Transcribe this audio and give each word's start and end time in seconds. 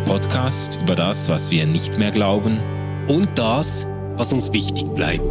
der 0.00 0.12
Podcast 0.12 0.78
über 0.82 0.94
das, 0.94 1.28
was 1.28 1.50
wir 1.50 1.66
nicht 1.66 1.98
mehr 1.98 2.10
glauben 2.10 2.60
und 3.08 3.28
das, 3.36 3.86
was 4.16 4.32
uns 4.32 4.52
wichtig 4.52 4.84
bleibt. 4.94 5.24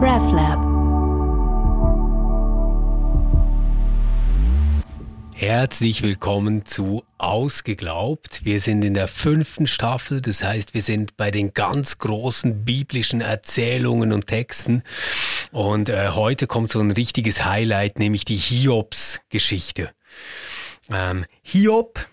RefLab. 0.00 0.72
Herzlich 5.34 6.02
willkommen 6.02 6.64
zu 6.64 7.02
Ausgeglaubt. 7.18 8.44
Wir 8.44 8.60
sind 8.60 8.84
in 8.84 8.94
der 8.94 9.08
fünften 9.08 9.66
Staffel, 9.66 10.20
das 10.20 10.42
heißt, 10.42 10.74
wir 10.74 10.82
sind 10.82 11.16
bei 11.16 11.30
den 11.30 11.54
ganz 11.54 11.98
großen 11.98 12.64
biblischen 12.64 13.20
Erzählungen 13.20 14.12
und 14.12 14.28
Texten. 14.28 14.82
Und 15.50 15.88
äh, 15.88 16.10
heute 16.10 16.46
kommt 16.46 16.70
so 16.70 16.80
ein 16.80 16.92
richtiges 16.92 17.44
Highlight, 17.44 17.98
nämlich 17.98 18.24
die 18.24 18.36
Hiobs-Geschichte. 18.36 19.90
Ähm, 20.90 21.24
Hiob 21.42 22.06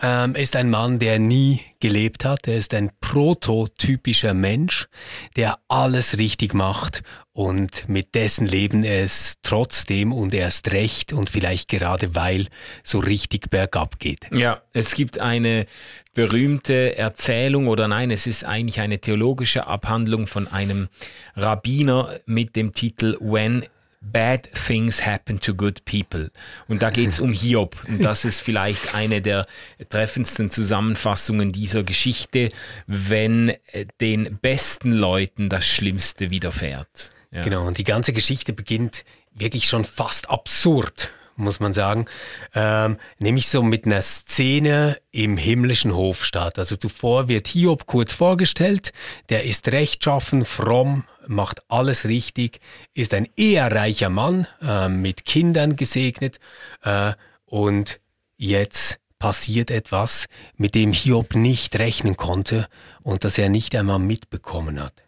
ähm, 0.00 0.34
ist 0.34 0.54
ein 0.56 0.70
Mann, 0.70 0.98
der 0.98 1.18
nie 1.18 1.60
gelebt 1.80 2.24
hat. 2.24 2.46
Er 2.46 2.56
ist 2.56 2.74
ein 2.74 2.90
prototypischer 3.00 4.34
Mensch, 4.34 4.88
der 5.36 5.58
alles 5.68 6.18
richtig 6.18 6.54
macht 6.54 7.02
und 7.32 7.88
mit 7.88 8.14
dessen 8.14 8.46
Leben 8.46 8.84
es 8.84 9.34
trotzdem 9.42 10.12
und 10.12 10.34
erst 10.34 10.72
recht 10.72 11.12
und 11.12 11.30
vielleicht 11.30 11.68
gerade 11.68 12.14
weil 12.14 12.48
so 12.82 12.98
richtig 12.98 13.50
bergab 13.50 13.98
geht. 13.98 14.26
Ja, 14.32 14.60
es 14.72 14.94
gibt 14.94 15.18
eine 15.18 15.66
berühmte 16.14 16.96
Erzählung 16.96 17.68
oder 17.68 17.86
nein, 17.86 18.10
es 18.10 18.26
ist 18.26 18.44
eigentlich 18.44 18.80
eine 18.80 19.00
theologische 19.00 19.66
Abhandlung 19.66 20.26
von 20.26 20.48
einem 20.48 20.88
Rabbiner 21.36 22.18
mit 22.26 22.56
dem 22.56 22.72
Titel 22.72 23.16
When 23.20 23.64
Bad 24.12 24.48
Things 24.52 25.04
Happen 25.04 25.40
to 25.40 25.54
Good 25.54 25.84
People. 25.84 26.30
Und 26.66 26.82
da 26.82 26.90
geht 26.90 27.10
es 27.10 27.20
um 27.20 27.32
Hiob. 27.32 27.76
Und 27.88 28.02
das 28.02 28.24
ist 28.24 28.40
vielleicht 28.40 28.94
eine 28.94 29.20
der 29.22 29.46
treffendsten 29.88 30.50
Zusammenfassungen 30.50 31.52
dieser 31.52 31.82
Geschichte, 31.82 32.50
wenn 32.86 33.50
äh, 33.72 33.86
den 34.00 34.38
besten 34.40 34.92
Leuten 34.92 35.48
das 35.48 35.66
Schlimmste 35.66 36.30
widerfährt. 36.30 37.12
Ja. 37.30 37.42
Genau, 37.42 37.66
und 37.66 37.78
die 37.78 37.84
ganze 37.84 38.12
Geschichte 38.12 38.52
beginnt 38.52 39.04
wirklich 39.34 39.68
schon 39.68 39.84
fast 39.84 40.30
absurd 40.30 41.10
muss 41.38 41.60
man 41.60 41.72
sagen. 41.72 42.06
Ähm, 42.54 42.98
nämlich 43.18 43.48
so 43.48 43.62
mit 43.62 43.86
einer 43.86 44.02
Szene 44.02 44.98
im 45.10 45.36
himmlischen 45.36 45.94
Hofstaat. 45.94 46.58
Also 46.58 46.76
zuvor 46.76 47.28
wird 47.28 47.48
Hiob 47.48 47.86
kurz 47.86 48.12
vorgestellt, 48.12 48.92
der 49.28 49.44
ist 49.44 49.68
rechtschaffen, 49.68 50.44
fromm, 50.44 51.04
macht 51.26 51.60
alles 51.68 52.06
richtig, 52.06 52.60
ist 52.94 53.14
ein 53.14 53.28
eher 53.36 53.70
reicher 53.70 54.10
Mann, 54.10 54.46
äh, 54.62 54.88
mit 54.88 55.24
Kindern 55.24 55.76
gesegnet 55.76 56.40
äh, 56.82 57.12
und 57.44 58.00
jetzt 58.36 58.98
passiert 59.18 59.70
etwas, 59.70 60.26
mit 60.56 60.74
dem 60.74 60.92
Hiob 60.92 61.34
nicht 61.34 61.78
rechnen 61.78 62.16
konnte 62.16 62.68
und 63.02 63.24
das 63.24 63.38
er 63.38 63.48
nicht 63.48 63.74
einmal 63.74 63.98
mitbekommen 63.98 64.80
hat. 64.80 65.07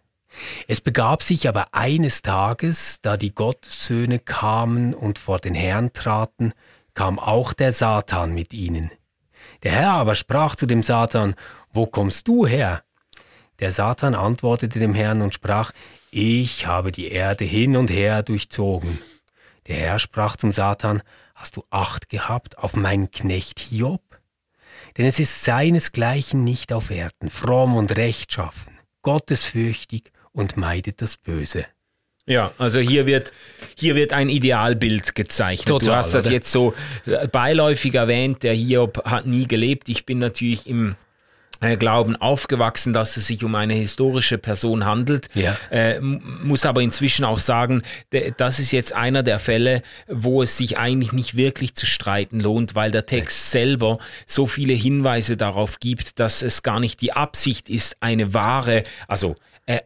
Es 0.69 0.81
begab 0.81 1.23
sich 1.23 1.49
aber 1.49 1.69
eines 1.73 2.23
Tages, 2.23 3.01
da 3.03 3.17
die 3.17 3.35
Gottessöhne 3.35 4.19
kamen 4.19 4.95
und 4.95 5.19
vor 5.19 5.39
den 5.39 5.55
Herrn 5.55 5.93
traten, 5.93 6.53
kam 6.95 7.19
auch 7.19 7.53
der 7.53 7.73
Satan 7.73 8.35
mit 8.35 8.53
ihnen. 8.53 8.91
Der 9.63 9.73
Herr 9.73 9.93
aber 9.93 10.15
sprach 10.15 10.57
zu 10.57 10.67
dem 10.67 10.83
Satan, 10.83 11.35
Wo 11.73 11.87
kommst 11.87 12.29
du 12.29 12.47
her? 12.47 12.83
Der 13.59 13.73
Satan 13.73 14.15
antwortete 14.15 14.79
dem 14.79 14.95
Herrn 14.95 15.21
und 15.21 15.35
sprach, 15.35 15.73
Ich 16.11 16.67
habe 16.67 16.93
die 16.93 17.09
Erde 17.09 17.45
hin 17.45 17.77
und 17.77 17.91
her 17.91 18.23
durchzogen. 18.23 18.99
Der 19.67 19.77
Herr 19.77 19.99
sprach 19.99 20.37
zum 20.37 20.53
Satan, 20.53 21.03
Hast 21.35 21.57
du 21.57 21.65
Acht 21.71 22.09
gehabt 22.09 22.59
auf 22.59 22.75
meinen 22.75 23.11
Knecht 23.11 23.59
Hiob? 23.59 24.03
Denn 24.97 25.07
es 25.07 25.19
ist 25.19 25.45
seinesgleichen 25.45 26.43
nicht 26.43 26.73
auf 26.73 26.91
Erden, 26.91 27.31
fromm 27.31 27.77
und 27.77 27.97
rechtschaffen, 27.97 28.79
gottesfürchtig 29.03 30.13
und 30.33 30.57
meidet 30.57 31.03
das 31.03 31.17
Böse. 31.17 31.67
Ja, 32.27 32.53
also 32.59 32.79
hier 32.79 33.07
wird, 33.07 33.33
hier 33.77 33.97
wird 33.97 34.13
ein 34.13 34.29
Idealbild 34.29 35.15
gezeichnet. 35.15 35.67
Total, 35.67 35.89
du 35.89 35.97
hast 35.97 36.15
das 36.15 36.27
oder? 36.27 36.35
jetzt 36.35 36.53
so 36.53 36.75
äh, 37.07 37.27
beiläufig 37.27 37.95
erwähnt, 37.95 38.43
der 38.43 38.55
Hiob 38.55 39.05
hat 39.05 39.27
nie 39.27 39.47
gelebt. 39.47 39.89
Ich 39.89 40.07
bin 40.07 40.19
natürlich 40.19 40.67
im 40.69 40.95
äh, 41.61 41.77
Glauben 41.77 42.17
aufgewachsen, 42.17 42.93
dass 42.93 43.17
es 43.17 43.27
sich 43.27 43.43
um 43.45 43.55
eine 43.55 43.75
historische 43.75 44.39
Person 44.39 44.85
handelt. 44.85 45.29
Ja. 45.35 45.57
Äh, 45.71 46.01
muss 46.01 46.65
aber 46.67 46.83
inzwischen 46.83 47.25
auch 47.25 47.39
sagen, 47.39 47.83
das 48.37 48.61
ist 48.61 48.71
jetzt 48.71 48.95
einer 48.95 49.23
der 49.23 49.39
Fälle, 49.39 49.83
wo 50.07 50.43
es 50.43 50.57
sich 50.57 50.79
eigentlich 50.79 51.13
nicht 51.13 51.37
wirklich 51.37 51.75
zu 51.75 51.87
streiten 51.87 52.41
lohnt, 52.41 52.75
weil 52.75 52.91
der 52.91 53.07
Text 53.07 53.51
selber 53.51 53.99
so 54.27 54.47
viele 54.47 54.73
Hinweise 54.73 55.37
darauf 55.37 55.81
gibt, 55.81 56.19
dass 56.19 56.43
es 56.43 56.63
gar 56.63 56.81
nicht 56.81 57.01
die 57.01 57.13
Absicht 57.13 57.69
ist, 57.69 57.97
eine 58.01 58.35
wahre, 58.35 58.85
also 59.09 59.35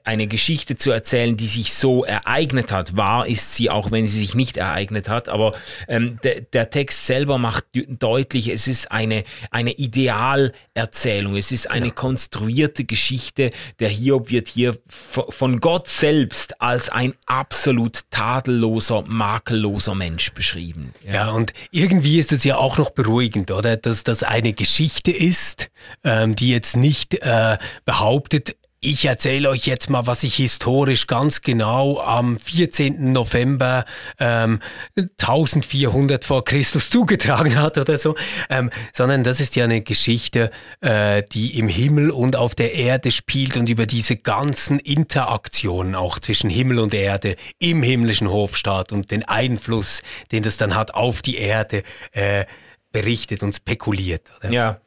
eine 0.04 0.26
Geschichte 0.26 0.76
zu 0.76 0.90
erzählen, 0.90 1.36
die 1.36 1.46
sich 1.46 1.74
so 1.74 2.04
ereignet 2.04 2.72
hat. 2.72 2.96
Wahr 2.96 3.26
ist 3.26 3.54
sie, 3.54 3.70
auch 3.70 3.90
wenn 3.90 4.06
sie 4.06 4.18
sich 4.18 4.34
nicht 4.34 4.56
ereignet 4.56 5.08
hat. 5.08 5.28
Aber 5.28 5.52
ähm, 5.88 6.18
de, 6.22 6.44
der 6.52 6.70
Text 6.70 7.06
selber 7.06 7.38
macht 7.38 7.64
deutlich, 7.74 8.48
es 8.48 8.68
ist 8.68 8.90
eine, 8.90 9.24
eine 9.50 9.72
Idealerzählung. 9.72 11.36
Es 11.36 11.52
ist 11.52 11.70
eine 11.70 11.86
ja. 11.86 11.92
konstruierte 11.92 12.84
Geschichte. 12.84 13.50
Der 13.80 13.88
Hiob 13.88 14.30
wird 14.30 14.48
hier 14.48 14.78
von 14.88 15.60
Gott 15.60 15.88
selbst 15.88 16.60
als 16.60 16.88
ein 16.88 17.14
absolut 17.26 18.00
tadelloser, 18.10 19.04
makelloser 19.06 19.94
Mensch 19.94 20.32
beschrieben. 20.32 20.94
Ja, 21.04 21.12
ja 21.12 21.30
und 21.30 21.52
irgendwie 21.70 22.18
ist 22.18 22.32
es 22.32 22.44
ja 22.44 22.56
auch 22.56 22.78
noch 22.78 22.90
beruhigend, 22.90 23.50
oder? 23.50 23.76
Dass 23.76 24.04
das 24.04 24.22
eine 24.22 24.52
Geschichte 24.52 25.10
ist, 25.10 25.70
ähm, 26.04 26.34
die 26.34 26.50
jetzt 26.50 26.76
nicht 26.76 27.14
äh, 27.14 27.58
behauptet, 27.84 28.56
ich 28.84 29.04
erzähle 29.04 29.48
euch 29.48 29.66
jetzt 29.66 29.88
mal, 29.90 30.06
was 30.06 30.20
sich 30.20 30.36
historisch 30.36 31.06
ganz 31.06 31.42
genau 31.42 32.00
am 32.00 32.38
14. 32.38 33.12
November 33.12 33.84
ähm, 34.18 34.60
1400 34.96 36.24
vor 36.24 36.44
Christus 36.44 36.90
zugetragen 36.90 37.58
hat 37.58 37.78
oder 37.78 37.98
so, 37.98 38.14
ähm, 38.50 38.70
sondern 38.92 39.24
das 39.24 39.40
ist 39.40 39.56
ja 39.56 39.64
eine 39.64 39.80
Geschichte, 39.80 40.50
äh, 40.80 41.22
die 41.32 41.58
im 41.58 41.68
Himmel 41.68 42.10
und 42.10 42.36
auf 42.36 42.54
der 42.54 42.74
Erde 42.74 43.10
spielt 43.10 43.56
und 43.56 43.68
über 43.68 43.86
diese 43.86 44.16
ganzen 44.16 44.78
Interaktionen 44.78 45.94
auch 45.94 46.18
zwischen 46.18 46.50
Himmel 46.50 46.78
und 46.78 46.94
Erde 46.94 47.36
im 47.58 47.82
himmlischen 47.82 48.28
Hofstaat 48.28 48.92
und 48.92 49.10
den 49.10 49.24
Einfluss, 49.24 50.02
den 50.30 50.42
das 50.42 50.56
dann 50.56 50.74
hat 50.74 50.94
auf 50.94 51.22
die 51.22 51.36
Erde, 51.36 51.82
äh, 52.12 52.44
berichtet 52.92 53.42
und 53.42 53.56
spekuliert. 53.56 54.32
Oder? 54.38 54.50
Ja, 54.50 54.80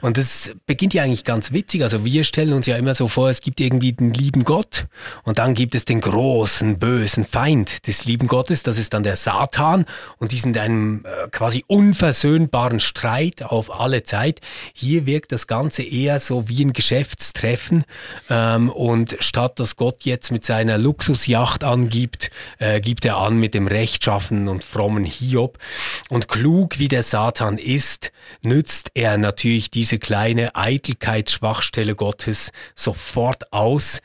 und 0.00 0.18
das 0.18 0.52
beginnt 0.66 0.94
ja 0.94 1.02
eigentlich 1.02 1.24
ganz 1.24 1.52
witzig. 1.52 1.82
Also 1.82 2.04
wir 2.04 2.24
stellen 2.24 2.52
uns 2.52 2.66
ja 2.66 2.76
immer 2.76 2.94
so 2.94 3.08
vor, 3.08 3.30
es 3.30 3.40
gibt 3.40 3.60
irgendwie 3.60 3.92
den 3.92 4.12
lieben 4.12 4.44
Gott 4.44 4.86
und 5.24 5.38
dann 5.38 5.54
gibt 5.54 5.74
es 5.74 5.84
den 5.84 6.00
großen, 6.00 6.78
bösen 6.78 7.24
Feind 7.24 7.86
des 7.86 8.04
lieben 8.04 8.28
Gottes. 8.28 8.62
Das 8.62 8.78
ist 8.78 8.94
dann 8.94 9.02
der 9.02 9.16
Satan 9.16 9.86
und 10.18 10.32
die 10.32 10.36
sind 10.36 10.56
in 10.56 10.62
einem 10.62 11.04
äh, 11.04 11.28
quasi 11.30 11.64
unversöhnbaren 11.66 12.80
Streit 12.80 13.42
auf 13.42 13.72
alle 13.72 14.02
Zeit. 14.02 14.40
Hier 14.74 15.06
wirkt 15.06 15.32
das 15.32 15.46
Ganze 15.46 15.82
eher 15.82 16.20
so 16.20 16.48
wie 16.48 16.64
ein 16.64 16.72
Geschäftstreffen 16.72 17.84
ähm, 18.30 18.70
und 18.70 19.16
statt 19.20 19.58
dass 19.58 19.76
Gott 19.76 20.02
jetzt 20.02 20.32
mit 20.32 20.44
seiner 20.44 20.78
Luxusjacht 20.78 21.64
angibt, 21.64 22.30
äh, 22.58 22.80
gibt 22.80 23.04
er 23.04 23.16
an 23.16 23.38
mit 23.38 23.54
dem 23.54 23.66
rechtschaffenen 23.66 24.48
und 24.48 24.64
frommen 24.64 25.04
Hiob. 25.04 25.58
Und 26.08 26.28
klug 26.28 26.78
wie 26.78 26.88
der 26.88 27.02
Satan 27.02 27.58
ist, 27.58 28.12
nützt 28.42 28.90
er 28.94 29.18
natürlich 29.18 29.51
natürlich 29.52 29.70
diese 29.70 29.98
kleine 29.98 30.56
Eitelkeitsschwachstelle 30.56 31.94
Gottes 31.94 32.52
sofort 32.74 33.52
aus 33.52 34.00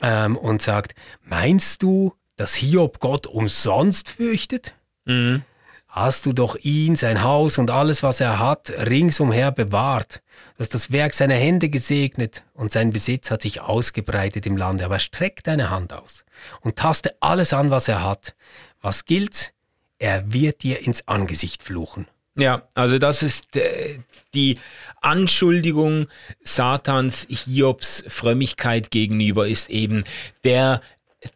ähm, 0.00 0.36
und 0.36 0.62
sagt, 0.62 0.94
meinst 1.24 1.82
du, 1.82 2.14
dass 2.36 2.54
Hiob 2.54 3.00
Gott 3.00 3.26
umsonst 3.26 4.08
fürchtet? 4.08 4.74
Mhm. 5.04 5.42
Hast 5.88 6.26
du 6.26 6.32
doch 6.32 6.56
ihn, 6.56 6.94
sein 6.94 7.24
Haus 7.24 7.58
und 7.58 7.70
alles, 7.70 8.04
was 8.04 8.20
er 8.20 8.38
hat, 8.38 8.70
ringsumher 8.70 9.50
bewahrt. 9.50 10.22
Du 10.56 10.60
hast 10.60 10.74
das 10.74 10.92
Werk 10.92 11.12
seiner 11.12 11.34
Hände 11.34 11.68
gesegnet 11.68 12.44
und 12.54 12.70
sein 12.70 12.90
Besitz 12.90 13.32
hat 13.32 13.42
sich 13.42 13.60
ausgebreitet 13.60 14.46
im 14.46 14.56
Lande. 14.56 14.84
Aber 14.84 15.00
streck 15.00 15.42
deine 15.42 15.70
Hand 15.70 15.92
aus 15.92 16.24
und 16.60 16.76
taste 16.76 17.16
alles 17.18 17.52
an, 17.52 17.70
was 17.70 17.88
er 17.88 18.04
hat. 18.04 18.36
Was 18.80 19.06
gilt? 19.06 19.54
Er 19.98 20.32
wird 20.32 20.62
dir 20.62 20.84
ins 20.86 21.08
Angesicht 21.08 21.64
fluchen. 21.64 22.06
Ja, 22.36 22.68
also 22.74 22.98
das 22.98 23.22
ist 23.22 23.56
äh, 23.56 24.00
die 24.34 24.58
Anschuldigung 25.00 26.08
Satans 26.42 27.26
Hiobs 27.28 28.04
Frömmigkeit 28.08 28.90
gegenüber 28.90 29.46
ist 29.46 29.70
eben 29.70 30.04
der, 30.42 30.80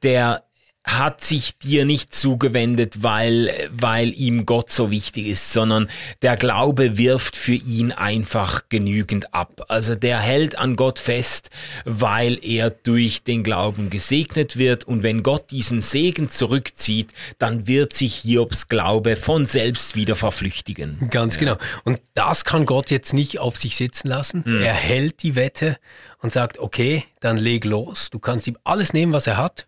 der 0.02 0.42
hat 0.88 1.22
sich 1.22 1.58
dir 1.58 1.84
nicht 1.84 2.14
zugewendet, 2.14 3.02
weil, 3.02 3.68
weil 3.70 4.12
ihm 4.14 4.46
Gott 4.46 4.70
so 4.70 4.90
wichtig 4.90 5.26
ist, 5.26 5.52
sondern 5.52 5.90
der 6.22 6.36
Glaube 6.36 6.96
wirft 6.96 7.36
für 7.36 7.54
ihn 7.54 7.92
einfach 7.92 8.62
genügend 8.68 9.34
ab. 9.34 9.66
Also 9.68 9.94
der 9.94 10.18
hält 10.18 10.56
an 10.56 10.76
Gott 10.76 10.98
fest, 10.98 11.50
weil 11.84 12.38
er 12.42 12.70
durch 12.70 13.22
den 13.22 13.42
Glauben 13.42 13.90
gesegnet 13.90 14.56
wird. 14.56 14.84
Und 14.84 15.02
wenn 15.02 15.22
Gott 15.22 15.50
diesen 15.50 15.80
Segen 15.80 16.30
zurückzieht, 16.30 17.12
dann 17.38 17.66
wird 17.66 17.94
sich 17.94 18.16
Hiobs 18.16 18.68
Glaube 18.68 19.16
von 19.16 19.44
selbst 19.44 19.94
wieder 19.94 20.16
verflüchtigen. 20.16 21.10
Ganz 21.10 21.34
ja. 21.34 21.40
genau. 21.40 21.56
Und 21.84 22.00
das 22.14 22.44
kann 22.44 22.64
Gott 22.64 22.90
jetzt 22.90 23.12
nicht 23.12 23.38
auf 23.38 23.58
sich 23.58 23.76
sitzen 23.76 24.08
lassen. 24.08 24.44
Hm. 24.44 24.62
Er 24.62 24.74
hält 24.74 25.22
die 25.22 25.34
Wette 25.34 25.76
und 26.20 26.32
sagt, 26.32 26.58
okay, 26.58 27.04
dann 27.20 27.36
leg 27.36 27.64
los. 27.64 28.10
Du 28.10 28.18
kannst 28.18 28.46
ihm 28.46 28.56
alles 28.64 28.92
nehmen, 28.92 29.12
was 29.12 29.26
er 29.26 29.36
hat 29.36 29.66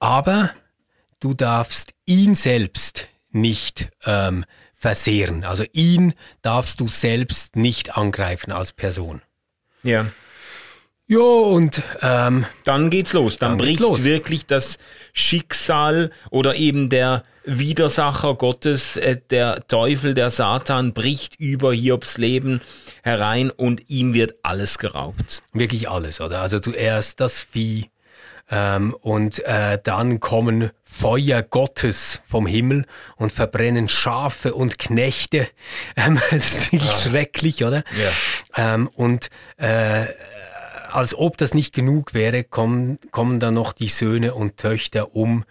aber 0.00 0.50
du 1.20 1.34
darfst 1.34 1.92
ihn 2.06 2.34
selbst 2.34 3.06
nicht 3.30 3.90
ähm, 4.04 4.44
versehren. 4.74 5.44
Also 5.44 5.64
ihn 5.72 6.14
darfst 6.42 6.80
du 6.80 6.88
selbst 6.88 7.54
nicht 7.54 7.96
angreifen 7.96 8.50
als 8.50 8.72
Person. 8.72 9.22
Ja. 9.82 10.06
Ja, 11.06 11.18
und 11.18 11.82
ähm, 12.02 12.46
dann 12.64 12.88
geht's 12.88 13.12
los. 13.12 13.38
Dann, 13.38 13.50
dann 13.50 13.58
bricht 13.58 13.80
los. 13.80 14.04
wirklich 14.04 14.46
das 14.46 14.78
Schicksal 15.12 16.10
oder 16.30 16.54
eben 16.54 16.88
der 16.88 17.24
Widersacher 17.44 18.36
Gottes, 18.36 18.96
äh, 18.96 19.16
der 19.30 19.66
Teufel, 19.66 20.14
der 20.14 20.30
Satan, 20.30 20.92
bricht 20.92 21.34
über 21.34 21.74
Hiobs 21.74 22.16
Leben 22.16 22.60
herein 23.02 23.50
und 23.50 23.90
ihm 23.90 24.14
wird 24.14 24.34
alles 24.44 24.78
geraubt. 24.78 25.42
Wirklich 25.52 25.90
alles, 25.90 26.20
oder? 26.20 26.42
Also 26.42 26.60
zuerst 26.60 27.18
das 27.18 27.42
Vieh, 27.42 27.90
ähm, 28.50 28.94
und 29.00 29.44
äh, 29.44 29.78
dann 29.82 30.20
kommen 30.20 30.70
Feuer 30.82 31.42
Gottes 31.42 32.20
vom 32.28 32.46
Himmel 32.46 32.86
und 33.16 33.32
verbrennen 33.32 33.88
Schafe 33.88 34.54
und 34.54 34.78
Knechte. 34.78 35.48
Ähm, 35.96 36.20
das 36.30 36.50
ist 36.50 36.72
wirklich 36.72 36.84
ja. 36.84 36.92
schrecklich, 36.92 37.64
oder? 37.64 37.84
Ja. 38.56 38.74
Ähm, 38.74 38.88
und 38.88 39.28
äh, 39.56 40.06
als 40.90 41.14
ob 41.14 41.36
das 41.36 41.54
nicht 41.54 41.74
genug 41.74 42.14
wäre, 42.14 42.44
kommen, 42.44 42.98
kommen 43.10 43.40
dann 43.40 43.54
noch 43.54 43.72
die 43.72 43.88
Söhne 43.88 44.34
und 44.34 44.56
Töchter 44.56 45.14
um, 45.14 45.44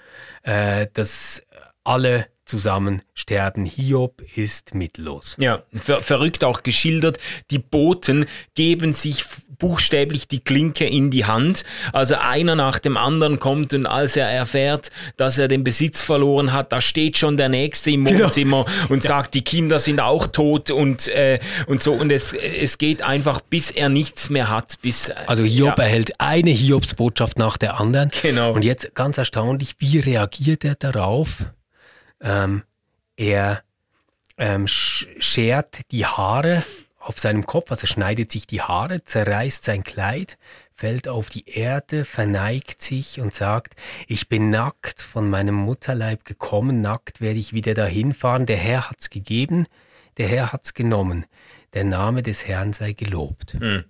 äh, 0.43 0.87
dass 0.93 1.43
alle 1.83 2.27
zusammen 2.49 3.01
sterben. 3.13 3.65
Hiob 3.65 4.21
ist 4.35 4.73
mittellos. 4.73 5.35
Ja, 5.39 5.63
ver 5.73 6.01
verrückt 6.01 6.43
auch 6.43 6.63
geschildert. 6.63 7.19
Die 7.51 7.59
Boten 7.59 8.25
geben 8.55 8.93
sich 8.93 9.23
buchstäblich 9.59 10.27
die 10.27 10.39
Klinke 10.39 10.85
in 10.85 11.11
die 11.11 11.25
Hand. 11.25 11.63
Also 11.93 12.15
einer 12.15 12.55
nach 12.55 12.79
dem 12.79 12.97
anderen 12.97 13.39
kommt 13.39 13.73
und 13.73 13.85
als 13.85 14.15
er 14.15 14.27
erfährt, 14.27 14.89
dass 15.17 15.37
er 15.37 15.47
den 15.47 15.63
Besitz 15.63 16.01
verloren 16.01 16.53
hat, 16.53 16.71
da 16.71 16.81
steht 16.81 17.17
schon 17.17 17.37
der 17.37 17.49
Nächste 17.49 17.91
im 17.91 18.05
genau. 18.05 18.25
Wohnzimmer 18.25 18.65
genau. 18.65 18.93
und 18.93 19.03
sagt, 19.09 19.33
die 19.33 19.43
Kinder 19.43 19.77
sind 19.77 19.99
auch 19.99 20.27
tot 20.27 20.71
und, 20.71 21.07
äh, 21.09 21.39
und 21.67 21.83
so. 21.83 21.93
Und 21.93 22.11
es, 22.11 22.33
es 22.33 22.77
geht 22.77 23.01
einfach, 23.01 23.41
bis 23.41 23.69
er 23.69 23.89
nichts 23.89 24.29
mehr 24.29 24.49
hat. 24.49 24.75
Bis, 24.81 25.11
also 25.27 25.43
Hiob 25.43 25.77
ja. 25.77 25.83
erhält 25.83 26.13
eine 26.19 26.51
Hiobsbotschaft 26.51 27.37
nach 27.37 27.57
der 27.57 27.79
anderen. 27.79 28.11
Genau. 28.21 28.53
Und 28.53 28.63
jetzt 28.63 28.95
ganz 28.95 29.17
erstaunlich, 29.17 29.75
wie 29.79 29.99
reagiert 29.99 30.63
er 30.63 30.75
darauf? 30.75 31.45
Ähm, 32.21 32.63
er 33.15 33.63
ähm, 34.37 34.67
schert 34.67 35.79
die 35.91 36.05
Haare 36.05 36.63
auf 36.99 37.19
seinem 37.19 37.45
Kopf, 37.45 37.71
also 37.71 37.87
schneidet 37.87 38.31
sich 38.31 38.45
die 38.45 38.61
Haare, 38.61 39.03
zerreißt 39.03 39.63
sein 39.63 39.83
Kleid, 39.83 40.37
fällt 40.75 41.07
auf 41.07 41.29
die 41.29 41.49
Erde, 41.49 42.05
verneigt 42.05 42.81
sich 42.81 43.19
und 43.19 43.33
sagt, 43.33 43.75
ich 44.07 44.29
bin 44.29 44.49
nackt 44.49 45.01
von 45.01 45.29
meinem 45.29 45.55
Mutterleib 45.55 46.25
gekommen, 46.25 46.81
nackt 46.81 47.21
werde 47.21 47.39
ich 47.39 47.53
wieder 47.53 47.73
dahin 47.73 48.13
fahren, 48.13 48.45
der 48.45 48.57
Herr 48.57 48.89
hat's 48.89 49.09
gegeben, 49.09 49.67
der 50.17 50.27
Herr 50.27 50.53
hat's 50.53 50.73
genommen, 50.73 51.25
der 51.73 51.83
Name 51.83 52.21
des 52.21 52.47
Herrn 52.47 52.73
sei 52.73 52.93
gelobt. 52.93 53.55
Hm 53.59 53.85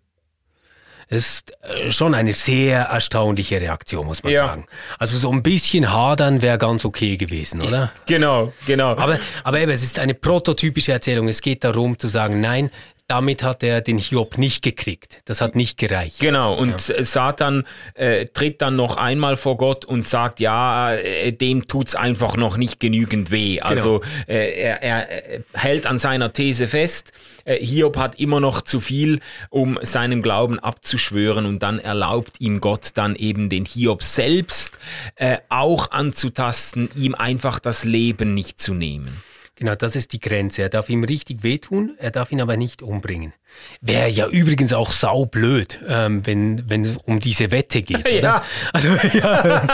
ist 1.09 1.53
äh, 1.63 1.91
schon 1.91 2.13
eine 2.13 2.33
sehr 2.33 2.81
erstaunliche 2.83 3.59
Reaktion, 3.59 4.06
muss 4.06 4.23
man 4.23 4.31
ja. 4.31 4.47
sagen. 4.47 4.65
Also 5.00 5.17
so 5.17 5.31
ein 5.31 5.41
bisschen 5.41 5.91
hadern 5.91 6.41
wäre 6.41 6.59
ganz 6.59 6.85
okay 6.85 7.17
gewesen, 7.17 7.61
oder? 7.61 7.91
Genau, 8.06 8.53
genau. 8.67 8.95
Aber, 8.95 9.19
aber 9.44 9.59
eben, 9.59 9.71
es 9.71 9.83
ist 9.83 9.97
eine 9.97 10.13
prototypische 10.13 10.91
Erzählung. 10.91 11.27
Es 11.27 11.41
geht 11.41 11.63
darum 11.63 11.97
zu 11.97 12.07
sagen, 12.07 12.39
nein, 12.41 12.69
damit 13.09 13.41
hat 13.41 13.63
er 13.63 13.81
den 13.81 13.97
Hiob 13.97 14.38
nicht 14.38 14.61
gekriegt. 14.61 15.21
Das 15.25 15.41
hat 15.41 15.56
nicht 15.56 15.79
gereicht. 15.79 16.19
Genau, 16.19 16.53
und 16.53 16.88
ja. 16.89 17.03
Satan 17.03 17.63
äh, 17.95 18.27
tritt 18.27 18.61
dann 18.61 18.75
noch 18.75 18.97
einmal 18.97 19.35
vor 19.35 19.57
Gott 19.57 19.83
und 19.83 20.06
sagt, 20.06 20.39
ja, 20.39 20.94
äh, 20.94 21.31
dem 21.31 21.67
tut's 21.67 21.95
einfach 21.95 22.38
noch 22.38 22.56
nicht 22.56 22.79
genügend 22.79 23.31
weh. 23.31 23.56
Genau. 23.56 23.67
Also 23.67 24.01
äh, 24.27 24.61
er, 24.61 24.83
er, 24.83 25.41
hält 25.53 25.88
an 25.88 25.97
seiner 25.97 26.33
These 26.33 26.67
fest, 26.67 27.11
äh, 27.45 27.57
Hiob 27.57 27.97
hat 27.97 28.19
immer 28.19 28.39
noch 28.39 28.61
zu 28.61 28.79
viel, 28.79 29.21
um 29.50 29.79
seinem 29.81 30.21
Glauben 30.21 30.59
abzuschwören 30.59 31.47
und 31.47 31.63
dann 31.63 31.79
erlaubt 31.79 32.39
ihm 32.39 32.61
Gott 32.61 32.91
dann 32.94 33.15
eben 33.15 33.50
den 33.50 33.65
Hiob 33.65 34.03
selbst 34.03 34.77
äh, 35.15 35.38
auch 35.50 35.89
anzutasten, 35.89 36.89
ihm 36.95 37.15
einfach 37.15 37.57
das 37.57 37.85
Leben 37.85 38.35
nicht 38.35 38.61
zu 38.61 38.75
nehmen. 38.75 39.23
Genau, 39.59 39.75
das 39.75 39.97
ist 39.97 40.13
die 40.13 40.21
Grenze. 40.21 40.61
Er 40.61 40.69
darf 40.69 40.88
ihm 40.88 41.03
richtig 41.03 41.44
wehtun, 41.44 41.95
er 41.97 42.11
darf 42.11 42.31
ihn 42.31 42.39
aber 42.39 42.56
nicht 42.56 42.81
umbringen. 42.81 43.33
Wäre 43.81 44.07
ja 44.07 44.25
übrigens 44.25 44.71
auch 44.71 44.89
saublöd, 44.89 45.81
ähm, 45.85 46.25
wenn, 46.25 46.69
wenn 46.69 46.85
es 46.85 46.95
um 46.95 47.19
diese 47.19 47.51
Wette 47.51 47.81
geht. 47.81 48.00
Oder? 48.07 48.21
ja. 48.21 48.44
Also 48.71 48.88
ja, 49.17 49.67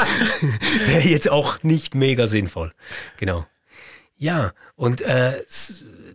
wäre 0.88 1.08
jetzt 1.08 1.30
auch 1.30 1.62
nicht 1.62 1.94
mega 1.94 2.26
sinnvoll. 2.26 2.74
Genau. 3.18 3.46
Ja, 4.18 4.54
und 4.76 5.02
äh, 5.02 5.44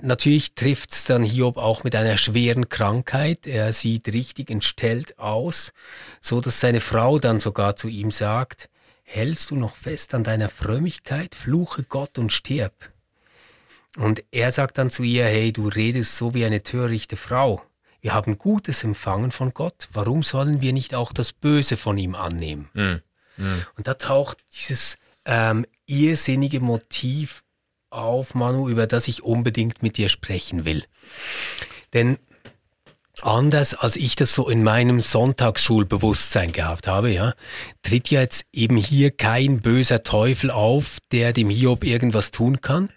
natürlich 0.02 0.56
trifft 0.56 0.90
es 0.90 1.05
dann 1.05 1.22
Hiob 1.22 1.56
auch 1.56 1.84
mit 1.84 1.94
einer 1.94 2.17
schweren 2.17 2.69
Krankheit. 2.69 3.46
Er 3.46 3.72
sieht 3.72 4.08
richtig 4.08 4.50
entstellt 4.50 5.17
aus, 5.17 5.72
so 6.20 6.40
dass 6.40 6.58
seine 6.58 6.81
Frau 6.81 7.20
dann 7.20 7.38
sogar 7.38 7.76
zu 7.76 7.87
ihm 7.87 8.11
sagt, 8.11 8.69
hältst 9.05 9.52
du 9.52 9.55
noch 9.55 9.76
fest 9.76 10.12
an 10.12 10.25
deiner 10.25 10.49
Frömmigkeit, 10.49 11.37
fluche 11.37 11.84
Gott 11.84 12.19
und 12.19 12.32
stirb. 12.32 12.90
Und 13.96 14.22
er 14.31 14.52
sagt 14.52 14.78
dann 14.78 14.90
zu 14.90 15.02
ihr, 15.02 15.25
hey, 15.25 15.52
du 15.52 15.69
redest 15.69 16.16
so 16.16 16.34
wie 16.34 16.44
eine 16.44 16.62
törichte 16.62 17.16
Frau. 17.16 17.62
Wir 18.00 18.14
haben 18.14 18.38
Gutes 18.38 18.84
empfangen 18.84 19.31
von 19.31 19.52
Gott. 19.52 19.88
Warum 19.92 20.22
sollen 20.22 20.60
wir 20.60 20.72
nicht 20.72 20.94
auch 20.94 21.12
das 21.12 21.32
Böse 21.32 21.76
von 21.76 21.98
ihm 21.98 22.14
annehmen? 22.14 22.69
Mhm. 22.72 23.02
Mhm. 23.37 23.66
Und 23.76 23.87
da 23.87 23.94
taucht 23.94 24.38
dieses 24.54 24.96
ähm, 25.25 25.66
irrsinnige 25.87 26.60
Motiv 26.60 27.42
auf, 27.90 28.34
Manu, 28.34 28.69
über 28.69 28.87
das 28.87 29.08
ich 29.08 29.22
unbedingt 29.22 29.82
mit 29.82 29.96
dir 29.96 30.08
sprechen 30.08 30.64
will. 30.64 30.84
Denn 31.93 32.19
anders 33.20 33.75
als 33.75 33.96
ich 33.96 34.16
das 34.16 34.32
so 34.32 34.48
in 34.48 34.62
meinem 34.62 35.00
Sonntagsschulbewusstsein 35.00 36.52
gehabt 36.52 36.86
habe, 36.86 37.10
ja, 37.10 37.34
tritt 37.82 38.10
ja 38.10 38.20
jetzt 38.20 38.46
eben 38.52 38.76
hier 38.76 39.10
kein 39.10 39.60
böser 39.60 40.02
Teufel 40.02 40.50
auf, 40.50 40.98
der 41.12 41.32
dem 41.32 41.50
Hiob 41.50 41.84
irgendwas 41.84 42.31
tun 42.31 42.60
kann, 42.60 42.90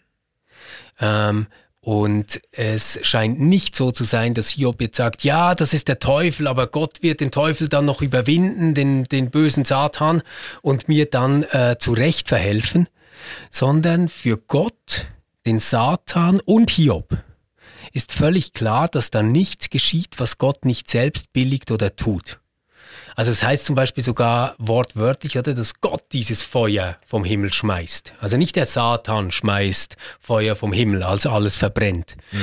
ähm, 1.03 1.47
und 1.81 2.39
es 2.53 2.97
scheint 3.01 3.41
nicht 3.41 3.75
so 3.75 3.91
zu 3.91 4.05
sein, 4.05 4.33
dass 4.33 4.47
Hiob 4.47 4.81
jetzt 4.81 4.95
sagt, 4.95 5.25
ja, 5.25 5.53
das 5.53 5.73
ist 5.73 5.89
der 5.89 5.99
Teufel, 5.99 6.47
aber 6.47 6.67
Gott 6.67 7.03
wird 7.03 7.19
den 7.19 7.29
Teufel 7.29 7.67
dann 7.67 7.83
noch 7.83 8.01
überwinden, 8.01 8.73
den, 8.73 9.03
den 9.03 9.29
bösen 9.29 9.65
Satan, 9.65 10.21
und 10.61 10.87
mir 10.87 11.09
dann 11.09 11.43
äh, 11.43 11.75
zurecht 11.77 12.29
verhelfen, 12.29 12.87
sondern 13.49 14.07
für 14.07 14.37
Gott, 14.37 15.07
den 15.45 15.59
Satan 15.59 16.39
und 16.39 16.71
Hiob 16.71 17.17
ist 17.91 18.13
völlig 18.13 18.53
klar, 18.53 18.87
dass 18.87 19.11
da 19.11 19.21
nichts 19.21 19.69
geschieht, 19.69 20.19
was 20.19 20.37
Gott 20.37 20.63
nicht 20.63 20.89
selbst 20.89 21.33
billigt 21.33 21.69
oder 21.69 21.97
tut. 21.97 22.39
Also 23.15 23.31
es 23.31 23.43
heißt 23.43 23.65
zum 23.65 23.75
Beispiel 23.75 24.03
sogar 24.03 24.55
wortwörtlich, 24.57 25.37
oder, 25.37 25.53
dass 25.53 25.81
Gott 25.81 26.03
dieses 26.11 26.43
Feuer 26.43 26.97
vom 27.05 27.23
Himmel 27.23 27.51
schmeißt. 27.51 28.13
Also 28.19 28.37
nicht 28.37 28.55
der 28.55 28.65
Satan 28.65 29.31
schmeißt 29.31 29.97
Feuer 30.19 30.55
vom 30.55 30.73
Himmel, 30.73 31.03
also 31.03 31.29
alles 31.29 31.57
verbrennt. 31.57 32.15
Mhm. 32.31 32.39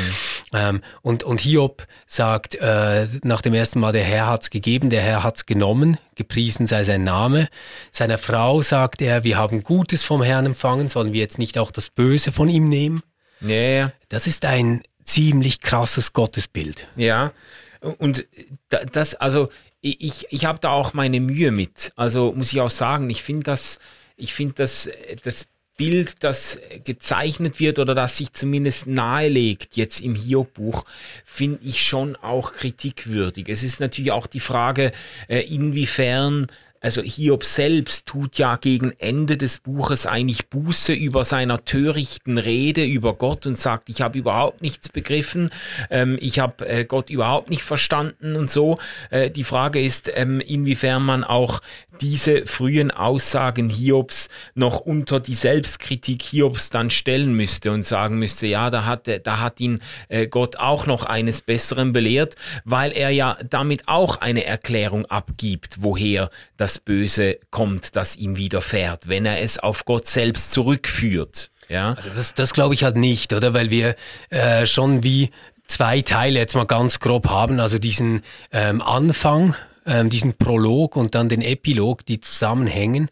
Ähm, 0.53 0.83
und, 1.03 1.23
und 1.23 1.41
Hiob 1.41 1.87
sagt 2.07 2.55
äh, 2.57 3.09
nach 3.23 3.43
dem 3.43 3.55
ersten 3.55 3.81
Mal, 3.81 3.93
der 3.93 4.05
Herr 4.05 4.27
hat's 4.27 4.51
gegeben, 4.51 4.91
der 4.91 5.03
Herr 5.03 5.23
hat's 5.23 5.47
genommen, 5.47 5.99
gepriesen 6.15 6.67
sei 6.67 6.85
sein 6.85 7.05
Name. 7.05 7.49
Seiner 7.91 8.19
Frau 8.19 8.63
sagt 8.63 9.03
er, 9.03 9.25
wir 9.25 9.37
haben 9.37 9.63
Gutes 9.63 10.05
vom 10.05 10.23
Herrn 10.23 10.47
empfangen, 10.47 10.89
sollen 10.89 11.13
wir 11.13 11.21
jetzt 11.21 11.39
nicht 11.39 11.59
auch 11.59 11.71
das 11.71 11.91
Böse 11.91 12.33
von 12.33 12.49
ihm 12.49 12.69
nehmen? 12.69 13.03
Ja, 13.41 13.55
ja. 13.55 13.93
Das 14.09 14.27
ist 14.27 14.45
ein 14.45 14.83
ziemlich 15.05 15.61
krasses 15.61 16.13
Gottesbild. 16.13 16.87
Ja, 16.97 17.33
und 17.81 18.27
das, 18.93 19.15
also 19.15 19.49
ich, 19.81 20.27
ich 20.31 20.45
habe 20.45 20.59
da 20.59 20.71
auch 20.71 20.93
meine 20.93 21.21
Mühe 21.21 21.51
mit. 21.53 21.93
Also 21.97 22.33
muss 22.33 22.53
ich 22.53 22.61
auch 22.61 22.71
sagen, 22.71 23.09
ich 23.11 23.23
finde 23.23 23.45
das, 23.45 23.79
ich 24.17 24.35
finde 24.35 24.55
das, 24.57 24.91
das 25.23 25.47
Bild, 25.77 26.23
das 26.25 26.61
gezeichnet 26.85 27.59
wird 27.59 27.79
oder 27.79 27.95
das 27.95 28.19
sich 28.19 28.35
zumindest 28.35 28.87
nahelegt 28.87 29.79
jetzt 29.79 30.03
im 30.03 30.15
Hiob-Buch, 30.15 30.85
finde 31.25 31.61
ich 31.65 31.83
schon 31.83 32.17
auch 32.17 32.53
kritikwürdig. 32.53 33.49
Es 33.49 33.63
ist 33.63 33.81
natürlich 33.81 34.13
auch 34.13 34.27
die 34.27 34.41
Frage, 34.41 34.93
äh, 35.29 35.41
inwiefern 35.41 36.49
also 36.81 37.03
Hiob 37.03 37.45
selbst 37.45 38.07
tut 38.07 38.39
ja 38.39 38.57
gegen 38.57 38.93
Ende 38.99 39.37
des 39.37 39.61
Buches 39.61 40.07
eigentlich 40.07 40.49
Buße 40.49 40.93
über 40.93 41.25
seiner 41.25 41.65
törichten 41.65 42.39
Rede 42.39 42.85
über 42.85 43.15
Gott 43.15 43.47
und 43.47 43.59
sagt, 43.59 43.89
ich 43.89 44.01
habe 44.01 44.19
überhaupt 44.19 44.63
nichts 44.63 44.89
begriffen, 44.89 45.51
ähm, 45.91 46.17
ich 46.21 46.39
habe 46.39 46.67
äh, 46.67 46.85
Gott 46.85 47.11
überhaupt 47.11 47.51
nicht 47.51 47.63
verstanden 47.63 48.35
und 48.37 48.51
so. 48.51 48.79
Äh, 49.11 49.31
die 49.31 49.45
Frage 49.45 49.83
ist, 49.83 50.11
ähm, 50.15 50.41
inwiefern 50.41 51.05
man 51.05 51.23
auch 51.23 51.61
diese 52.01 52.47
frühen 52.47 52.91
Aussagen 52.91 53.69
Hiobs 53.69 54.29
noch 54.55 54.81
unter 54.81 55.21
die 55.21 55.35
Selbstkritik 55.35 56.23
Hiobs 56.23 56.71
dann 56.71 56.89
stellen 56.91 57.35
müsste 57.35 57.73
und 57.73 57.85
sagen 57.85 58.19
müsste, 58.19 58.47
ja, 58.47 58.71
da 58.71 58.87
hat, 58.87 59.09
da 59.25 59.41
hat 59.41 59.61
ihn 59.61 59.81
äh, 60.09 60.27
Gott 60.27 60.57
auch 60.57 60.87
noch 60.87 61.05
eines 61.05 61.43
Besseren 61.43 61.93
belehrt, 61.93 62.37
weil 62.65 62.93
er 62.93 63.11
ja 63.11 63.37
damit 63.49 63.87
auch 63.87 64.17
eine 64.21 64.45
Erklärung 64.45 65.05
abgibt, 65.07 65.77
woher 65.81 66.31
das 66.57 66.70
Böse 66.79 67.39
kommt, 67.51 67.97
das 67.97 68.17
ihm 68.17 68.37
widerfährt, 68.37 69.09
wenn 69.09 69.27
er 69.27 69.41
es 69.43 69.59
auf 69.59 69.85
Gott 69.85 70.07
selbst 70.07 70.53
zurückführt. 70.53 71.51
Ja? 71.69 71.95
Also 71.95 72.11
das, 72.11 72.35
das 72.35 72.53
glaube 72.53 72.75
ich 72.75 72.85
halt 72.85 72.97
nicht, 72.97 73.33
oder? 73.33 73.55
Weil 73.55 73.71
wir 73.71 73.97
äh, 74.31 74.67
schon 74.67 75.03
wie 75.03 75.31
zwei 75.67 76.03
Teile 76.03 76.39
jetzt 76.39 76.55
mal 76.55 76.67
ganz 76.67 77.01
grob 77.01 77.29
haben. 77.29 77.61
Also 77.61 77.79
diesen 77.79 78.23
ähm, 78.53 78.83
Anfang, 78.83 79.55
ähm, 79.91 80.09
diesen 80.09 80.35
Prolog 80.35 80.95
und 80.95 81.15
dann 81.15 81.29
den 81.29 81.43
Epilog, 81.43 82.07
die 82.07 82.21
zusammenhängen. 82.21 83.11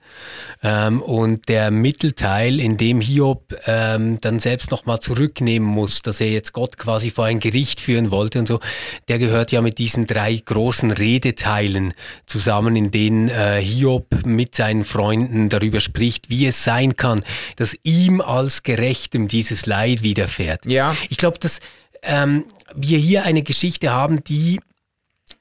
Ähm, 0.62 1.02
und 1.02 1.49
der 1.49 1.70
Mittelteil, 1.70 2.61
in 2.61 2.76
dem 2.76 3.00
Hiob 3.00 3.54
ähm, 3.66 4.20
dann 4.20 4.38
selbst 4.38 4.70
nochmal 4.70 5.00
zurücknehmen 5.00 5.68
muss, 5.68 6.02
dass 6.02 6.20
er 6.20 6.30
jetzt 6.30 6.52
Gott 6.52 6.78
quasi 6.78 7.11
vor 7.11 7.25
ein 7.25 7.40
Gericht 7.40 7.80
führen 7.80 8.12
wollte 8.12 8.38
und 8.38 8.47
so, 8.47 8.61
der 9.08 9.18
gehört 9.18 9.50
ja 9.50 9.61
mit 9.61 9.78
diesen 9.78 10.06
drei 10.06 10.37
großen 10.37 10.92
Redeteilen 10.92 11.94
zusammen, 12.26 12.76
in 12.76 12.90
denen 12.92 13.28
äh, 13.28 13.61
Hiob 13.61 14.25
mit 14.25 14.54
seinen 14.54 14.85
Freunden 14.85 15.49
darüber 15.49 15.80
spricht, 15.80 16.30
wie 16.30 16.47
es 16.47 16.62
sein 16.62 16.94
kann, 16.94 17.25
dass 17.56 17.76
ihm 17.82 18.20
als 18.20 18.62
Gerechtem 18.62 19.26
dieses 19.26 19.66
Leid 19.66 20.02
widerfährt. 20.02 20.64
Ja. 20.66 20.94
Ich 21.08 21.16
glaube, 21.16 21.38
dass 21.40 21.58
ähm, 22.02 22.44
wir 22.75 22.99
hier 22.99 23.25
eine 23.25 23.42
Geschichte 23.42 23.90
haben, 23.90 24.23
die 24.23 24.61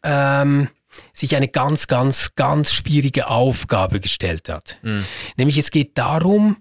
ähm, 0.03 0.69
sich 1.13 1.35
eine 1.35 1.47
ganz, 1.47 1.87
ganz, 1.87 2.35
ganz 2.35 2.73
schwierige 2.73 3.27
Aufgabe 3.27 3.99
gestellt 3.99 4.49
hat. 4.49 4.77
Mhm. 4.81 5.05
Nämlich 5.35 5.57
es 5.57 5.71
geht 5.71 5.97
darum, 5.97 6.57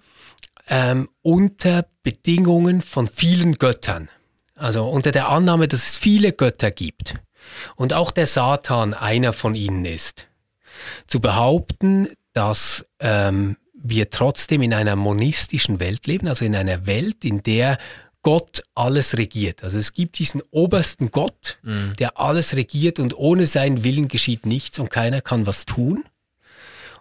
ähm, 0.69 1.09
unter 1.23 1.87
Bedingungen 2.03 2.83
von 2.83 3.09
vielen 3.09 3.55
Göttern, 3.55 4.09
also 4.55 4.89
unter 4.89 5.13
der 5.13 5.29
Annahme, 5.29 5.69
dass 5.69 5.89
es 5.89 5.99
viele 5.99 6.33
Götter 6.33 6.71
gibt 6.71 7.15
und 7.77 7.93
auch 7.93 8.11
der 8.11 8.27
Satan 8.27 8.95
einer 8.95 9.33
von 9.33 9.55
ihnen 9.55 9.85
ist, 9.85 10.29
zu 11.07 11.21
behaupten, 11.21 12.09
dass 12.33 12.85
ähm, 13.01 13.57
wir 13.75 14.11
trotzdem 14.11 14.63
in 14.63 14.75
einer 14.75 14.97
monistischen 14.97 15.79
Welt 15.79 16.07
leben, 16.07 16.29
also 16.29 16.45
in 16.45 16.57
einer 16.57 16.87
Welt, 16.87 17.25
in 17.25 17.43
der 17.43 17.79
Gott 18.27 18.65
alles 18.75 19.17
regiert. 19.19 19.63
Also 19.63 19.79
es 19.79 19.93
gibt 19.93 20.19
diesen 20.19 20.43
obersten 20.51 21.13
Gott, 21.13 21.59
mhm. 21.63 21.93
der 22.01 22.19
alles 22.19 22.57
regiert 22.57 22.99
und 22.99 23.17
ohne 23.17 23.47
seinen 23.47 23.85
Willen 23.85 24.09
geschieht 24.09 24.47
nichts 24.47 24.81
und 24.81 24.91
keiner 24.91 25.21
kann 25.21 25.47
was 25.47 25.65
tun. 25.65 26.05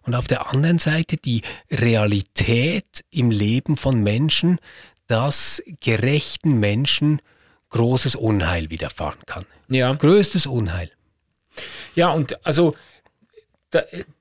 Und 0.04 0.14
auf 0.14 0.28
der 0.28 0.52
anderen 0.52 0.78
Seite 0.78 1.18
die 1.18 1.42
Realität 1.72 3.04
im 3.10 3.32
Leben 3.32 3.76
von 3.76 4.04
Menschen, 4.04 4.60
dass 5.08 5.64
gerechten 5.80 6.60
Menschen 6.60 7.24
großes 7.70 8.16
Unheil 8.16 8.70
widerfahren 8.70 9.22
kann. 9.26 9.46
Ja. 9.68 9.94
Größtes 9.94 10.46
Unheil. 10.46 10.92
Ja, 11.96 12.12
und 12.12 12.46
also 12.46 12.76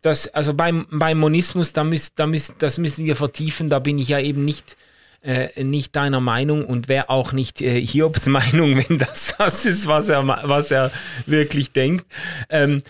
das, 0.00 0.28
also 0.28 0.54
beim, 0.54 0.86
beim 0.90 1.18
Monismus, 1.18 1.74
da 1.74 1.84
müß, 1.84 2.14
da 2.14 2.26
müß, 2.26 2.54
das 2.58 2.78
müssen 2.78 3.04
wir 3.04 3.14
vertiefen, 3.14 3.68
da 3.68 3.78
bin 3.78 3.98
ich 3.98 4.08
ja 4.08 4.20
eben 4.20 4.46
nicht 4.46 4.78
äh, 5.24 5.64
nicht 5.64 5.96
deiner 5.96 6.20
Meinung 6.20 6.64
und 6.64 6.88
wäre 6.88 7.08
auch 7.08 7.32
nicht 7.32 7.60
äh, 7.60 7.80
Hiobs 7.84 8.26
Meinung, 8.28 8.76
wenn 8.76 8.98
das 8.98 9.34
das 9.38 9.64
ist, 9.64 9.86
was 9.86 10.08
er, 10.08 10.26
was 10.26 10.70
er 10.70 10.90
wirklich 11.26 11.72
denkt. 11.72 12.06
Ähm, 12.50 12.82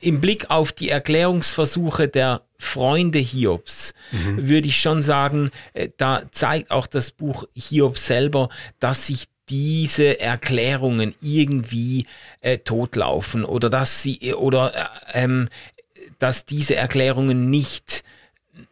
Im 0.00 0.20
Blick 0.20 0.50
auf 0.50 0.72
die 0.72 0.88
Erklärungsversuche 0.88 2.08
der 2.08 2.42
Freunde 2.58 3.18
Hiobs 3.18 3.92
mhm. 4.12 4.48
würde 4.48 4.68
ich 4.68 4.80
schon 4.80 5.02
sagen, 5.02 5.50
äh, 5.74 5.88
da 5.96 6.22
zeigt 6.30 6.70
auch 6.70 6.86
das 6.86 7.10
Buch 7.10 7.44
Hiob 7.54 7.98
selber, 7.98 8.48
dass 8.78 9.08
sich 9.08 9.26
diese 9.48 10.20
Erklärungen 10.20 11.14
irgendwie 11.20 12.06
äh, 12.40 12.58
totlaufen 12.58 13.44
oder 13.44 13.68
dass 13.68 14.02
sie 14.02 14.32
oder 14.34 14.72
äh, 15.12 15.24
ähm, 15.24 15.48
dass 16.18 16.44
diese 16.44 16.76
Erklärungen 16.76 17.50
nicht 17.50 18.04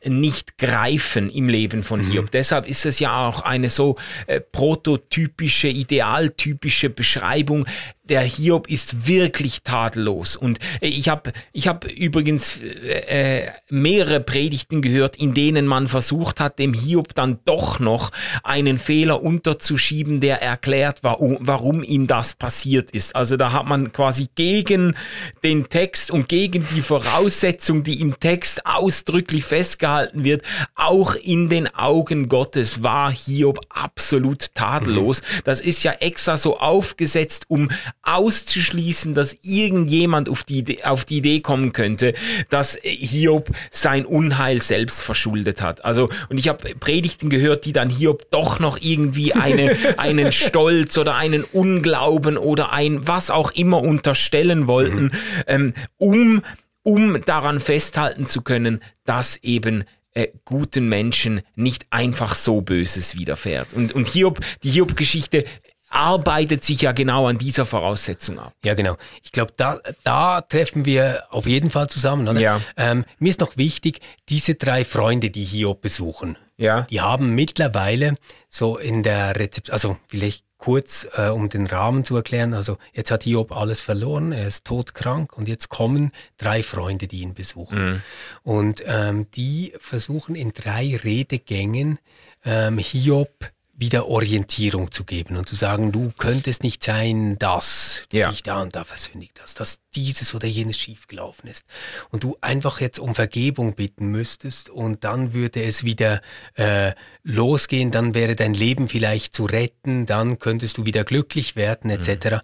nicht 0.04 0.58
greifen 0.58 1.30
im 1.30 1.48
Leben 1.48 1.82
von 1.82 2.00
Hiob. 2.00 2.26
Mhm. 2.26 2.30
Deshalb 2.32 2.66
ist 2.66 2.84
es 2.86 2.98
ja 2.98 3.28
auch 3.28 3.42
eine 3.42 3.70
so 3.70 3.96
äh, 4.26 4.40
prototypische, 4.40 5.68
idealtypische 5.68 6.90
Beschreibung 6.90 7.66
der 8.10 8.22
Hiob 8.22 8.68
ist 8.68 9.06
wirklich 9.06 9.62
tadellos. 9.62 10.36
Und 10.36 10.58
ich 10.80 11.08
habe 11.08 11.32
ich 11.52 11.68
hab 11.68 11.84
übrigens 11.84 12.60
äh, 12.60 13.44
äh, 13.44 13.52
mehrere 13.70 14.20
Predigten 14.20 14.82
gehört, 14.82 15.16
in 15.16 15.32
denen 15.32 15.66
man 15.66 15.86
versucht 15.86 16.40
hat, 16.40 16.58
dem 16.58 16.74
Hiob 16.74 17.14
dann 17.14 17.38
doch 17.44 17.78
noch 17.78 18.10
einen 18.42 18.78
Fehler 18.78 19.22
unterzuschieben, 19.22 20.20
der 20.20 20.42
erklärt, 20.42 20.98
warum, 21.02 21.38
warum 21.40 21.84
ihm 21.84 22.08
das 22.08 22.34
passiert 22.34 22.90
ist. 22.90 23.14
Also 23.14 23.36
da 23.36 23.52
hat 23.52 23.66
man 23.66 23.92
quasi 23.92 24.28
gegen 24.34 24.96
den 25.44 25.68
Text 25.68 26.10
und 26.10 26.28
gegen 26.28 26.66
die 26.74 26.82
Voraussetzung, 26.82 27.84
die 27.84 28.00
im 28.00 28.18
Text 28.18 28.66
ausdrücklich 28.66 29.44
festgehalten 29.44 30.24
wird, 30.24 30.42
auch 30.74 31.14
in 31.14 31.48
den 31.48 31.72
Augen 31.72 32.28
Gottes 32.28 32.82
war 32.82 33.12
Hiob 33.12 33.60
absolut 33.68 34.52
tadellos. 34.54 35.22
Mhm. 35.22 35.42
Das 35.44 35.60
ist 35.60 35.84
ja 35.84 35.92
extra 35.92 36.36
so 36.36 36.58
aufgesetzt, 36.58 37.44
um 37.46 37.70
auszuschließen, 38.02 39.14
dass 39.14 39.36
irgendjemand 39.42 40.28
auf 40.28 40.44
die, 40.44 40.58
Idee, 40.58 40.82
auf 40.84 41.04
die 41.04 41.18
Idee 41.18 41.40
kommen 41.40 41.72
könnte, 41.72 42.14
dass 42.48 42.78
Hiob 42.82 43.50
sein 43.70 44.06
Unheil 44.06 44.62
selbst 44.62 45.02
verschuldet 45.02 45.60
hat. 45.60 45.84
Also, 45.84 46.08
und 46.28 46.38
ich 46.38 46.48
habe 46.48 46.74
Predigten 46.76 47.28
gehört, 47.28 47.66
die 47.66 47.72
dann 47.72 47.90
Hiob 47.90 48.30
doch 48.30 48.58
noch 48.58 48.78
irgendwie 48.80 49.34
eine, 49.34 49.76
einen 49.98 50.32
Stolz 50.32 50.96
oder 50.96 51.16
einen 51.16 51.44
Unglauben 51.44 52.36
oder 52.36 52.72
ein 52.72 53.06
was 53.06 53.30
auch 53.30 53.52
immer 53.52 53.80
unterstellen 53.80 54.66
wollten, 54.66 55.04
mhm. 55.04 55.10
ähm, 55.46 55.74
um, 55.98 56.42
um 56.82 57.20
daran 57.24 57.60
festhalten 57.60 58.24
zu 58.24 58.40
können, 58.40 58.80
dass 59.04 59.36
eben 59.42 59.84
äh, 60.12 60.28
guten 60.44 60.88
Menschen 60.88 61.42
nicht 61.54 61.86
einfach 61.90 62.34
so 62.34 62.62
Böses 62.62 63.16
widerfährt. 63.16 63.74
Und, 63.74 63.92
und 63.92 64.08
Hiob, 64.08 64.40
die 64.62 64.70
Hiob-Geschichte 64.70 65.44
arbeitet 65.90 66.64
sich 66.64 66.82
ja 66.82 66.92
genau 66.92 67.26
an 67.26 67.36
dieser 67.36 67.66
Voraussetzung 67.66 68.38
ab. 68.38 68.54
Ja, 68.64 68.74
genau. 68.74 68.96
Ich 69.22 69.32
glaube, 69.32 69.52
da, 69.56 69.80
da 70.04 70.40
treffen 70.40 70.84
wir 70.84 71.24
auf 71.30 71.46
jeden 71.46 71.68
Fall 71.68 71.88
zusammen. 71.88 72.28
Oder? 72.28 72.40
Ja. 72.40 72.60
Ähm, 72.76 73.04
mir 73.18 73.30
ist 73.30 73.40
noch 73.40 73.56
wichtig, 73.56 74.00
diese 74.28 74.54
drei 74.54 74.84
Freunde, 74.84 75.30
die 75.30 75.44
Hiob 75.44 75.82
besuchen, 75.82 76.38
ja. 76.56 76.82
die 76.82 77.00
haben 77.00 77.34
mittlerweile 77.34 78.14
so 78.48 78.78
in 78.78 79.02
der 79.02 79.36
Rezept, 79.36 79.70
also 79.70 79.96
vielleicht 80.06 80.44
kurz, 80.58 81.08
äh, 81.16 81.28
um 81.28 81.48
den 81.48 81.66
Rahmen 81.66 82.04
zu 82.04 82.14
erklären, 82.16 82.54
also 82.54 82.76
jetzt 82.92 83.10
hat 83.10 83.24
Hiob 83.24 83.50
alles 83.50 83.80
verloren, 83.80 84.30
er 84.30 84.46
ist 84.46 84.66
todkrank 84.66 85.36
und 85.36 85.48
jetzt 85.48 85.70
kommen 85.70 86.12
drei 86.36 86.62
Freunde, 86.62 87.08
die 87.08 87.22
ihn 87.22 87.34
besuchen. 87.34 87.84
Mhm. 87.84 88.02
Und 88.42 88.84
ähm, 88.86 89.26
die 89.34 89.72
versuchen 89.80 90.36
in 90.36 90.52
drei 90.52 90.96
Redegängen 91.02 91.98
ähm, 92.44 92.78
Hiob 92.78 93.50
wieder 93.80 94.06
Orientierung 94.06 94.92
zu 94.92 95.04
geben 95.04 95.36
und 95.36 95.48
zu 95.48 95.54
sagen, 95.54 95.90
du 95.90 96.12
könntest 96.16 96.62
nicht 96.62 96.84
sein, 96.84 97.38
dass 97.38 98.04
du 98.10 98.18
ja. 98.18 98.30
dich 98.30 98.42
da 98.42 98.60
und 98.60 98.76
da 98.76 98.84
versündigt 98.84 99.40
hast, 99.42 99.58
dass 99.58 99.80
dieses 99.94 100.34
oder 100.34 100.46
jenes 100.46 100.78
schiefgelaufen 100.78 101.48
ist 101.48 101.64
und 102.10 102.22
du 102.22 102.36
einfach 102.40 102.80
jetzt 102.80 102.98
um 102.98 103.14
Vergebung 103.14 103.74
bitten 103.74 104.06
müsstest 104.06 104.68
und 104.68 105.02
dann 105.04 105.32
würde 105.32 105.62
es 105.62 105.82
wieder 105.82 106.20
äh, 106.54 106.92
losgehen, 107.22 107.90
dann 107.90 108.14
wäre 108.14 108.36
dein 108.36 108.54
Leben 108.54 108.88
vielleicht 108.88 109.34
zu 109.34 109.46
retten, 109.46 110.06
dann 110.06 110.38
könntest 110.38 110.78
du 110.78 110.84
wieder 110.84 111.04
glücklich 111.04 111.56
werden 111.56 111.90
etc. 111.90 112.26
Mhm. 112.26 112.40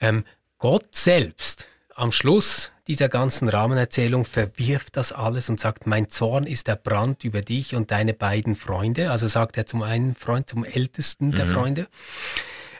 Ähm, 0.00 0.24
Gott 0.58 0.94
selbst 0.94 1.66
am 1.94 2.12
Schluss 2.12 2.70
dieser 2.86 3.08
ganzen 3.08 3.48
Rahmenerzählung 3.48 4.24
verwirft 4.24 4.96
das 4.96 5.12
alles 5.12 5.48
und 5.48 5.58
sagt, 5.58 5.86
mein 5.86 6.10
Zorn 6.10 6.44
ist 6.44 6.66
der 6.66 6.76
Brand 6.76 7.24
über 7.24 7.40
dich 7.40 7.74
und 7.74 7.90
deine 7.90 8.12
beiden 8.12 8.54
Freunde. 8.54 9.10
Also 9.10 9.26
sagt 9.26 9.56
er 9.56 9.66
zum 9.66 9.82
einen 9.82 10.14
Freund, 10.14 10.50
zum 10.50 10.64
ältesten 10.64 11.32
der 11.32 11.46
mhm. 11.46 11.50
Freunde. 11.50 11.86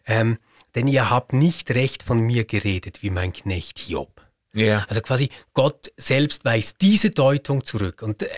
Ähm, 0.07 0.39
denn 0.75 0.89
ihr 0.89 1.09
habt 1.09 1.33
nicht 1.33 1.71
recht 1.71 2.03
von 2.03 2.19
mir 2.21 2.45
geredet, 2.45 3.03
wie 3.03 3.11
mein 3.11 3.33
Knecht 3.33 3.89
Job. 3.89 4.21
Ja. 4.53 4.85
Also 4.89 5.01
quasi 5.01 5.31
Gott 5.53 5.91
selbst 5.97 6.45
weist 6.45 6.77
diese 6.81 7.11
Deutung 7.11 7.65
zurück. 7.65 8.03
Und 8.03 8.23
äh, 8.23 8.29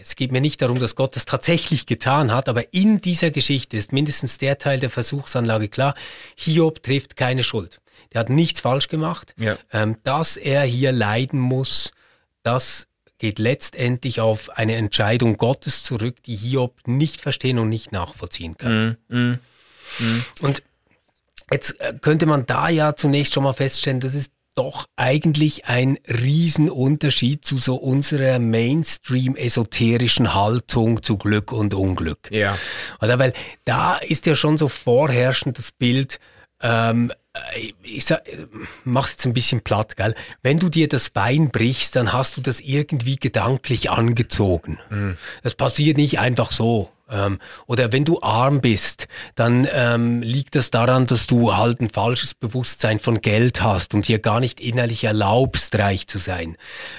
es 0.00 0.16
geht 0.16 0.32
mir 0.32 0.40
nicht 0.40 0.62
darum, 0.62 0.78
dass 0.78 0.94
Gott 0.94 1.16
das 1.16 1.26
tatsächlich 1.26 1.86
getan 1.86 2.32
hat, 2.32 2.48
aber 2.48 2.72
in 2.72 3.00
dieser 3.00 3.30
Geschichte 3.30 3.76
ist 3.76 3.92
mindestens 3.92 4.38
der 4.38 4.58
Teil 4.58 4.80
der 4.80 4.90
Versuchsanlage 4.90 5.68
klar, 5.68 5.94
Hiob 6.36 6.82
trifft 6.82 7.16
keine 7.16 7.42
Schuld. 7.42 7.80
Der 8.16 8.20
hat 8.20 8.30
nichts 8.30 8.60
falsch 8.60 8.88
gemacht. 8.88 9.34
Ja. 9.36 9.58
Ähm, 9.70 9.98
dass 10.02 10.38
er 10.38 10.62
hier 10.62 10.90
leiden 10.90 11.38
muss, 11.38 11.92
das 12.44 12.88
geht 13.18 13.38
letztendlich 13.38 14.22
auf 14.22 14.56
eine 14.56 14.76
Entscheidung 14.76 15.36
Gottes 15.36 15.82
zurück, 15.82 16.22
die 16.22 16.34
Hiob 16.34 16.80
nicht 16.86 17.20
verstehen 17.20 17.58
und 17.58 17.68
nicht 17.68 17.92
nachvollziehen 17.92 18.56
kann. 18.56 18.96
Mm, 19.10 19.14
mm, 19.14 19.38
mm. 19.98 20.24
Und 20.40 20.62
jetzt 21.50 21.78
äh, 21.78 21.92
könnte 22.00 22.24
man 22.24 22.46
da 22.46 22.70
ja 22.70 22.96
zunächst 22.96 23.34
schon 23.34 23.42
mal 23.42 23.52
feststellen, 23.52 24.00
das 24.00 24.14
ist 24.14 24.32
doch 24.54 24.86
eigentlich 24.96 25.66
ein 25.66 25.98
Riesenunterschied 26.08 27.44
zu 27.44 27.58
so 27.58 27.76
unserer 27.76 28.38
Mainstream-esoterischen 28.38 30.32
Haltung 30.32 31.02
zu 31.02 31.18
Glück 31.18 31.52
und 31.52 31.74
Unglück. 31.74 32.30
Ja. 32.30 32.56
Oder 33.02 33.18
weil 33.18 33.34
da 33.66 33.96
ist 33.96 34.24
ja 34.24 34.34
schon 34.34 34.56
so 34.56 34.68
vorherrschend 34.68 35.58
das 35.58 35.70
Bild, 35.70 36.18
ähm, 36.62 37.10
äh, 37.10 37.14
ich 37.82 38.04
sag, 38.04 38.26
äh, 38.28 38.46
mach's 38.84 39.12
jetzt 39.12 39.26
ein 39.26 39.32
bisschen 39.32 39.60
platt, 39.62 39.96
gell? 39.96 40.14
Wenn 40.42 40.58
du 40.58 40.68
dir 40.68 40.88
das 40.88 41.10
Bein 41.10 41.50
brichst, 41.50 41.96
dann 41.96 42.12
hast 42.12 42.36
du 42.36 42.40
das 42.40 42.60
irgendwie 42.60 43.16
gedanklich 43.16 43.90
angezogen. 43.90 44.78
Mhm. 44.90 45.16
Das 45.42 45.54
passiert 45.54 45.96
nicht 45.96 46.18
einfach 46.18 46.52
so. 46.52 46.90
Ähm, 47.08 47.38
oder 47.66 47.92
wenn 47.92 48.04
du 48.04 48.20
arm 48.20 48.60
bist, 48.60 49.06
dann 49.34 49.66
ähm, 49.72 50.22
liegt 50.22 50.54
das 50.54 50.70
daran, 50.70 51.06
dass 51.06 51.26
du 51.26 51.56
halt 51.56 51.80
ein 51.80 51.88
falsches 51.88 52.34
Bewusstsein 52.34 52.98
von 52.98 53.20
Geld 53.20 53.62
hast 53.62 53.94
und 53.94 54.08
dir 54.08 54.18
gar 54.18 54.40
nicht 54.40 54.60
innerlich 54.60 55.04
erlaubst, 55.04 55.76
reich 55.76 56.08
zu 56.08 56.18
sein. 56.18 56.56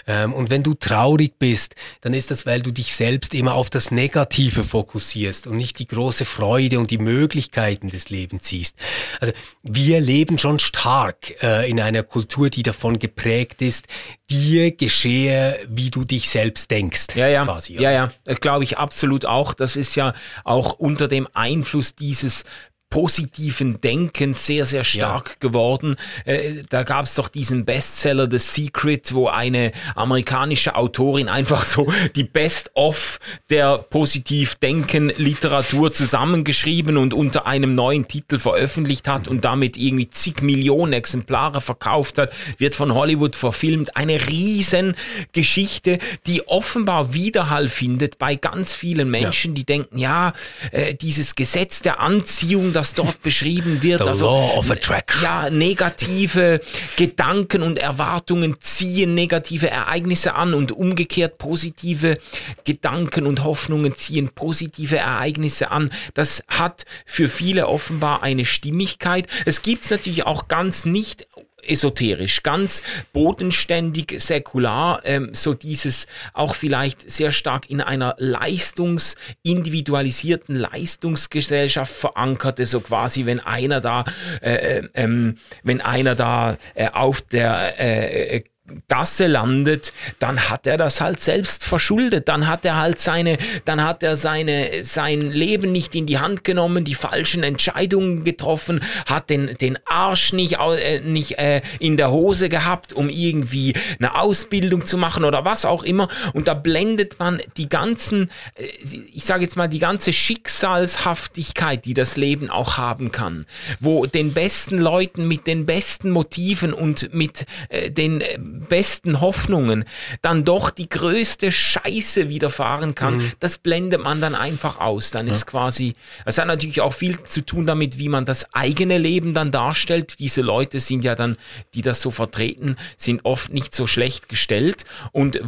Ähm, 0.07 0.33
und 0.33 0.49
wenn 0.49 0.63
du 0.63 0.73
traurig 0.75 1.39
bist, 1.39 1.75
dann 2.01 2.13
ist 2.13 2.31
das, 2.31 2.45
weil 2.45 2.61
du 2.61 2.71
dich 2.71 2.95
selbst 2.95 3.33
immer 3.33 3.55
auf 3.55 3.69
das 3.69 3.91
Negative 3.91 4.63
fokussierst 4.63 5.47
und 5.47 5.57
nicht 5.57 5.79
die 5.79 5.87
große 5.87 6.25
Freude 6.25 6.79
und 6.79 6.91
die 6.91 6.97
Möglichkeiten 6.97 7.89
des 7.89 8.09
Lebens 8.09 8.47
siehst. 8.47 8.77
Also 9.19 9.33
wir 9.63 9.99
leben 9.99 10.37
schon 10.37 10.59
stark 10.59 11.41
äh, 11.43 11.69
in 11.69 11.79
einer 11.79 12.03
Kultur, 12.03 12.49
die 12.49 12.63
davon 12.63 12.99
geprägt 12.99 13.61
ist, 13.61 13.87
dir 14.29 14.75
geschehe, 14.75 15.59
wie 15.69 15.89
du 15.89 16.03
dich 16.03 16.29
selbst 16.29 16.69
denkst. 16.69 17.07
Ja, 17.15 17.27
ja, 17.27 17.45
quasi, 17.45 17.73
ja, 17.73 17.91
ja, 17.91 18.11
ja. 18.25 18.33
glaube 18.35 18.63
ich 18.63 18.77
absolut 18.77 19.25
auch. 19.25 19.53
Das 19.53 19.75
ist 19.75 19.95
ja 19.95 20.13
auch 20.43 20.73
unter 20.73 21.07
dem 21.07 21.27
Einfluss 21.33 21.95
dieses 21.95 22.43
positiven 22.89 23.81
Denken 23.81 24.33
sehr, 24.33 24.65
sehr 24.65 24.85
stark 24.85 25.29
ja. 25.29 25.35
geworden. 25.39 25.97
Äh, 26.25 26.63
da 26.69 26.83
gab 26.83 27.05
es 27.05 27.15
doch 27.15 27.27
diesen 27.27 27.65
Bestseller 27.65 28.29
The 28.29 28.39
Secret, 28.39 29.13
wo 29.13 29.27
eine 29.27 29.73
amerikanische 29.95 30.75
Autorin 30.75 31.27
einfach 31.27 31.65
so 31.65 31.91
die 32.15 32.23
Best-of 32.23 33.19
der 33.49 33.77
Positiv-Denken-Literatur 33.77 35.91
zusammengeschrieben 35.91 36.97
und 36.97 37.13
unter 37.13 37.45
einem 37.45 37.75
neuen 37.75 38.07
Titel 38.07 38.39
veröffentlicht 38.39 39.07
hat 39.07 39.27
und 39.27 39.43
damit 39.43 39.75
irgendwie 39.75 40.09
zig 40.09 40.41
Millionen 40.41 40.93
Exemplare 40.93 41.59
verkauft 41.59 42.17
hat, 42.17 42.31
wird 42.57 42.73
von 42.73 42.93
Hollywood 42.93 43.35
verfilmt. 43.35 43.97
Eine 43.97 44.27
riesen 44.27 44.95
Geschichte, 45.33 45.99
die 46.25 46.47
offenbar 46.47 47.13
Widerhall 47.13 47.67
findet 47.67 48.17
bei 48.17 48.35
ganz 48.35 48.73
vielen 48.73 49.09
Menschen, 49.09 49.51
ja. 49.51 49.55
die 49.55 49.65
denken, 49.65 49.97
ja, 49.97 50.31
äh, 50.71 50.93
dieses 50.93 51.35
Gesetz 51.35 51.81
der 51.81 51.99
Anziehung, 51.99 52.76
das 52.77 52.93
dort 52.93 53.21
beschrieben 53.23 53.81
wird. 53.81 54.01
The 54.03 54.07
also, 54.09 54.25
Law 54.25 54.57
of 54.57 54.69
Attraction. 54.69 55.23
Ja, 55.23 55.49
negative 55.49 56.61
Gedanken 56.95 57.63
und 57.63 57.79
Erwartungen 57.79 58.57
ziehen 58.59 59.15
negative 59.15 59.69
Ereignisse 59.69 60.35
an 60.35 60.53
und 60.53 60.71
umgekehrt 60.71 61.39
positive 61.39 62.19
Gedanken 62.65 63.25
und 63.25 63.43
Hoffnungen 63.43 63.95
ziehen 63.95 64.29
positive 64.29 64.97
Ereignisse 64.97 65.71
an. 65.71 65.89
Das 66.13 66.43
hat 66.47 66.85
für 67.05 67.29
viele 67.29 67.67
offenbar 67.67 68.21
eine 68.21 68.45
Stimmigkeit. 68.45 69.27
Es 69.45 69.63
gibt 69.63 69.83
es 69.83 69.89
natürlich 69.89 70.27
auch 70.27 70.47
ganz 70.47 70.85
nicht 70.85 71.25
esoterisch, 71.69 72.43
ganz 72.43 72.81
bodenständig, 73.13 74.15
säkular, 74.19 75.01
ähm, 75.03 75.31
so 75.33 75.53
dieses 75.53 76.07
auch 76.33 76.55
vielleicht 76.55 77.09
sehr 77.09 77.31
stark 77.31 77.69
in 77.69 77.81
einer 77.81 78.15
leistungs-, 78.19 79.15
individualisierten 79.43 80.55
Leistungsgesellschaft 80.55 81.93
verankerte, 81.93 82.65
so 82.65 82.79
quasi, 82.81 83.25
wenn 83.25 83.39
einer 83.39 83.81
da, 83.81 84.05
äh, 84.41 84.79
äh 84.79 84.89
ähm, 84.93 85.37
wenn 85.63 85.81
einer 85.81 86.15
da 86.15 86.57
äh, 86.75 86.89
auf 86.89 87.21
der 87.21 87.79
äh, 87.79 88.37
äh 88.37 88.43
Gasse 88.89 89.27
landet, 89.27 89.93
dann 90.19 90.49
hat 90.49 90.67
er 90.67 90.77
das 90.77 90.99
halt 90.99 91.21
selbst 91.21 91.63
verschuldet. 91.63 92.27
Dann 92.27 92.47
hat 92.47 92.65
er 92.65 92.75
halt 92.75 92.99
seine, 92.99 93.37
dann 93.65 93.83
hat 93.83 94.03
er 94.03 94.15
seine, 94.15 94.83
sein 94.83 95.31
Leben 95.31 95.71
nicht 95.71 95.95
in 95.95 96.05
die 96.05 96.19
Hand 96.19 96.43
genommen, 96.43 96.83
die 96.83 96.93
falschen 96.93 97.43
Entscheidungen 97.43 98.23
getroffen, 98.25 98.81
hat 99.05 99.29
den, 99.29 99.55
den 99.57 99.77
Arsch 99.85 100.33
nicht, 100.33 100.57
äh, 100.59 100.99
nicht 100.99 101.37
äh, 101.37 101.61
in 101.79 101.95
der 101.95 102.11
Hose 102.11 102.49
gehabt, 102.49 102.91
um 102.91 103.09
irgendwie 103.09 103.73
eine 103.99 104.19
Ausbildung 104.19 104.85
zu 104.85 104.97
machen 104.97 105.23
oder 105.23 105.45
was 105.45 105.63
auch 105.63 105.83
immer. 105.83 106.09
Und 106.33 106.47
da 106.47 106.53
blendet 106.53 107.19
man 107.19 107.41
die 107.55 107.69
ganzen, 107.69 108.29
äh, 108.55 108.67
ich 109.13 109.23
sage 109.23 109.43
jetzt 109.43 109.55
mal, 109.55 109.69
die 109.69 109.79
ganze 109.79 110.11
Schicksalshaftigkeit, 110.11 111.85
die 111.85 111.93
das 111.93 112.17
Leben 112.17 112.49
auch 112.49 112.77
haben 112.77 113.13
kann, 113.13 113.45
wo 113.79 114.05
den 114.05 114.33
besten 114.33 114.77
Leuten 114.77 115.27
mit 115.27 115.47
den 115.47 115.65
besten 115.65 116.09
Motiven 116.09 116.73
und 116.73 117.13
mit 117.13 117.45
äh, 117.69 117.89
den 117.89 118.19
äh, 118.21 118.37
besten 118.59 119.21
Hoffnungen 119.21 119.85
dann 120.21 120.43
doch 120.43 120.69
die 120.69 120.89
größte 120.89 121.51
Scheiße 121.51 122.29
widerfahren 122.29 122.95
kann, 122.95 123.17
mhm. 123.17 123.31
das 123.39 123.57
blendet 123.57 124.01
man 124.01 124.21
dann 124.21 124.35
einfach 124.35 124.79
aus. 124.79 125.11
Dann 125.11 125.27
ja. 125.27 125.33
ist 125.33 125.45
quasi, 125.45 125.95
es 126.25 126.37
hat 126.37 126.47
natürlich 126.47 126.81
auch 126.81 126.93
viel 126.93 127.21
zu 127.23 127.45
tun 127.45 127.65
damit, 127.65 127.97
wie 127.97 128.09
man 128.09 128.25
das 128.25 128.53
eigene 128.53 128.97
Leben 128.97 129.33
dann 129.33 129.51
darstellt. 129.51 130.19
Diese 130.19 130.41
Leute 130.41 130.79
sind 130.79 131.03
ja 131.03 131.15
dann, 131.15 131.37
die 131.73 131.81
das 131.81 132.01
so 132.01 132.11
vertreten, 132.11 132.77
sind 132.97 133.21
oft 133.23 133.51
nicht 133.53 133.75
so 133.75 133.87
schlecht 133.87 134.29
gestellt 134.29 134.85
und 135.11 135.39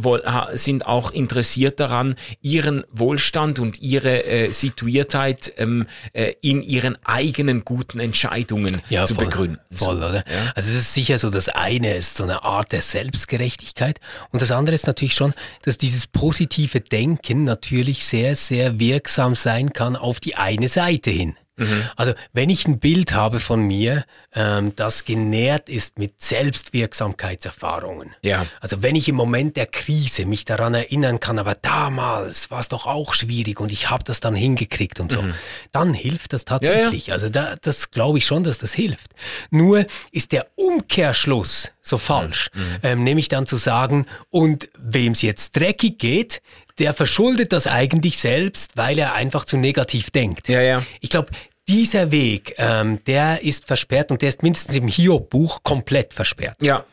sind 0.54 0.86
auch 0.86 1.10
interessiert 1.10 1.80
daran, 1.80 2.16
ihren 2.42 2.84
Wohlstand 2.92 3.58
und 3.58 3.80
ihre 3.80 4.24
äh, 4.24 4.52
Situiertheit 4.52 5.52
ähm, 5.56 5.86
äh, 6.12 6.34
in 6.40 6.62
ihren 6.62 6.96
eigenen 7.04 7.64
guten 7.64 8.00
Entscheidungen 8.00 8.82
ja, 8.88 9.04
zu 9.04 9.14
voll, 9.14 9.26
begründen. 9.26 9.58
Voll, 9.72 9.96
oder? 9.96 10.24
Ja? 10.26 10.52
Also 10.54 10.70
es 10.70 10.76
ist 10.76 10.94
sicher 10.94 11.18
so, 11.18 11.30
das 11.30 11.48
eine 11.48 11.94
ist 11.94 12.16
so 12.16 12.24
eine 12.24 12.42
Art 12.44 12.72
der 12.72 12.82
Selbstgerechtigkeit. 13.00 14.00
Und 14.30 14.42
das 14.42 14.50
andere 14.52 14.74
ist 14.74 14.86
natürlich 14.86 15.14
schon, 15.14 15.34
dass 15.62 15.78
dieses 15.78 16.06
positive 16.06 16.80
Denken 16.80 17.44
natürlich 17.44 18.04
sehr, 18.04 18.36
sehr 18.36 18.78
wirksam 18.78 19.34
sein 19.34 19.72
kann 19.72 19.96
auf 19.96 20.20
die 20.20 20.36
eine 20.36 20.68
Seite 20.68 21.10
hin. 21.10 21.36
Mhm. 21.60 21.84
Also 21.96 22.14
wenn 22.32 22.50
ich 22.50 22.66
ein 22.66 22.78
Bild 22.78 23.12
habe 23.12 23.38
von 23.38 23.60
mir, 23.60 24.04
ähm, 24.34 24.72
das 24.76 25.04
genährt 25.04 25.68
ist 25.68 25.98
mit 25.98 26.20
Selbstwirksamkeitserfahrungen. 26.22 28.14
Ja. 28.22 28.46
Also 28.60 28.82
wenn 28.82 28.96
ich 28.96 29.08
im 29.08 29.14
Moment 29.14 29.56
der 29.56 29.66
Krise 29.66 30.26
mich 30.26 30.44
daran 30.44 30.74
erinnern 30.74 31.20
kann, 31.20 31.38
aber 31.38 31.54
damals 31.54 32.50
war 32.50 32.60
es 32.60 32.68
doch 32.68 32.86
auch 32.86 33.14
schwierig 33.14 33.60
und 33.60 33.70
ich 33.70 33.90
habe 33.90 34.04
das 34.04 34.20
dann 34.20 34.34
hingekriegt 34.34 35.00
und 35.00 35.12
so, 35.12 35.22
mhm. 35.22 35.34
dann 35.72 35.94
hilft 35.94 36.32
das 36.32 36.44
tatsächlich. 36.44 37.08
Ja, 37.08 37.10
ja. 37.10 37.14
Also 37.14 37.28
da, 37.28 37.56
das 37.60 37.90
glaube 37.90 38.18
ich 38.18 38.26
schon, 38.26 38.42
dass 38.42 38.58
das 38.58 38.72
hilft. 38.72 39.10
Nur 39.50 39.86
ist 40.12 40.32
der 40.32 40.46
Umkehrschluss 40.56 41.72
so 41.82 41.98
falsch, 41.98 42.50
mhm. 42.54 42.76
ähm, 42.82 43.04
nämlich 43.04 43.28
dann 43.28 43.46
zu 43.46 43.56
sagen, 43.56 44.06
und 44.30 44.68
wem 44.78 45.12
es 45.12 45.22
jetzt 45.22 45.56
dreckig 45.56 45.98
geht, 45.98 46.40
der 46.78 46.94
verschuldet 46.94 47.52
das 47.52 47.66
eigentlich 47.66 48.18
selbst, 48.18 48.76
weil 48.76 48.98
er 48.98 49.14
einfach 49.14 49.44
zu 49.44 49.58
negativ 49.58 50.10
denkt. 50.10 50.48
Ja, 50.48 50.62
ja. 50.62 50.82
Ich 51.00 51.10
glaube, 51.10 51.30
dieser 51.70 52.10
Weg, 52.10 52.56
ähm, 52.58 52.98
der 53.06 53.44
ist 53.44 53.64
versperrt 53.64 54.10
und 54.10 54.20
der 54.22 54.30
ist 54.30 54.42
mindestens 54.42 54.74
im 54.74 54.88
Hiob-Buch 54.88 55.62
komplett 55.62 56.12
versperrt. 56.12 56.56
Ja, 56.60 56.84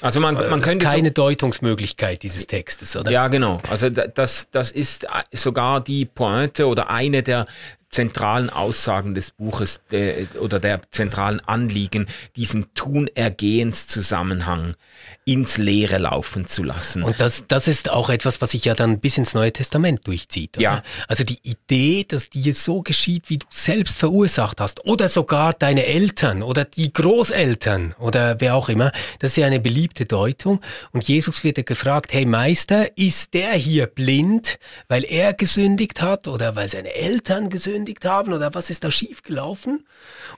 also 0.00 0.20
man, 0.20 0.34
man 0.34 0.62
könnte 0.62 0.86
keine 0.86 1.08
so 1.08 1.14
Deutungsmöglichkeit 1.14 2.22
dieses 2.22 2.46
Textes, 2.46 2.96
oder? 2.96 3.10
Ja, 3.10 3.26
genau. 3.26 3.60
Also 3.68 3.90
das, 3.90 4.48
das 4.52 4.70
ist 4.70 5.04
sogar 5.32 5.80
die 5.80 6.04
Pointe 6.04 6.68
oder 6.68 6.90
eine 6.90 7.24
der 7.24 7.46
zentralen 7.88 8.50
Aussagen 8.50 9.16
des 9.16 9.32
Buches 9.32 9.80
der, 9.90 10.28
oder 10.40 10.60
der 10.60 10.80
zentralen 10.92 11.40
Anliegen, 11.40 12.06
diesen 12.36 12.72
Tun-Ergehens-Zusammenhang 12.74 14.76
ins 15.24 15.58
Leere 15.58 15.98
laufen 15.98 16.46
zu 16.46 16.62
lassen. 16.62 17.02
Und 17.02 17.20
das, 17.20 17.44
das 17.46 17.68
ist 17.68 17.90
auch 17.90 18.10
etwas, 18.10 18.40
was 18.40 18.50
sich 18.50 18.64
ja 18.64 18.74
dann 18.74 19.00
bis 19.00 19.18
ins 19.18 19.34
Neue 19.34 19.52
Testament 19.52 20.06
durchzieht. 20.06 20.56
Oder? 20.56 20.62
Ja. 20.62 20.82
Also 21.08 21.24
die 21.24 21.38
Idee, 21.42 22.04
dass 22.08 22.30
dir 22.30 22.54
so 22.54 22.82
geschieht, 22.82 23.28
wie 23.28 23.38
du 23.38 23.46
selbst 23.50 23.98
verursacht 23.98 24.60
hast, 24.60 24.84
oder 24.86 25.08
sogar 25.08 25.52
deine 25.52 25.86
Eltern 25.86 26.42
oder 26.42 26.64
die 26.64 26.92
Großeltern 26.92 27.94
oder 27.98 28.40
wer 28.40 28.54
auch 28.54 28.68
immer, 28.68 28.92
das 29.18 29.32
ist 29.32 29.36
ja 29.36 29.46
eine 29.46 29.60
beliebte 29.60 30.06
Deutung. 30.06 30.60
Und 30.92 31.06
Jesus 31.06 31.44
wird 31.44 31.58
ja 31.58 31.64
gefragt, 31.64 32.12
hey 32.12 32.24
Meister, 32.24 32.96
ist 32.96 33.34
der 33.34 33.52
hier 33.52 33.86
blind, 33.86 34.58
weil 34.88 35.04
er 35.04 35.34
gesündigt 35.34 36.02
hat 36.02 36.28
oder 36.28 36.56
weil 36.56 36.68
seine 36.68 36.94
Eltern 36.94 37.50
gesündigt 37.50 38.04
haben 38.04 38.32
oder 38.32 38.54
was 38.54 38.70
ist 38.70 38.84
da 38.84 38.90
schiefgelaufen? 38.90 39.86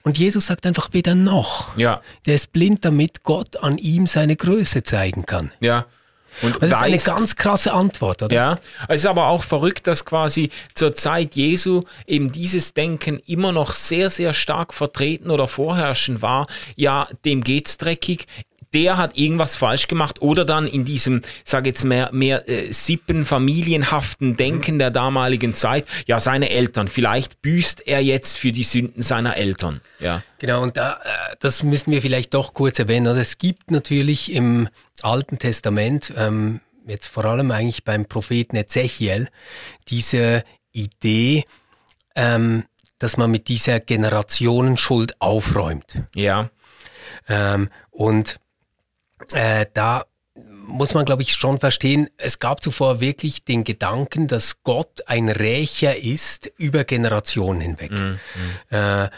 Und 0.03 0.17
Jesus 0.17 0.47
sagt 0.47 0.65
einfach 0.65 0.89
weder 0.91 1.15
noch. 1.15 1.75
Ja. 1.77 2.01
Der 2.25 2.35
ist 2.35 2.51
blind, 2.51 2.83
damit 2.85 3.23
Gott 3.23 3.57
an 3.57 3.77
ihm 3.77 4.07
seine 4.07 4.35
Größe 4.35 4.52
zeigen 4.83 5.25
kann. 5.25 5.51
Ja. 5.59 5.85
Und 6.41 6.55
das 6.61 6.71
ist 6.71 6.75
eine 6.75 6.97
ganz 6.97 7.35
krasse 7.35 7.73
Antwort, 7.73 8.23
oder? 8.23 8.35
Ja, 8.35 8.59
es 8.87 9.01
ist 9.01 9.05
aber 9.05 9.27
auch 9.27 9.43
verrückt, 9.43 9.85
dass 9.85 10.03
quasi 10.03 10.49
zur 10.73 10.93
Zeit 10.93 11.35
Jesu 11.35 11.83
eben 12.07 12.31
dieses 12.31 12.73
Denken 12.73 13.19
immer 13.27 13.51
noch 13.51 13.71
sehr, 13.71 14.09
sehr 14.09 14.33
stark 14.33 14.73
vertreten 14.73 15.29
oder 15.29 15.47
vorherrschend 15.47 16.21
war. 16.21 16.47
Ja, 16.75 17.07
dem 17.23 17.43
geht's 17.43 17.77
dreckig 17.77 18.25
der 18.73 18.97
hat 18.97 19.17
irgendwas 19.17 19.55
falsch 19.55 19.87
gemacht 19.87 20.21
oder 20.21 20.45
dann 20.45 20.67
in 20.67 20.85
diesem, 20.85 21.21
sage 21.43 21.69
jetzt 21.69 21.83
mehr, 21.83 22.09
mehr 22.11 22.47
äh, 22.49 22.71
Sippen, 22.71 23.25
familienhaften 23.25 24.35
Denken 24.35 24.79
der 24.79 24.91
damaligen 24.91 25.55
Zeit, 25.55 25.85
ja, 26.07 26.19
seine 26.19 26.49
Eltern, 26.49 26.87
vielleicht 26.87 27.41
büßt 27.41 27.87
er 27.87 28.01
jetzt 28.01 28.37
für 28.37 28.51
die 28.51 28.63
Sünden 28.63 29.01
seiner 29.01 29.37
Eltern. 29.37 29.81
Ja. 29.99 30.23
Genau, 30.39 30.61
und 30.61 30.77
da, 30.77 30.93
äh, 31.03 31.35
das 31.39 31.63
müssen 31.63 31.91
wir 31.91 32.01
vielleicht 32.01 32.33
doch 32.33 32.53
kurz 32.53 32.79
erwähnen. 32.79 33.07
Also 33.07 33.19
es 33.21 33.37
gibt 33.37 33.71
natürlich 33.71 34.31
im 34.31 34.67
Alten 35.01 35.39
Testament, 35.39 36.13
ähm, 36.17 36.59
jetzt 36.87 37.07
vor 37.07 37.25
allem 37.25 37.51
eigentlich 37.51 37.83
beim 37.83 38.05
Propheten 38.05 38.55
Ezechiel, 38.55 39.29
diese 39.87 40.43
Idee, 40.71 41.45
ähm, 42.15 42.63
dass 42.99 43.17
man 43.17 43.31
mit 43.31 43.47
dieser 43.47 43.79
Generationenschuld 43.79 45.19
aufräumt. 45.21 46.03
Ja. 46.15 46.49
Ähm, 47.27 47.69
und 47.91 48.39
äh, 49.31 49.65
da 49.73 50.05
muss 50.65 50.93
man, 50.93 51.05
glaube 51.05 51.21
ich, 51.21 51.33
schon 51.33 51.59
verstehen, 51.59 52.09
es 52.17 52.39
gab 52.39 52.63
zuvor 52.63 52.99
wirklich 52.99 53.43
den 53.43 53.63
Gedanken, 53.63 54.27
dass 54.27 54.63
Gott 54.63 55.03
ein 55.05 55.29
Rächer 55.29 55.95
ist 55.95 56.51
über 56.57 56.85
Generationen 56.85 57.61
hinweg. 57.61 57.91
Mhm. 57.91 58.19
Äh, 58.71 59.03
äh, 59.05 59.09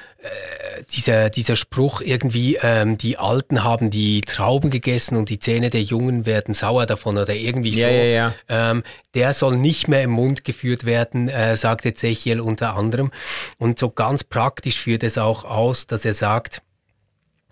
dieser, 0.89 1.29
dieser 1.29 1.55
Spruch 1.55 2.01
irgendwie, 2.01 2.57
ähm, 2.61 2.97
die 2.97 3.17
Alten 3.17 3.63
haben 3.63 3.91
die 3.91 4.21
Trauben 4.21 4.71
gegessen 4.71 5.15
und 5.15 5.29
die 5.29 5.39
Zähne 5.39 5.69
der 5.69 5.83
Jungen 5.83 6.25
werden 6.25 6.53
sauer 6.53 6.85
davon 6.85 7.17
oder 7.17 7.33
irgendwie 7.33 7.73
so. 7.73 7.81
Ja, 7.81 7.89
ja, 7.89 8.03
ja. 8.03 8.33
Ähm, 8.49 8.83
der 9.13 9.33
soll 9.33 9.55
nicht 9.55 9.87
mehr 9.87 10.03
im 10.03 10.11
Mund 10.11 10.43
geführt 10.43 10.85
werden, 10.85 11.29
äh, 11.29 11.55
sagt 11.55 11.85
Ezechiel 11.85 12.41
unter 12.41 12.75
anderem. 12.75 13.11
Und 13.57 13.79
so 13.79 13.89
ganz 13.89 14.25
praktisch 14.25 14.79
führt 14.81 15.03
es 15.03 15.17
auch 15.17 15.45
aus, 15.45 15.87
dass 15.87 16.03
er 16.03 16.13
sagt, 16.13 16.61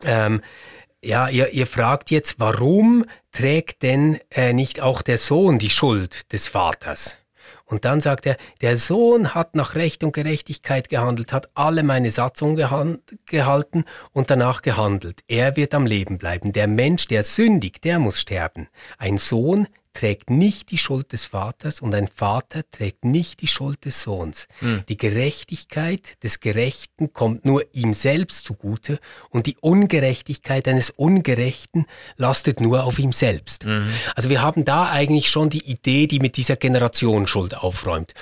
ähm, 0.03 0.41
ja, 1.03 1.27
ihr, 1.29 1.53
ihr 1.53 1.67
fragt 1.67 2.11
jetzt, 2.11 2.39
warum 2.39 3.05
trägt 3.31 3.83
denn 3.83 4.19
äh, 4.31 4.53
nicht 4.53 4.81
auch 4.81 5.01
der 5.01 5.17
Sohn 5.17 5.59
die 5.59 5.69
Schuld 5.69 6.31
des 6.31 6.47
Vaters? 6.47 7.17
Und 7.65 7.85
dann 7.85 8.01
sagt 8.01 8.25
er, 8.25 8.37
der 8.61 8.77
Sohn 8.77 9.33
hat 9.33 9.55
nach 9.55 9.75
Recht 9.75 10.03
und 10.03 10.13
Gerechtigkeit 10.13 10.89
gehandelt, 10.89 11.33
hat 11.33 11.49
alle 11.55 11.83
meine 11.83 12.11
Satzungen 12.11 12.55
gehalten 13.25 13.85
und 14.11 14.29
danach 14.29 14.61
gehandelt. 14.61 15.21
Er 15.27 15.55
wird 15.55 15.73
am 15.73 15.85
Leben 15.85 16.17
bleiben. 16.17 16.53
Der 16.53 16.67
Mensch, 16.67 17.07
der 17.07 17.23
sündigt, 17.23 17.83
der 17.83 17.99
muss 17.99 18.19
sterben. 18.19 18.67
Ein 18.97 19.17
Sohn, 19.17 19.67
trägt 19.93 20.29
nicht 20.29 20.71
die 20.71 20.77
Schuld 20.77 21.13
des 21.13 21.25
Vaters 21.25 21.79
und 21.81 21.93
ein 21.93 22.07
Vater 22.07 22.63
trägt 22.71 23.05
nicht 23.05 23.41
die 23.41 23.47
Schuld 23.47 23.85
des 23.85 24.01
Sohns. 24.01 24.47
Mhm. 24.61 24.83
Die 24.89 24.97
Gerechtigkeit 24.97 26.21
des 26.23 26.39
Gerechten 26.39 27.13
kommt 27.13 27.45
nur 27.45 27.63
ihm 27.73 27.93
selbst 27.93 28.45
zugute 28.45 28.99
und 29.29 29.45
die 29.45 29.57
Ungerechtigkeit 29.61 30.67
eines 30.67 30.89
Ungerechten 30.89 31.85
lastet 32.17 32.59
nur 32.59 32.83
auf 32.83 32.99
ihm 32.99 33.11
selbst. 33.11 33.65
Mhm. 33.65 33.89
Also 34.15 34.29
wir 34.29 34.41
haben 34.41 34.65
da 34.65 34.89
eigentlich 34.89 35.29
schon 35.29 35.49
die 35.49 35.65
Idee, 35.69 36.07
die 36.07 36.19
mit 36.19 36.37
dieser 36.37 36.55
Generationsschuld 36.55 37.55
aufräumt. 37.55 38.13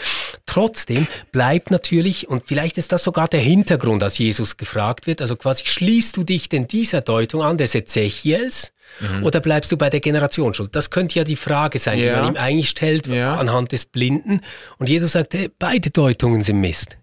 Trotzdem 0.45 1.07
bleibt 1.31 1.71
natürlich, 1.71 2.27
und 2.27 2.43
vielleicht 2.45 2.77
ist 2.77 2.91
das 2.91 3.03
sogar 3.03 3.27
der 3.27 3.39
Hintergrund, 3.39 4.03
als 4.03 4.17
Jesus 4.17 4.57
gefragt 4.57 5.07
wird, 5.07 5.21
also 5.21 5.35
quasi 5.35 5.65
schließt 5.65 6.17
du 6.17 6.23
dich 6.23 6.49
denn 6.49 6.67
dieser 6.67 7.01
Deutung 7.01 7.41
an 7.41 7.57
des 7.57 7.73
Ezechiels, 7.75 8.73
Mhm. 8.99 9.23
Oder 9.23 9.39
bleibst 9.39 9.71
du 9.71 9.77
bei 9.77 9.89
der 9.89 9.99
Generationsschuld? 9.99 10.75
Das 10.75 10.89
könnte 10.89 11.17
ja 11.19 11.23
die 11.23 11.35
Frage 11.35 11.79
sein, 11.79 11.97
ja. 11.97 12.15
die 12.15 12.21
man 12.21 12.33
ihm 12.33 12.37
eigentlich 12.37 12.69
stellt 12.69 13.07
ja. 13.07 13.35
anhand 13.35 13.71
des 13.71 13.85
Blinden. 13.85 14.41
Und 14.77 14.89
Jesus 14.89 15.13
sagt, 15.13 15.33
hey, 15.33 15.49
beide 15.57 15.89
Deutungen 15.89 16.41
sind 16.41 16.59
Mist. 16.59 16.97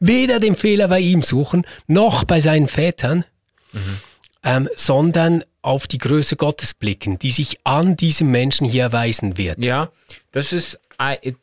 Weder 0.00 0.40
den 0.40 0.54
Fehler 0.54 0.88
bei 0.88 1.00
ihm 1.00 1.22
suchen, 1.22 1.64
noch 1.86 2.24
bei 2.24 2.40
seinen 2.40 2.66
Vätern, 2.66 3.24
mhm. 3.72 4.00
ähm, 4.42 4.68
sondern 4.76 5.44
auf 5.62 5.86
die 5.86 5.98
Größe 5.98 6.36
Gottes 6.36 6.74
blicken, 6.74 7.18
die 7.18 7.30
sich 7.30 7.58
an 7.64 7.96
diesem 7.96 8.30
Menschen 8.30 8.66
hier 8.66 8.82
erweisen 8.82 9.38
wird. 9.38 9.64
Ja, 9.64 9.90
das 10.32 10.52
ist 10.52 10.80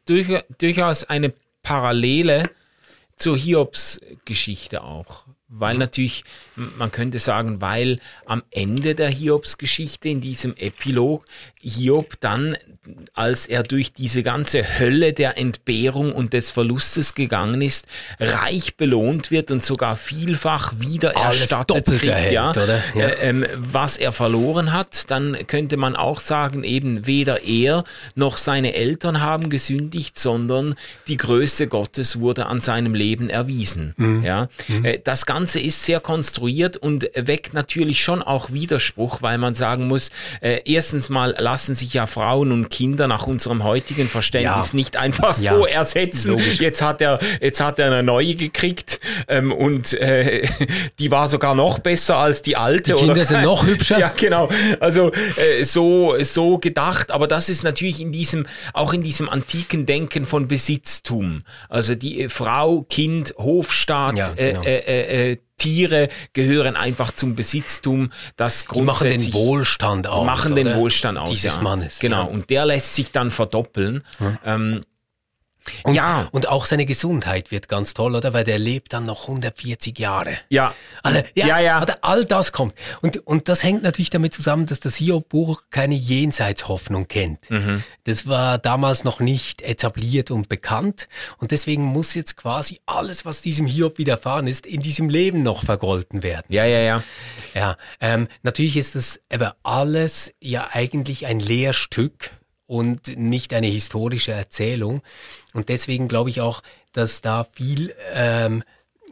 durchaus 0.05 1.03
eine 1.05 1.33
Parallele 1.63 2.49
zur 3.17 3.37
Hiobs-Geschichte 3.37 4.83
auch 4.83 5.25
weil 5.49 5.77
natürlich, 5.77 6.23
man 6.55 6.91
könnte 6.91 7.19
sagen, 7.19 7.59
weil 7.59 7.99
am 8.25 8.43
Ende 8.51 8.95
der 8.95 9.09
Hiobs-Geschichte 9.09 10.07
in 10.07 10.21
diesem 10.21 10.55
Epilog 10.55 11.25
Hiob 11.59 12.19
dann, 12.19 12.55
als 13.13 13.45
er 13.45 13.63
durch 13.63 13.93
diese 13.93 14.23
ganze 14.23 14.79
Hölle 14.79 15.13
der 15.13 15.37
Entbehrung 15.37 16.13
und 16.13 16.33
des 16.33 16.51
Verlustes 16.51 17.15
gegangen 17.15 17.61
ist, 17.61 17.87
reich 18.19 18.75
belohnt 18.75 19.31
wird 19.31 19.51
und 19.51 19.63
sogar 19.63 19.95
vielfach 19.95 20.73
wieder 20.77 21.15
Alles 21.17 21.41
erstattet 21.41 21.85
kriegt, 21.85 22.07
erhält, 22.07 22.33
ja, 22.33 22.51
ja. 22.95 23.07
Äh, 23.07 23.29
ähm, 23.29 23.45
was 23.55 23.97
er 23.97 24.11
verloren 24.11 24.73
hat, 24.73 25.09
dann 25.11 25.37
könnte 25.47 25.77
man 25.77 25.95
auch 25.95 26.19
sagen, 26.19 26.63
eben 26.63 27.05
weder 27.05 27.43
er 27.43 27.83
noch 28.15 28.37
seine 28.37 28.73
Eltern 28.73 29.21
haben 29.21 29.49
gesündigt, 29.49 30.19
sondern 30.19 30.75
die 31.07 31.17
Größe 31.17 31.67
Gottes 31.67 32.19
wurde 32.19 32.45
an 32.45 32.61
seinem 32.61 32.93
Leben 32.93 33.29
erwiesen. 33.29 33.93
Mhm. 33.97 34.23
Ja, 34.23 34.49
mhm. 34.67 34.85
Äh, 34.85 34.99
das 35.03 35.25
Ganze 35.25 35.59
ist 35.59 35.83
sehr 35.83 35.99
konstruiert 35.99 36.77
und 36.77 37.09
weckt 37.15 37.53
natürlich 37.53 38.01
schon 38.01 38.21
auch 38.21 38.51
Widerspruch, 38.51 39.21
weil 39.21 39.37
man 39.37 39.53
sagen 39.53 39.87
muss, 39.87 40.11
äh, 40.41 40.61
erstens 40.65 41.09
mal 41.09 41.35
lassen 41.37 41.73
sich 41.73 41.93
ja 41.93 42.07
Frauen 42.07 42.51
und 42.51 42.69
Kinder 42.69 42.78
nach 42.87 43.27
unserem 43.27 43.63
heutigen 43.63 44.07
Verständnis 44.07 44.71
ja. 44.71 44.75
nicht 44.75 44.97
einfach 44.97 45.37
ja. 45.39 45.55
so 45.55 45.65
ersetzen. 45.65 46.31
Logisch. 46.31 46.59
Jetzt 46.59 46.81
hat 46.81 47.01
er, 47.01 47.19
jetzt 47.41 47.61
hat 47.61 47.79
er 47.79 47.87
eine 47.87 48.03
neue 48.03 48.35
gekriegt 48.35 48.99
ähm, 49.27 49.51
und 49.51 49.93
äh, 49.93 50.47
die 50.99 51.11
war 51.11 51.27
sogar 51.27 51.55
noch 51.55 51.79
besser 51.79 52.17
als 52.17 52.41
die 52.41 52.55
alte. 52.55 52.93
Die 52.93 52.99
Kinder 52.99 53.13
oder? 53.13 53.25
sind 53.25 53.43
noch 53.43 53.65
hübscher. 53.65 53.99
Ja, 53.99 54.13
genau. 54.15 54.49
Also 54.79 55.11
äh, 55.35 55.63
so, 55.63 56.15
so 56.21 56.57
gedacht. 56.57 57.11
Aber 57.11 57.27
das 57.27 57.49
ist 57.49 57.63
natürlich 57.63 57.99
in 57.99 58.13
diesem, 58.13 58.45
auch 58.73 58.93
in 58.93 59.01
diesem 59.01 59.27
antiken 59.27 59.85
Denken 59.85 60.25
von 60.25 60.47
Besitztum. 60.47 61.43
Also 61.67 61.95
die 61.95 62.29
Frau, 62.29 62.85
Kind, 62.89 63.33
Hofstaat, 63.37 64.17
ja, 64.17 64.33
äh, 64.35 65.35
genau. 65.35 65.41
Tiere 65.59 66.09
gehören 66.33 66.75
einfach 66.75 67.11
zum 67.11 67.35
Besitztum, 67.35 68.11
das 68.35 68.65
grundsätzlich... 68.65 69.27
Die 69.27 69.27
machen 69.27 69.31
den 69.31 69.33
Wohlstand 69.33 70.07
aus, 70.07 70.25
Machen 70.25 70.55
den 70.55 70.75
Wohlstand 70.75 71.19
aus, 71.19 71.29
Dieses 71.29 71.57
ja. 71.57 71.61
Mannes. 71.61 71.99
Genau, 71.99 72.23
ja. 72.23 72.23
und 72.23 72.49
der 72.49 72.65
lässt 72.65 72.95
sich 72.95 73.11
dann 73.11 73.29
verdoppeln. 73.29 74.03
Hm. 74.17 74.37
Ähm, 74.43 74.85
und, 75.83 75.93
ja. 75.93 76.27
Und 76.31 76.47
auch 76.47 76.65
seine 76.65 76.85
Gesundheit 76.85 77.51
wird 77.51 77.67
ganz 77.67 77.93
toll, 77.93 78.15
oder? 78.15 78.33
Weil 78.33 78.43
der 78.43 78.57
lebt 78.57 78.93
dann 78.93 79.03
noch 79.03 79.23
140 79.23 79.97
Jahre. 79.99 80.37
Ja. 80.49 80.73
Also, 81.03 81.21
ja, 81.35 81.47
ja, 81.47 81.59
ja. 81.59 81.85
all 82.01 82.25
das 82.25 82.51
kommt. 82.51 82.73
Und, 83.01 83.25
und 83.27 83.47
das 83.47 83.63
hängt 83.63 83.83
natürlich 83.83 84.09
damit 84.09 84.33
zusammen, 84.33 84.65
dass 84.65 84.79
das 84.79 84.95
Hiob-Buch 84.95 85.63
keine 85.69 85.95
Jenseitshoffnung 85.95 87.07
kennt. 87.07 87.49
Mhm. 87.49 87.83
Das 88.05 88.27
war 88.27 88.57
damals 88.57 89.03
noch 89.03 89.19
nicht 89.19 89.61
etabliert 89.61 90.31
und 90.31 90.49
bekannt. 90.49 91.07
Und 91.37 91.51
deswegen 91.51 91.83
muss 91.83 92.15
jetzt 92.15 92.37
quasi 92.37 92.81
alles, 92.85 93.25
was 93.25 93.41
diesem 93.41 93.65
Hiob 93.65 93.97
widerfahren 93.97 94.47
ist, 94.47 94.65
in 94.65 94.81
diesem 94.81 95.09
Leben 95.09 95.43
noch 95.43 95.63
vergolten 95.63 96.23
werden. 96.23 96.45
Ja, 96.49 96.65
ja, 96.65 96.79
ja. 96.79 97.03
Ja, 97.53 97.77
ähm, 97.99 98.27
natürlich 98.43 98.77
ist 98.77 98.95
das 98.95 99.19
aber 99.31 99.55
alles 99.63 100.31
ja 100.39 100.69
eigentlich 100.71 101.25
ein 101.25 101.39
Lehrstück 101.39 102.31
und 102.69 103.17
nicht 103.17 103.51
eine 103.55 103.65
historische 103.65 104.31
Erzählung. 104.31 105.01
Und 105.53 105.69
deswegen 105.69 106.07
glaube 106.07 106.29
ich 106.29 106.39
auch, 106.39 106.61
dass 106.93 107.21
da 107.21 107.43
viel, 107.43 107.95
ähm, 108.13 108.63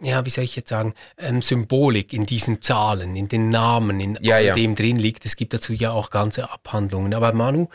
ja, 0.04 0.24
wie 0.24 0.30
soll 0.30 0.44
ich 0.44 0.56
jetzt 0.56 0.70
sagen, 0.70 0.94
ähm, 1.18 1.42
Symbolik 1.42 2.14
in 2.14 2.28
diesen 2.28 2.62
Zahlen, 2.62 3.16
in 3.16 3.30
den 3.30 3.50
Namen, 3.50 4.00
in 4.00 4.20
ja, 4.22 4.36
all 4.36 4.46
ja. 4.46 4.54
dem 4.54 4.76
drin 4.76 4.98
liegt. 4.98 5.26
Es 5.26 5.36
gibt 5.36 5.56
dazu 5.56 5.74
ja 5.74 5.92
auch 5.92 6.12
ganze 6.12 6.52
Abhandlungen. 6.52 7.16
Aber 7.16 7.34
Manu, 7.34 7.68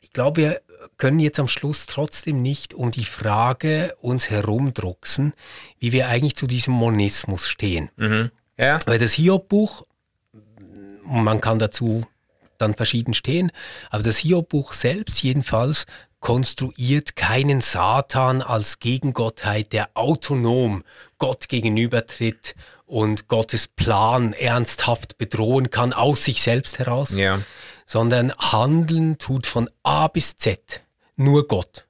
ich 0.00 0.14
glaube, 0.14 0.40
wir 0.40 0.60
können 0.96 1.20
jetzt 1.20 1.38
am 1.38 1.46
Schluss 1.46 1.84
trotzdem 1.84 2.40
nicht 2.40 2.72
um 2.72 2.90
die 2.90 3.04
Frage 3.04 3.94
uns 4.00 4.30
herumdrucksen, 4.30 5.34
wie 5.78 5.92
wir 5.92 6.08
eigentlich 6.08 6.36
zu 6.36 6.46
diesem 6.46 6.72
Monismus 6.72 7.46
stehen. 7.46 7.90
Mhm. 7.96 8.30
Ja. 8.56 8.80
Weil 8.86 8.98
das 8.98 9.12
Hiob-Buch, 9.12 9.84
man 11.04 11.42
kann 11.42 11.58
dazu 11.58 12.06
dann 12.58 12.74
verschieden 12.74 13.14
stehen. 13.14 13.50
Aber 13.90 14.02
das 14.02 14.18
Hiob-Buch 14.18 14.72
selbst 14.72 15.22
jedenfalls 15.22 15.86
konstruiert 16.20 17.16
keinen 17.16 17.60
Satan 17.60 18.42
als 18.42 18.80
Gegengottheit, 18.80 19.72
der 19.72 19.90
autonom 19.94 20.84
Gott 21.18 21.48
gegenübertritt 21.48 22.54
und 22.86 23.28
Gottes 23.28 23.68
Plan 23.68 24.32
ernsthaft 24.32 25.18
bedrohen 25.18 25.70
kann 25.70 25.92
aus 25.92 26.24
sich 26.24 26.42
selbst 26.42 26.78
heraus, 26.78 27.16
ja. 27.16 27.40
sondern 27.86 28.32
handeln 28.32 29.18
tut 29.18 29.46
von 29.46 29.70
A 29.82 30.08
bis 30.08 30.36
Z 30.36 30.82
nur 31.16 31.46
Gott. 31.46 31.86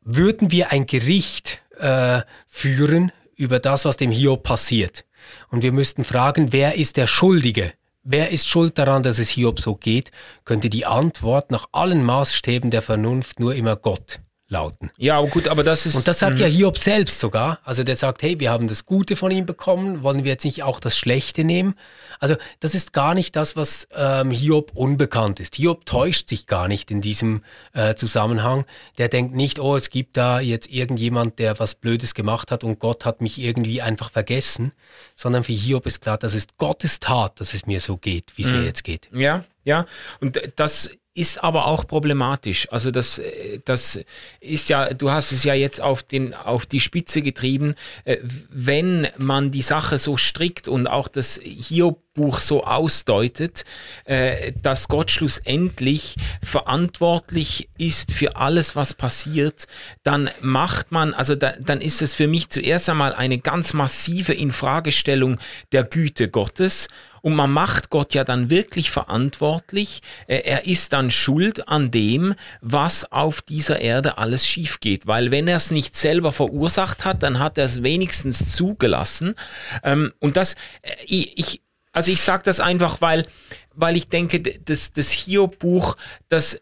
Würden 0.00 0.50
wir 0.50 0.70
ein 0.72 0.86
Gericht 0.86 1.62
äh, 1.78 2.22
führen 2.46 3.12
über 3.34 3.58
das, 3.58 3.84
was 3.84 3.96
dem 3.96 4.10
Hiob 4.10 4.44
passiert, 4.44 5.04
und 5.50 5.62
wir 5.62 5.72
müssten 5.72 6.04
fragen, 6.04 6.52
wer 6.52 6.74
ist 6.74 6.96
der 6.96 7.06
Schuldige? 7.06 7.72
Wer 8.04 8.30
ist 8.30 8.48
schuld 8.48 8.78
daran, 8.78 9.04
dass 9.04 9.20
es 9.20 9.30
Hiob 9.30 9.60
so 9.60 9.76
geht, 9.76 10.10
könnte 10.44 10.68
die 10.68 10.86
Antwort 10.86 11.52
nach 11.52 11.68
allen 11.70 12.04
Maßstäben 12.04 12.70
der 12.70 12.82
Vernunft 12.82 13.38
nur 13.38 13.54
immer 13.54 13.76
Gott 13.76 14.20
lauten. 14.52 14.90
Ja, 14.98 15.18
aber 15.18 15.26
gut, 15.26 15.48
aber 15.48 15.64
das 15.64 15.86
ist. 15.86 15.96
Und 15.96 16.06
das 16.06 16.20
sagt 16.20 16.38
ja. 16.38 16.46
Hiob 16.46 16.78
selbst 16.78 17.18
sogar. 17.18 17.58
Also 17.64 17.82
der 17.82 17.96
sagt, 17.96 18.22
hey, 18.22 18.38
wir 18.38 18.50
haben 18.50 18.68
das 18.68 18.84
Gute 18.84 19.16
von 19.16 19.32
ihm 19.32 19.46
bekommen, 19.46 20.04
wollen 20.04 20.22
wir 20.22 20.30
jetzt 20.30 20.44
nicht 20.44 20.62
auch 20.62 20.78
das 20.78 20.96
Schlechte 20.96 21.42
nehmen? 21.42 21.74
Also 22.20 22.36
das 22.60 22.76
ist 22.76 22.92
gar 22.92 23.14
nicht 23.14 23.34
das, 23.34 23.56
was 23.56 23.88
ähm, 23.92 24.30
Hiob 24.30 24.70
unbekannt 24.74 25.40
ist. 25.40 25.56
Hiob 25.56 25.86
täuscht 25.86 26.28
sich 26.28 26.46
gar 26.46 26.68
nicht 26.68 26.92
in 26.92 27.00
diesem 27.00 27.42
äh, 27.72 27.96
Zusammenhang. 27.96 28.64
Der 28.98 29.08
denkt 29.08 29.34
nicht, 29.34 29.58
oh, 29.58 29.74
es 29.74 29.90
gibt 29.90 30.16
da 30.16 30.38
jetzt 30.38 30.70
irgendjemand, 30.70 31.40
der 31.40 31.58
was 31.58 31.74
Blödes 31.74 32.14
gemacht 32.14 32.52
hat 32.52 32.62
und 32.62 32.78
Gott 32.78 33.04
hat 33.04 33.20
mich 33.20 33.38
irgendwie 33.38 33.82
einfach 33.82 34.10
vergessen, 34.10 34.72
sondern 35.16 35.42
für 35.42 35.52
Hiob 35.52 35.86
ist 35.86 36.00
klar, 36.00 36.18
das 36.18 36.34
ist 36.34 36.58
Gottes 36.58 37.00
Tat, 37.00 37.40
dass 37.40 37.54
es 37.54 37.66
mir 37.66 37.80
so 37.80 37.96
geht, 37.96 38.32
wie 38.36 38.42
es 38.42 38.52
mhm. 38.52 38.58
mir 38.58 38.64
jetzt 38.66 38.84
geht. 38.84 39.08
Ja, 39.12 39.44
ja. 39.64 39.86
Und 40.20 40.40
das 40.56 40.90
ist 41.14 41.42
aber 41.44 41.66
auch 41.66 41.86
problematisch. 41.86 42.68
Also 42.70 42.90
das, 42.90 43.18
äh, 43.18 43.60
das 43.64 44.00
ist 44.40 44.68
ja, 44.68 44.94
du 44.94 45.10
hast 45.10 45.32
es 45.32 45.44
ja 45.44 45.54
jetzt 45.54 45.80
auf, 45.80 46.02
den, 46.02 46.34
auf 46.34 46.64
die 46.64 46.80
Spitze 46.80 47.20
getrieben, 47.22 47.74
äh, 48.04 48.16
wenn 48.48 49.08
man 49.18 49.50
die 49.50 49.62
Sache 49.62 49.98
so 49.98 50.16
strikt 50.16 50.68
und 50.68 50.86
auch 50.86 51.08
das 51.08 51.38
Hiob-Buch 51.42 52.38
so 52.38 52.64
ausdeutet, 52.64 53.64
äh, 54.04 54.52
dass 54.62 54.88
Gott 54.88 55.10
schlussendlich 55.10 56.16
verantwortlich 56.42 57.68
ist 57.76 58.12
für 58.12 58.36
alles, 58.36 58.74
was 58.74 58.94
passiert, 58.94 59.66
dann 60.02 60.30
macht 60.40 60.92
man, 60.92 61.12
also 61.12 61.34
da, 61.34 61.52
dann 61.60 61.82
ist 61.82 62.00
es 62.00 62.14
für 62.14 62.26
mich 62.26 62.48
zuerst 62.48 62.88
einmal 62.88 63.14
eine 63.14 63.38
ganz 63.38 63.74
massive 63.74 64.32
Infragestellung 64.32 65.38
der 65.72 65.84
Güte 65.84 66.28
Gottes 66.28 66.88
und 67.22 67.34
man 67.34 67.50
macht 67.50 67.88
Gott 67.88 68.14
ja 68.14 68.24
dann 68.24 68.50
wirklich 68.50 68.90
verantwortlich. 68.90 70.02
Er 70.26 70.66
ist 70.66 70.92
dann 70.92 71.10
schuld 71.10 71.68
an 71.68 71.90
dem, 71.90 72.34
was 72.60 73.10
auf 73.10 73.40
dieser 73.40 73.80
Erde 73.80 74.18
alles 74.18 74.46
schief 74.46 74.80
geht. 74.80 75.06
Weil 75.06 75.30
wenn 75.30 75.48
er 75.48 75.56
es 75.56 75.70
nicht 75.70 75.96
selber 75.96 76.32
verursacht 76.32 77.04
hat, 77.04 77.22
dann 77.22 77.38
hat 77.38 77.56
er 77.58 77.64
es 77.64 77.82
wenigstens 77.82 78.54
zugelassen. 78.54 79.36
Ähm, 79.84 80.12
und 80.18 80.36
das, 80.36 80.54
äh, 80.82 80.94
ich, 81.06 81.62
also 81.92 82.10
ich 82.10 82.20
sage 82.20 82.42
das 82.44 82.58
einfach, 82.58 83.00
weil, 83.00 83.26
weil 83.72 83.96
ich 83.96 84.08
denke, 84.08 84.40
das, 84.40 84.92
das 84.92 85.10
Hiob-Buch, 85.10 85.96
das 86.28 86.60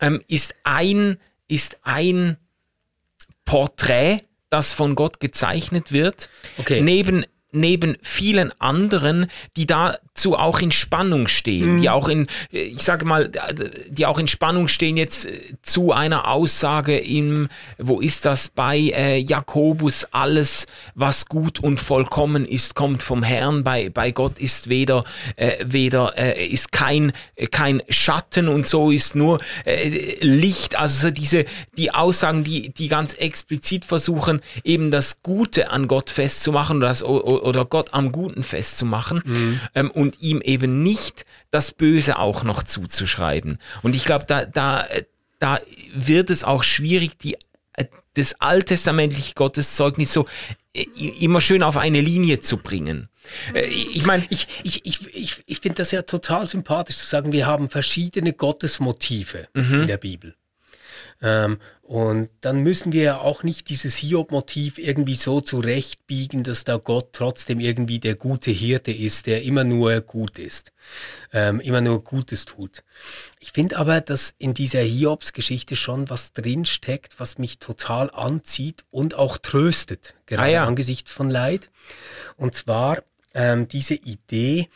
ähm, 0.00 0.22
ist 0.28 0.54
ein, 0.62 1.18
ist 1.48 1.78
ein 1.82 2.36
Porträt, 3.44 4.20
das 4.50 4.72
von 4.72 4.94
Gott 4.94 5.18
gezeichnet 5.18 5.90
wird. 5.90 6.28
Okay. 6.58 6.80
Neben, 6.80 7.26
neben 7.56 7.96
vielen 8.02 8.52
anderen, 8.60 9.26
die 9.56 9.66
dazu 10.16 10.34
auch 10.34 10.60
in 10.60 10.70
Spannung 10.70 11.28
stehen, 11.28 11.74
mhm. 11.74 11.80
die 11.80 11.90
auch 11.90 12.08
in, 12.08 12.26
ich 12.50 12.82
sage 12.82 13.04
mal, 13.04 13.30
die 13.88 14.06
auch 14.06 14.18
in 14.18 14.26
Spannung 14.26 14.66
stehen 14.68 14.96
jetzt 14.96 15.26
äh, 15.26 15.40
zu 15.62 15.92
einer 15.92 16.28
Aussage 16.28 16.96
im, 16.96 17.48
wo 17.78 18.00
ist 18.00 18.24
das 18.24 18.48
bei 18.48 18.78
äh, 18.78 19.18
Jakobus, 19.18 20.08
alles, 20.12 20.66
was 20.94 21.26
gut 21.26 21.60
und 21.60 21.78
vollkommen 21.78 22.46
ist, 22.46 22.74
kommt 22.74 23.02
vom 23.02 23.22
Herrn, 23.22 23.62
bei, 23.62 23.90
bei 23.90 24.10
Gott 24.10 24.38
ist 24.38 24.68
weder, 24.68 25.04
äh, 25.36 25.64
weder, 25.64 26.16
äh, 26.16 26.46
ist 26.46 26.72
kein, 26.72 27.12
kein 27.50 27.82
Schatten 27.90 28.48
und 28.48 28.66
so 28.66 28.90
ist 28.90 29.14
nur 29.14 29.40
äh, 29.66 30.16
Licht, 30.20 30.76
also 30.76 31.08
so 31.08 31.10
diese, 31.10 31.44
die 31.76 31.92
Aussagen, 31.92 32.42
die, 32.42 32.70
die 32.70 32.88
ganz 32.88 33.14
explizit 33.14 33.84
versuchen, 33.84 34.40
eben 34.64 34.90
das 34.90 35.22
Gute 35.22 35.70
an 35.70 35.88
Gott 35.88 36.08
festzumachen, 36.08 36.80
das, 36.80 37.02
oder 37.02 37.66
Gott 37.66 37.92
am 37.92 38.12
Guten 38.12 38.42
festzumachen 38.42 39.22
mhm. 39.24 39.60
ähm, 39.74 39.90
und 39.90 40.05
ihm 40.20 40.40
eben 40.40 40.82
nicht 40.82 41.24
das 41.50 41.72
Böse 41.72 42.18
auch 42.18 42.44
noch 42.44 42.62
zuzuschreiben. 42.62 43.58
Und 43.82 43.94
ich 43.94 44.04
glaube, 44.04 44.26
da, 44.26 44.44
da, 44.44 44.86
da 45.38 45.60
wird 45.94 46.30
es 46.30 46.44
auch 46.44 46.62
schwierig, 46.62 47.18
die, 47.18 47.36
äh, 47.74 47.86
das 48.14 48.40
alttestamentliche 48.40 49.34
Gotteszeugnis 49.34 50.12
so 50.12 50.26
äh, 50.74 50.84
immer 51.20 51.40
schön 51.40 51.62
auf 51.62 51.76
eine 51.76 52.00
Linie 52.00 52.40
zu 52.40 52.58
bringen. 52.58 53.08
Äh, 53.54 53.66
ich 53.66 54.06
meine, 54.06 54.26
ich, 54.30 54.48
ich, 54.62 54.84
ich, 54.84 55.14
ich, 55.14 55.42
ich 55.46 55.60
finde 55.60 55.76
das 55.76 55.90
ja 55.90 56.02
total 56.02 56.46
sympathisch 56.46 56.96
zu 56.96 57.06
sagen, 57.06 57.32
wir 57.32 57.46
haben 57.46 57.68
verschiedene 57.68 58.32
Gottesmotive 58.32 59.48
mhm. 59.54 59.82
in 59.82 59.86
der 59.86 59.98
Bibel. 59.98 60.34
Ähm, 61.22 61.58
und 61.82 62.30
dann 62.40 62.62
müssen 62.62 62.92
wir 62.92 63.02
ja 63.02 63.18
auch 63.18 63.42
nicht 63.42 63.68
dieses 63.70 63.94
Hiob-Motiv 63.96 64.78
irgendwie 64.78 65.14
so 65.14 65.40
zurechtbiegen, 65.40 66.42
dass 66.42 66.64
da 66.64 66.78
Gott 66.78 67.10
trotzdem 67.12 67.60
irgendwie 67.60 68.00
der 68.00 68.16
gute 68.16 68.50
Hirte 68.50 68.90
ist, 68.90 69.26
der 69.26 69.44
immer 69.44 69.64
nur 69.64 70.00
gut 70.00 70.38
ist, 70.38 70.72
ähm, 71.32 71.60
immer 71.60 71.80
nur 71.80 72.02
Gutes 72.02 72.44
tut. 72.44 72.82
Ich 73.38 73.52
finde 73.52 73.76
aber, 73.76 74.00
dass 74.00 74.34
in 74.38 74.52
dieser 74.52 74.80
Hiobs-Geschichte 74.80 75.76
schon 75.76 76.10
was 76.10 76.32
drinsteckt, 76.32 77.18
was 77.18 77.38
mich 77.38 77.60
total 77.60 78.10
anzieht 78.10 78.84
und 78.90 79.14
auch 79.14 79.38
tröstet, 79.38 80.14
gerade 80.26 80.42
ah 80.42 80.52
ja. 80.52 80.64
angesichts 80.64 81.12
von 81.12 81.28
Leid. 81.28 81.70
Und 82.36 82.54
zwar 82.54 83.02
ähm, 83.32 83.68
diese 83.68 83.94
Idee, 83.94 84.68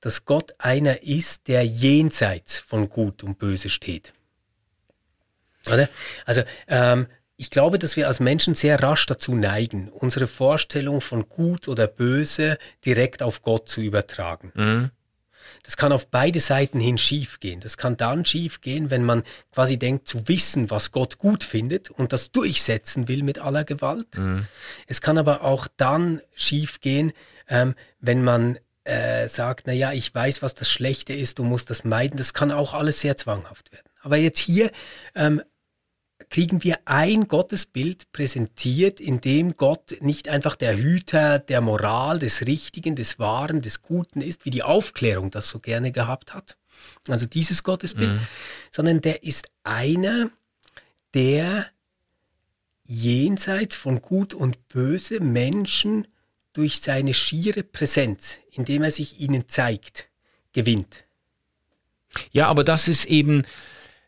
dass 0.00 0.24
Gott 0.26 0.52
einer 0.58 1.02
ist, 1.02 1.48
der 1.48 1.64
jenseits 1.64 2.60
von 2.60 2.88
Gut 2.88 3.24
und 3.24 3.38
Böse 3.38 3.68
steht. 3.68 4.12
Oder? 5.72 5.88
Also 6.24 6.42
ähm, 6.66 7.06
ich 7.36 7.50
glaube, 7.50 7.78
dass 7.78 7.96
wir 7.96 8.08
als 8.08 8.18
Menschen 8.18 8.54
sehr 8.54 8.82
rasch 8.82 9.06
dazu 9.06 9.34
neigen, 9.34 9.88
unsere 9.88 10.26
Vorstellung 10.26 11.00
von 11.00 11.28
gut 11.28 11.68
oder 11.68 11.86
böse 11.86 12.58
direkt 12.84 13.22
auf 13.22 13.42
Gott 13.42 13.68
zu 13.68 13.80
übertragen. 13.80 14.52
Mhm. 14.54 14.90
Das 15.62 15.76
kann 15.76 15.92
auf 15.92 16.08
beide 16.08 16.40
Seiten 16.40 16.80
hin 16.80 16.98
schiefgehen. 16.98 17.60
Das 17.60 17.76
kann 17.76 17.96
dann 17.96 18.24
schiefgehen, 18.24 18.90
wenn 18.90 19.04
man 19.04 19.22
quasi 19.52 19.78
denkt 19.78 20.08
zu 20.08 20.26
wissen, 20.28 20.70
was 20.70 20.92
Gott 20.92 21.18
gut 21.18 21.44
findet 21.44 21.90
und 21.90 22.12
das 22.12 22.32
durchsetzen 22.32 23.08
will 23.08 23.22
mit 23.22 23.38
aller 23.38 23.64
Gewalt. 23.64 24.18
Mhm. 24.18 24.46
Es 24.86 25.00
kann 25.00 25.16
aber 25.16 25.44
auch 25.44 25.68
dann 25.76 26.20
schiefgehen, 26.34 27.12
ähm, 27.48 27.74
wenn 28.00 28.24
man 28.24 28.58
äh, 28.84 29.28
sagt, 29.28 29.66
na 29.66 29.72
ja, 29.72 29.92
ich 29.92 30.14
weiß, 30.14 30.42
was 30.42 30.54
das 30.54 30.70
Schlechte 30.70 31.12
ist, 31.12 31.38
du 31.38 31.44
musst 31.44 31.70
das 31.70 31.84
meiden. 31.84 32.16
Das 32.16 32.34
kann 32.34 32.50
auch 32.50 32.74
alles 32.74 33.00
sehr 33.00 33.16
zwanghaft 33.16 33.70
werden. 33.70 33.88
Aber 34.00 34.16
jetzt 34.16 34.40
hier 34.40 34.70
ähm, 35.14 35.42
kriegen 36.30 36.62
wir 36.62 36.78
ein 36.84 37.28
Gottesbild 37.28 38.12
präsentiert, 38.12 39.00
in 39.00 39.20
dem 39.20 39.56
Gott 39.56 39.96
nicht 40.00 40.28
einfach 40.28 40.56
der 40.56 40.76
Hüter 40.76 41.38
der 41.38 41.60
Moral, 41.60 42.18
des 42.18 42.46
Richtigen, 42.46 42.96
des 42.96 43.18
Wahren, 43.18 43.62
des 43.62 43.82
Guten 43.82 44.20
ist, 44.20 44.44
wie 44.44 44.50
die 44.50 44.62
Aufklärung 44.62 45.30
das 45.30 45.48
so 45.48 45.58
gerne 45.58 45.92
gehabt 45.92 46.34
hat. 46.34 46.56
Also 47.08 47.26
dieses 47.26 47.62
Gottesbild, 47.62 48.12
mhm. 48.12 48.26
sondern 48.70 49.00
der 49.00 49.24
ist 49.24 49.48
einer, 49.64 50.30
der 51.14 51.66
jenseits 52.84 53.76
von 53.76 54.00
Gut 54.00 54.34
und 54.34 54.68
Böse 54.68 55.20
Menschen 55.20 56.06
durch 56.52 56.80
seine 56.80 57.14
schiere 57.14 57.62
Präsenz, 57.62 58.40
indem 58.50 58.82
er 58.82 58.90
sich 58.90 59.20
ihnen 59.20 59.48
zeigt, 59.48 60.08
gewinnt. 60.52 61.04
Ja, 62.32 62.46
aber 62.48 62.64
das 62.64 62.88
ist 62.88 63.04
eben, 63.04 63.44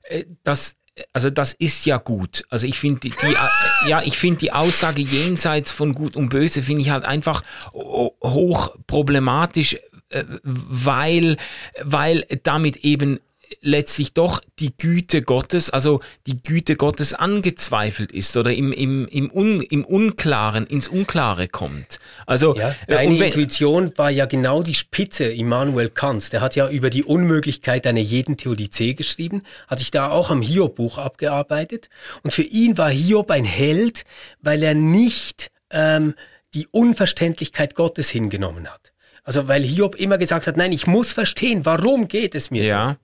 äh, 0.04 0.24
das, 0.42 0.76
also 1.12 1.30
das 1.30 1.52
ist 1.52 1.86
ja 1.86 1.98
gut. 1.98 2.44
Also 2.50 2.66
ich 2.66 2.78
finde 2.78 3.00
die, 3.00 3.10
die, 3.10 3.88
ja, 3.88 4.02
ich 4.02 4.18
die 4.40 4.52
Aussage 4.52 5.02
jenseits 5.02 5.70
von 5.70 5.94
Gut 5.94 6.16
und 6.16 6.28
Böse 6.28 6.62
finde 6.62 6.82
ich 6.82 6.90
halt 6.90 7.04
einfach 7.04 7.42
hoch 7.72 8.76
problematisch, 8.86 9.76
äh, 10.10 10.24
weil, 10.42 11.36
weil 11.82 12.24
damit 12.42 12.78
eben 12.78 13.20
letztlich 13.60 14.14
doch 14.14 14.40
die 14.58 14.76
Güte 14.76 15.22
Gottes, 15.22 15.70
also 15.70 16.00
die 16.26 16.42
Güte 16.42 16.76
Gottes 16.76 17.14
angezweifelt 17.14 18.12
ist 18.12 18.36
oder 18.36 18.52
im, 18.52 18.72
im, 18.72 19.06
im, 19.08 19.30
Un, 19.30 19.60
im 19.60 19.84
Unklaren, 19.84 20.66
ins 20.66 20.88
Unklare 20.88 21.48
kommt. 21.48 21.98
Also 22.26 22.54
ja, 22.56 22.70
äh, 22.86 22.94
deine 22.94 23.18
wenn, 23.18 23.26
Intuition 23.26 23.92
war 23.96 24.10
ja 24.10 24.26
genau 24.26 24.62
die 24.62 24.74
Spitze 24.74 25.24
Immanuel 25.24 25.90
Kants. 25.90 26.30
Der 26.30 26.40
hat 26.40 26.56
ja 26.56 26.68
über 26.68 26.90
die 26.90 27.04
Unmöglichkeit 27.04 27.86
einer 27.86 28.00
jeden 28.00 28.36
Theodizee 28.36 28.94
geschrieben, 28.94 29.42
hat 29.68 29.80
sich 29.80 29.90
da 29.90 30.10
auch 30.10 30.30
am 30.30 30.42
Hiob-Buch 30.42 30.98
abgearbeitet. 30.98 31.88
Und 32.22 32.32
für 32.32 32.42
ihn 32.42 32.78
war 32.78 32.90
Hiob 32.90 33.30
ein 33.30 33.44
Held, 33.44 34.04
weil 34.40 34.62
er 34.62 34.74
nicht 34.74 35.50
ähm, 35.70 36.14
die 36.54 36.66
Unverständlichkeit 36.68 37.74
Gottes 37.74 38.10
hingenommen 38.10 38.68
hat. 38.68 38.89
Also 39.30 39.46
weil 39.46 39.62
Hiob 39.62 39.94
immer 39.94 40.18
gesagt 40.18 40.48
hat, 40.48 40.56
nein, 40.56 40.72
ich 40.72 40.88
muss 40.88 41.12
verstehen, 41.12 41.64
warum 41.64 42.08
geht 42.08 42.34
es 42.34 42.50
mir 42.50 42.64
ja. 42.64 42.96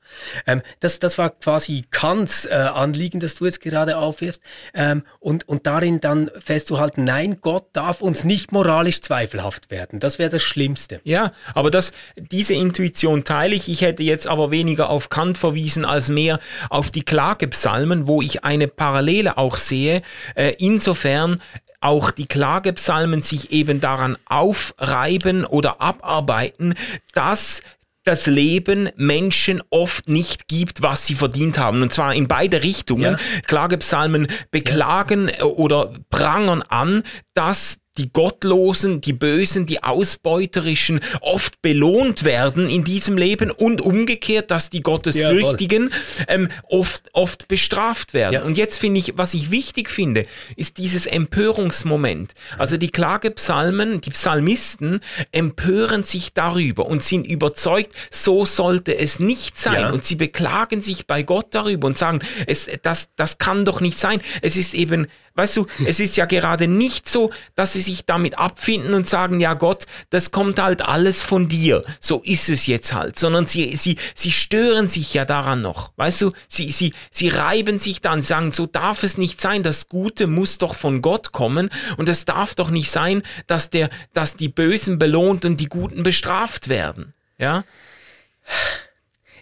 so. 0.44 0.52
Ähm, 0.52 0.62
das, 0.80 0.98
das 0.98 1.18
war 1.18 1.30
quasi 1.30 1.84
Kants 1.92 2.46
äh, 2.46 2.54
Anliegen, 2.54 3.20
das 3.20 3.36
du 3.36 3.44
jetzt 3.44 3.60
gerade 3.60 3.96
aufwirfst. 3.96 4.42
Ähm, 4.74 5.04
und, 5.20 5.48
und 5.48 5.68
darin 5.68 6.00
dann 6.00 6.32
festzuhalten, 6.40 7.04
nein, 7.04 7.36
Gott 7.40 7.66
darf 7.74 8.02
uns 8.02 8.24
nicht 8.24 8.50
moralisch 8.50 9.02
zweifelhaft 9.02 9.70
werden. 9.70 10.00
Das 10.00 10.18
wäre 10.18 10.28
das 10.28 10.42
Schlimmste. 10.42 11.00
Ja, 11.04 11.30
aber 11.54 11.70
das, 11.70 11.92
diese 12.16 12.54
Intuition 12.54 13.22
teile 13.22 13.54
ich. 13.54 13.68
Ich 13.68 13.82
hätte 13.82 14.02
jetzt 14.02 14.26
aber 14.26 14.50
weniger 14.50 14.90
auf 14.90 15.10
Kant 15.10 15.38
verwiesen 15.38 15.84
als 15.84 16.08
mehr 16.08 16.40
auf 16.70 16.90
die 16.90 17.02
Klagepsalmen, 17.02 18.08
wo 18.08 18.20
ich 18.20 18.42
eine 18.42 18.66
Parallele 18.66 19.38
auch 19.38 19.56
sehe. 19.56 20.02
Äh, 20.34 20.54
insofern 20.58 21.40
auch 21.86 22.10
die 22.10 22.26
Klagepsalmen 22.26 23.22
sich 23.22 23.52
eben 23.52 23.80
daran 23.80 24.18
aufreiben 24.26 25.44
oder 25.44 25.80
abarbeiten, 25.80 26.74
dass 27.14 27.62
das 28.02 28.26
Leben 28.26 28.90
Menschen 28.96 29.62
oft 29.70 30.08
nicht 30.08 30.48
gibt, 30.48 30.82
was 30.82 31.06
sie 31.06 31.14
verdient 31.14 31.58
haben. 31.58 31.82
Und 31.82 31.92
zwar 31.92 32.14
in 32.14 32.26
beide 32.26 32.62
Richtungen. 32.62 33.12
Ja. 33.12 33.40
Klagepsalmen 33.46 34.26
beklagen 34.50 35.28
ja. 35.28 35.44
oder 35.44 35.92
prangern 36.10 36.62
an, 36.62 37.04
dass 37.34 37.78
die 37.98 38.12
Gottlosen, 38.12 39.00
die 39.00 39.12
Bösen, 39.12 39.66
die 39.66 39.82
Ausbeuterischen 39.82 41.00
oft 41.20 41.60
belohnt 41.62 42.24
werden 42.24 42.68
in 42.68 42.84
diesem 42.84 43.16
Leben 43.16 43.50
und 43.50 43.80
umgekehrt, 43.80 44.50
dass 44.50 44.70
die 44.70 44.82
Gottesfürchtigen 44.82 45.92
ähm, 46.28 46.48
oft, 46.68 47.08
oft 47.12 47.48
bestraft 47.48 48.14
werden. 48.14 48.34
Ja. 48.34 48.42
Und 48.42 48.56
jetzt 48.56 48.78
finde 48.78 49.00
ich, 49.00 49.14
was 49.16 49.34
ich 49.34 49.50
wichtig 49.50 49.90
finde, 49.90 50.22
ist 50.56 50.78
dieses 50.78 51.06
Empörungsmoment. 51.06 52.34
Also 52.58 52.76
die 52.76 52.90
Klagepsalmen, 52.90 54.00
die 54.00 54.10
Psalmisten 54.10 55.00
empören 55.32 56.02
sich 56.02 56.32
darüber 56.32 56.86
und 56.86 57.02
sind 57.02 57.26
überzeugt, 57.26 57.92
so 58.10 58.44
sollte 58.44 58.96
es 58.96 59.18
nicht 59.18 59.58
sein. 59.58 59.80
Ja. 59.80 59.90
Und 59.90 60.04
sie 60.04 60.16
beklagen 60.16 60.82
sich 60.82 61.06
bei 61.06 61.22
Gott 61.22 61.48
darüber 61.50 61.86
und 61.86 61.98
sagen, 61.98 62.20
es, 62.46 62.68
das, 62.82 63.08
das 63.16 63.38
kann 63.38 63.64
doch 63.64 63.80
nicht 63.80 63.98
sein. 63.98 64.20
Es 64.42 64.56
ist 64.56 64.74
eben 64.74 65.06
Weißt 65.36 65.58
du, 65.58 65.66
es 65.86 66.00
ist 66.00 66.16
ja 66.16 66.24
gerade 66.24 66.66
nicht 66.66 67.10
so, 67.10 67.30
dass 67.54 67.74
sie 67.74 67.82
sich 67.86 68.04
damit 68.04 68.38
abfinden 68.38 68.94
und 68.94 69.08
sagen, 69.08 69.40
ja 69.40 69.54
Gott, 69.54 69.86
das 70.10 70.30
kommt 70.30 70.60
halt 70.60 70.82
alles 70.82 71.22
von 71.22 71.48
dir. 71.48 71.82
So 72.00 72.20
ist 72.22 72.48
es 72.48 72.66
jetzt 72.66 72.92
halt. 72.92 73.18
Sondern 73.18 73.46
sie, 73.46 73.74
sie, 73.76 73.96
sie 74.14 74.30
stören 74.30 74.88
sich 74.88 75.14
ja 75.14 75.24
daran 75.24 75.62
noch. 75.62 75.92
Weißt 75.96 76.20
du, 76.20 76.32
sie, 76.48 76.70
sie, 76.70 76.92
sie 77.10 77.28
reiben 77.28 77.78
sich 77.78 78.00
dann, 78.00 78.20
sagen, 78.20 78.52
so 78.52 78.66
darf 78.66 79.02
es 79.02 79.16
nicht 79.16 79.40
sein. 79.40 79.62
Das 79.62 79.88
Gute 79.88 80.26
muss 80.26 80.58
doch 80.58 80.74
von 80.74 81.00
Gott 81.00 81.32
kommen. 81.32 81.70
Und 81.96 82.08
es 82.08 82.26
darf 82.26 82.54
doch 82.54 82.70
nicht 82.70 82.90
sein, 82.90 83.22
dass 83.46 83.70
der, 83.70 83.88
dass 84.12 84.36
die 84.36 84.48
Bösen 84.48 84.98
belohnt 84.98 85.44
und 85.44 85.58
die 85.58 85.66
Guten 85.68 86.02
bestraft 86.02 86.68
werden. 86.68 87.14
Ja? 87.38 87.64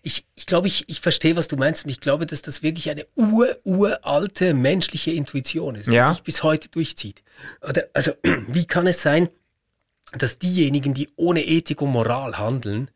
Ich, 0.04 0.26
ich 0.34 0.44
glaube, 0.44 0.68
ich, 0.68 0.86
ich 0.88 1.00
verstehe, 1.00 1.34
was 1.34 1.48
du 1.48 1.56
meinst 1.56 1.86
und 1.86 1.90
ich 1.90 1.98
glaube, 1.98 2.26
dass 2.26 2.42
das 2.42 2.62
wirklich 2.62 2.90
eine 2.90 3.06
ur, 3.16 3.48
uralte 3.64 4.52
menschliche 4.52 5.10
Intuition 5.12 5.76
ist, 5.76 5.88
ja. 5.88 6.10
die 6.10 6.14
sich 6.16 6.22
bis 6.22 6.42
heute 6.42 6.68
durchzieht. 6.68 7.22
Oder, 7.66 7.84
also, 7.94 8.12
wie 8.48 8.66
kann 8.66 8.86
es 8.86 9.00
sein, 9.00 9.30
dass 10.12 10.38
diejenigen, 10.38 10.92
die 10.92 11.08
ohne 11.16 11.44
Ethik 11.44 11.80
und 11.80 11.90
Moral 11.90 12.38
handeln, 12.38 12.90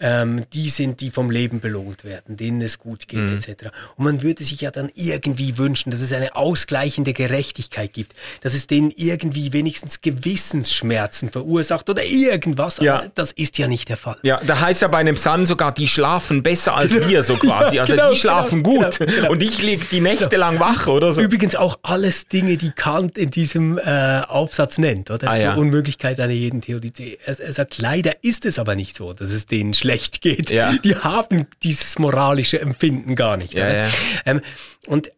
ähm, 0.00 0.44
die 0.52 0.70
sind, 0.70 1.00
die 1.00 1.10
vom 1.10 1.30
Leben 1.30 1.60
belohnt 1.60 2.04
werden, 2.04 2.36
denen 2.36 2.60
es 2.62 2.78
gut 2.78 3.08
geht, 3.08 3.20
mhm. 3.20 3.38
etc. 3.38 3.70
Und 3.96 4.04
man 4.04 4.22
würde 4.22 4.44
sich 4.44 4.60
ja 4.60 4.70
dann 4.70 4.90
irgendwie 4.94 5.58
wünschen, 5.58 5.90
dass 5.90 6.00
es 6.00 6.12
eine 6.12 6.36
ausgleichende 6.36 7.12
Gerechtigkeit 7.12 7.92
gibt, 7.92 8.14
dass 8.42 8.54
es 8.54 8.66
denen 8.66 8.92
irgendwie 8.94 9.52
wenigstens 9.52 10.00
Gewissensschmerzen 10.00 11.30
verursacht 11.30 11.90
oder 11.90 12.04
irgendwas, 12.04 12.78
ja. 12.78 12.98
aber 12.98 13.10
das 13.14 13.32
ist 13.32 13.58
ja 13.58 13.66
nicht 13.66 13.88
der 13.88 13.96
Fall. 13.96 14.18
Ja, 14.22 14.40
da 14.44 14.60
heißt 14.60 14.82
ja 14.82 14.88
bei 14.88 14.98
einem 14.98 15.16
Sun 15.16 15.46
sogar, 15.46 15.72
die 15.72 15.88
schlafen 15.88 16.42
besser 16.42 16.76
als 16.76 16.94
wir, 17.08 17.22
so 17.22 17.34
quasi. 17.36 17.76
Ja, 17.76 17.82
also 17.82 17.94
genau, 17.94 18.10
die 18.10 18.16
schlafen 18.16 18.62
genau, 18.62 18.80
gut 18.80 18.98
genau, 18.98 19.12
genau. 19.12 19.30
und 19.30 19.42
ich 19.42 19.62
liege 19.62 19.84
die 19.90 20.00
Nächte 20.00 20.28
genau. 20.28 20.50
lang 20.50 20.60
wach 20.60 20.86
oder 20.86 21.12
so. 21.12 21.20
Übrigens 21.20 21.56
auch 21.56 21.78
alles 21.82 22.28
Dinge, 22.28 22.56
die 22.56 22.70
Kant 22.70 23.18
in 23.18 23.30
diesem 23.30 23.78
äh, 23.78 24.20
Aufsatz 24.28 24.78
nennt, 24.78 25.10
oder? 25.10 25.28
Ah, 25.28 25.38
Zur. 25.38 25.56
Unmöglichkeit 25.56 26.20
einer 26.20 26.32
jeden 26.32 26.60
Theorie. 26.60 26.92
Er, 27.24 27.38
er 27.38 27.52
sagt, 27.52 27.78
leider 27.78 28.12
ist 28.22 28.46
es 28.46 28.58
aber 28.58 28.74
nicht 28.76 28.96
so, 28.96 29.12
dass 29.12 29.30
es 29.30 29.46
denen 29.46 29.74
schlecht 29.74 29.87
schlecht 29.88 30.20
geht. 30.20 30.50
Ja. 30.50 30.76
Die 30.76 30.96
haben 30.96 31.46
dieses 31.62 31.98
moralische 31.98 32.60
Empfinden 32.60 33.14
gar 33.14 33.36
nicht. 33.36 33.54
Ja, 33.54 33.72
ja. 33.72 33.88
Ähm, 34.26 34.40
und 34.86 35.10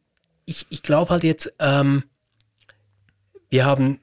ich, 0.45 0.67
ich 0.71 0.83
glaube 0.83 1.11
halt 1.11 1.25
jetzt, 1.25 1.53
ähm, 1.59 2.05
wir 3.49 3.65
haben 3.65 4.01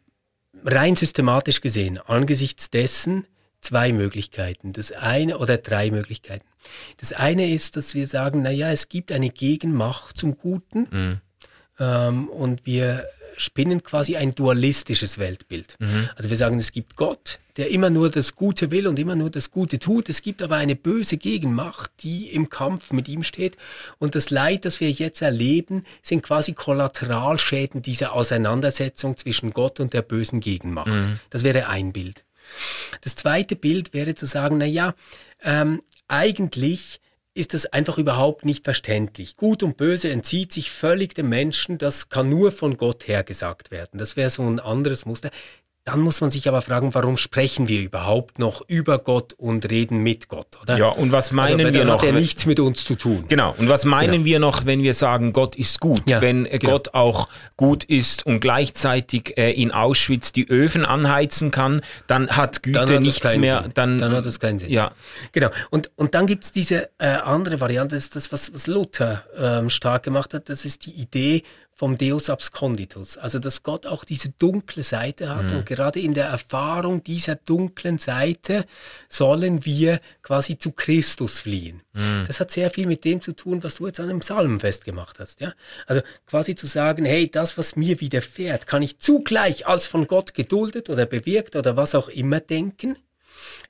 rein 0.65 0.95
systematisch 0.95 1.61
gesehen, 1.61 1.97
angesichts 1.97 2.69
dessen 2.69 3.25
zwei 3.61 3.93
Möglichkeiten. 3.93 4.73
Das 4.73 4.91
eine 4.91 5.37
oder 5.37 5.57
drei 5.57 5.89
Möglichkeiten. 5.89 6.45
Das 6.97 7.13
eine 7.13 7.49
ist, 7.49 7.77
dass 7.77 7.95
wir 7.95 8.07
sagen, 8.07 8.41
naja, 8.41 8.71
es 8.71 8.89
gibt 8.89 9.11
eine 9.11 9.29
Gegenmacht 9.29 10.17
zum 10.17 10.37
Guten 10.37 10.87
mhm. 10.91 11.21
ähm, 11.79 12.27
und 12.29 12.65
wir 12.65 13.05
spinnen 13.37 13.83
quasi 13.83 14.17
ein 14.17 14.35
dualistisches 14.35 15.17
Weltbild. 15.17 15.75
Mhm. 15.79 16.09
Also 16.15 16.29
wir 16.29 16.37
sagen, 16.37 16.59
es 16.59 16.71
gibt 16.71 16.95
Gott, 16.95 17.39
der 17.55 17.69
immer 17.71 17.89
nur 17.89 18.09
das 18.09 18.35
Gute 18.35 18.71
will 18.71 18.87
und 18.87 18.99
immer 18.99 19.15
nur 19.15 19.29
das 19.29 19.51
Gute 19.51 19.79
tut. 19.79 20.09
Es 20.09 20.21
gibt 20.21 20.41
aber 20.41 20.57
eine 20.57 20.75
böse 20.75 21.17
Gegenmacht, 21.17 21.91
die 22.01 22.27
im 22.29 22.49
Kampf 22.49 22.91
mit 22.91 23.07
ihm 23.07 23.23
steht. 23.23 23.57
Und 23.99 24.15
das 24.15 24.29
Leid, 24.29 24.65
das 24.65 24.79
wir 24.79 24.91
jetzt 24.91 25.21
erleben, 25.21 25.85
sind 26.01 26.23
quasi 26.23 26.53
Kollateralschäden 26.53 27.81
dieser 27.81 28.13
Auseinandersetzung 28.13 29.17
zwischen 29.17 29.51
Gott 29.51 29.79
und 29.79 29.93
der 29.93 30.01
bösen 30.01 30.39
Gegenmacht. 30.39 30.87
Mhm. 30.87 31.19
Das 31.29 31.43
wäre 31.43 31.67
ein 31.67 31.93
Bild. 31.93 32.23
Das 33.01 33.15
zweite 33.15 33.55
Bild 33.55 33.93
wäre 33.93 34.15
zu 34.15 34.25
sagen, 34.25 34.57
na 34.57 34.65
ja, 34.65 34.93
ähm, 35.43 35.81
eigentlich 36.07 37.01
ist 37.37 37.53
das 37.53 37.67
einfach 37.67 37.97
überhaupt 37.97 38.45
nicht 38.45 38.63
verständlich. 38.63 39.37
Gut 39.37 39.63
und 39.63 39.77
böse 39.77 40.09
entzieht 40.09 40.51
sich 40.51 40.71
völlig 40.71 41.13
dem 41.13 41.29
Menschen, 41.29 41.77
das 41.77 42.09
kann 42.09 42.29
nur 42.29 42.51
von 42.51 42.77
Gott 42.77 43.07
her 43.07 43.23
gesagt 43.23 43.71
werden. 43.71 43.99
Das 43.99 44.15
wäre 44.15 44.29
so 44.29 44.43
ein 44.43 44.59
anderes 44.59 45.05
Muster. 45.05 45.29
Dann 45.87 46.01
muss 46.01 46.19
man 46.19 46.31
sich 46.31 46.49
aber 46.49 46.61
fragen, 46.61 46.93
warum 46.93 47.15
sprechen 47.15 47.69
wir 47.69 47.81
überhaupt 47.81 48.39
noch 48.39 48.61
über 48.67 48.99
Gott 48.99 49.31
und 49.37 49.69
reden 49.71 50.03
mit 50.03 50.27
Gott, 50.27 50.57
oder? 50.61 50.77
Ja, 50.77 50.89
und 50.89 51.13
was 51.13 51.27
also, 51.27 51.37
meinen 51.37 51.61
also, 51.61 51.73
wir 51.73 51.85
noch? 51.85 52.01
Hat 52.01 52.03
er 52.03 52.11
nichts 52.11 52.45
mit 52.45 52.59
uns 52.59 52.83
zu 52.83 52.95
tun. 52.95 53.23
Genau. 53.29 53.55
Und 53.57 53.69
was 53.69 53.85
meinen 53.85 54.11
genau. 54.11 54.25
wir 54.25 54.39
noch, 54.39 54.65
wenn 54.65 54.83
wir 54.83 54.93
sagen, 54.93 55.31
Gott 55.31 55.55
ist 55.55 55.79
gut? 55.79 56.01
Ja, 56.09 56.19
wenn 56.19 56.43
genau. 56.43 56.73
Gott 56.73 56.93
auch 56.93 57.29
gut 57.55 57.85
ist 57.85 58.25
und 58.25 58.41
gleichzeitig 58.41 59.37
äh, 59.37 59.53
in 59.53 59.71
Auschwitz 59.71 60.33
die 60.33 60.49
Öfen 60.49 60.83
anheizen 60.83 61.51
kann, 61.51 61.79
dann 62.07 62.27
hat 62.27 62.63
Güte 62.63 62.79
dann 62.79 62.95
hat 62.95 63.01
nichts 63.01 63.37
mehr. 63.37 63.69
Dann, 63.73 63.97
dann, 63.97 64.11
hat 64.11 64.25
das 64.25 64.41
keinen 64.41 64.59
Sinn. 64.59 64.69
Ja. 64.69 64.91
Genau. 65.31 65.51
Und, 65.69 65.89
und 65.95 66.15
dann 66.15 66.27
gibt 66.27 66.43
es 66.43 66.51
diese 66.51 66.89
äh, 66.97 67.07
andere 67.07 67.61
Variante, 67.61 67.95
das 67.95 68.03
ist 68.03 68.15
das, 68.17 68.33
was, 68.33 68.53
was 68.53 68.67
Luther 68.67 69.23
ähm, 69.39 69.69
stark 69.69 70.03
gemacht 70.03 70.33
hat. 70.33 70.49
Das 70.49 70.65
ist 70.65 70.85
die 70.85 70.91
Idee 70.91 71.43
vom 71.77 71.95
Deus 71.95 72.31
absconditus. 72.31 73.17
Also, 73.17 73.37
dass 73.37 73.61
Gott 73.61 73.85
auch 73.85 74.03
diese 74.03 74.29
dunkle 74.29 74.81
Seite 74.81 75.29
hat 75.29 75.51
mhm. 75.51 75.59
und 75.59 75.65
gerade 75.67 75.99
in 75.99 76.15
der 76.15 76.25
Erfahrung 76.25 77.03
dieser 77.03 77.35
dunklen 77.35 77.99
Seite 77.99 78.65
sollen 79.07 79.63
wir 79.63 80.01
quasi 80.23 80.57
zu 80.57 80.71
Christus 80.71 81.39
fliehen. 81.41 81.83
Mhm. 81.93 82.23
Das 82.25 82.39
hat 82.39 82.49
sehr 82.49 82.71
viel 82.71 82.87
mit 82.87 83.05
dem 83.05 83.21
zu 83.21 83.31
tun, 83.31 83.63
was 83.63 83.75
du 83.75 83.85
jetzt 83.85 83.99
an 83.99 84.07
dem 84.07 84.21
Psalm 84.21 84.59
festgemacht 84.59 85.19
hast. 85.19 85.39
Ja? 85.39 85.53
Also 85.85 86.01
quasi 86.25 86.55
zu 86.55 86.65
sagen, 86.65 87.05
hey, 87.05 87.29
das, 87.29 87.59
was 87.59 87.75
mir 87.75 88.01
widerfährt, 88.01 88.65
kann 88.65 88.81
ich 88.81 88.97
zugleich 88.97 89.67
als 89.67 89.85
von 89.85 90.07
Gott 90.07 90.33
geduldet 90.33 90.89
oder 90.89 91.05
bewirkt 91.05 91.55
oder 91.55 91.77
was 91.77 91.93
auch 91.93 92.09
immer 92.09 92.39
denken, 92.39 92.97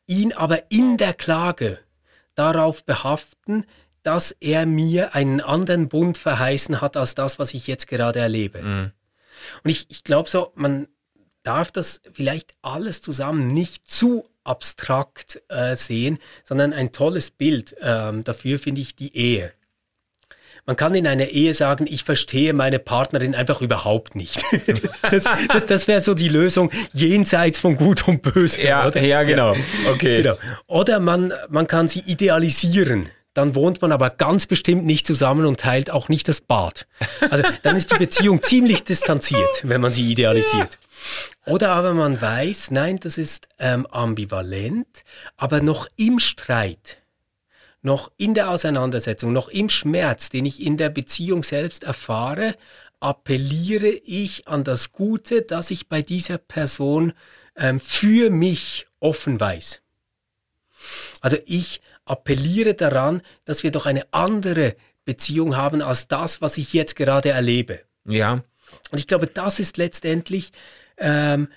ihn 0.05 0.31
aber 0.31 0.71
in 0.71 0.95
der 0.95 1.13
Klage 1.13 1.79
darauf 2.35 2.85
behaften, 2.85 3.65
dass 4.07 4.31
er 4.39 4.65
mir 4.65 5.15
einen 5.15 5.41
anderen 5.41 5.89
Bund 5.89 6.17
verheißen 6.17 6.79
hat 6.79 6.95
als 6.95 7.13
das, 7.13 7.39
was 7.39 7.53
ich 7.53 7.67
jetzt 7.67 7.87
gerade 7.87 8.19
erlebe. 8.19 8.61
Mhm. 8.61 8.91
Und 9.65 9.69
ich, 9.69 9.85
ich 9.89 10.05
glaube 10.05 10.29
so, 10.29 10.53
man 10.55 10.87
darf 11.43 11.73
das 11.73 11.99
vielleicht 12.13 12.55
alles 12.61 13.01
zusammen 13.01 13.49
nicht 13.49 13.85
zu 13.91 14.25
abstrakt 14.45 15.41
äh, 15.49 15.75
sehen, 15.75 16.19
sondern 16.45 16.71
ein 16.71 16.93
tolles 16.93 17.31
Bild 17.31 17.75
ähm, 17.81 18.23
dafür 18.23 18.59
finde 18.59 18.79
ich 18.79 18.95
die 18.95 19.13
Ehe. 19.13 19.51
Man 20.65 20.77
kann 20.77 20.95
in 20.95 21.05
einer 21.05 21.27
Ehe 21.27 21.53
sagen, 21.53 21.85
ich 21.85 22.05
verstehe 22.05 22.53
meine 22.53 22.79
Partnerin 22.79 23.35
einfach 23.35 23.59
überhaupt 23.59 24.15
nicht. 24.15 24.41
das, 25.01 25.23
das, 25.23 25.65
das 25.65 25.87
wäre 25.89 25.99
so 25.99 26.13
die 26.13 26.29
Lösung 26.29 26.71
jenseits 26.93 27.59
von 27.59 27.75
Gut 27.75 28.07
und 28.07 28.21
Böse. 28.21 28.61
Ja, 28.61 28.87
oder? 28.87 29.01
ja 29.01 29.23
genau. 29.23 29.53
Okay. 29.91 30.23
Genau. 30.23 30.37
Oder 30.65 31.01
man, 31.01 31.33
man 31.49 31.67
kann 31.67 31.89
sie 31.89 31.99
idealisieren 31.99 33.09
dann 33.37 33.53
wohnt 33.53 33.83
man 33.83 33.91
aber 33.91 34.09
ganz 34.09 34.47
bestimmt 34.47 34.85
nicht 34.85 35.05
zusammen 35.05 35.45
und 35.45 35.59
teilt 35.59 35.91
auch 35.91 36.09
nicht 36.09 36.27
das 36.27 36.41
Bad. 36.41 36.87
Also 37.29 37.43
dann 37.61 37.75
ist 37.75 37.91
die 37.91 37.97
Beziehung 37.97 38.41
ziemlich 38.41 38.83
distanziert, 38.83 39.61
wenn 39.63 39.79
man 39.79 39.93
sie 39.93 40.11
idealisiert. 40.11 40.79
Oder 41.45 41.69
aber 41.69 41.93
man 41.93 42.19
weiß, 42.19 42.71
nein, 42.71 42.99
das 42.99 43.19
ist 43.19 43.47
ähm, 43.59 43.85
ambivalent, 43.85 45.03
aber 45.35 45.61
noch 45.61 45.87
im 45.95 46.17
Streit, 46.17 46.97
noch 47.83 48.11
in 48.17 48.33
der 48.33 48.49
Auseinandersetzung, 48.49 49.33
noch 49.33 49.49
im 49.49 49.69
Schmerz, 49.69 50.29
den 50.29 50.45
ich 50.45 50.65
in 50.65 50.77
der 50.77 50.89
Beziehung 50.89 51.43
selbst 51.43 51.83
erfahre, 51.83 52.55
appelliere 52.99 53.89
ich 53.89 54.47
an 54.47 54.63
das 54.63 54.91
Gute, 54.91 55.43
das 55.43 55.69
ich 55.69 55.87
bei 55.87 56.01
dieser 56.01 56.39
Person 56.39 57.13
ähm, 57.55 57.79
für 57.79 58.31
mich 58.31 58.87
offen 58.99 59.39
weiß. 59.39 59.81
Also 61.21 61.37
ich 61.45 61.81
appelliere 62.05 62.73
daran, 62.73 63.21
dass 63.45 63.63
wir 63.63 63.71
doch 63.71 63.85
eine 63.85 64.05
andere 64.11 64.75
Beziehung 65.05 65.55
haben 65.55 65.81
als 65.81 66.07
das, 66.07 66.41
was 66.41 66.57
ich 66.57 66.73
jetzt 66.73 66.95
gerade 66.95 67.29
erlebe. 67.29 67.81
Ja. 68.05 68.43
Und 68.91 68.99
ich 68.99 69.07
glaube, 69.07 69.27
das 69.27 69.59
ist 69.59 69.77
letztendlich 69.77 70.51
ähm, 70.97 71.49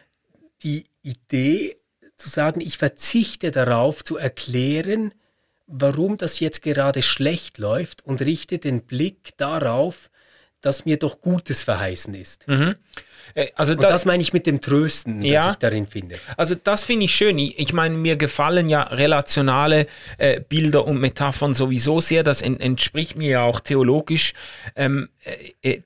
die 0.62 0.87
Idee 1.02 1.76
zu 2.16 2.28
sagen, 2.28 2.61
ich 2.61 2.78
verzichte 2.78 3.50
darauf 3.50 4.04
zu 4.04 4.16
erklären, 4.16 5.12
warum 5.66 6.16
das 6.16 6.40
jetzt 6.40 6.62
gerade 6.62 7.02
schlecht 7.02 7.59
läuft 7.59 8.04
und 8.04 8.20
richte 8.20 8.59
den 8.59 8.83
Blick 8.83 9.37
darauf, 9.37 10.10
dass 10.61 10.85
mir 10.85 10.98
doch 10.98 11.21
Gutes 11.21 11.63
verheißen 11.63 12.15
ist. 12.15 12.46
Mhm. 12.48 12.77
Äh, 13.35 13.48
also 13.54 13.75
da, 13.75 13.88
das 13.88 14.04
meine 14.04 14.23
ich 14.23 14.33
mit 14.33 14.46
dem 14.46 14.61
Trösten, 14.61 15.23
ja, 15.23 15.44
das 15.44 15.52
ich 15.54 15.58
darin 15.58 15.87
finde. 15.87 16.17
Also 16.37 16.54
das 16.54 16.85
finde 16.85 17.06
ich 17.06 17.15
schön. 17.15 17.38
Ich, 17.38 17.58
ich, 17.58 17.73
meine, 17.73 17.96
mir 17.96 18.17
gefallen 18.17 18.69
ja 18.69 18.83
relationale 18.83 19.87
äh, 20.19 20.40
Bilder 20.40 20.87
und 20.87 21.00
Metaphern 21.00 21.54
sowieso 21.54 22.00
sehr. 22.00 22.23
Das 22.23 22.42
en, 22.42 22.58
entspricht 22.61 23.17
mir 23.17 23.29
ja 23.29 23.42
auch 23.42 23.61
theologisch. 23.61 24.35
Ähm, 24.77 25.08
äh, 25.19 25.19
äh, 25.19 25.19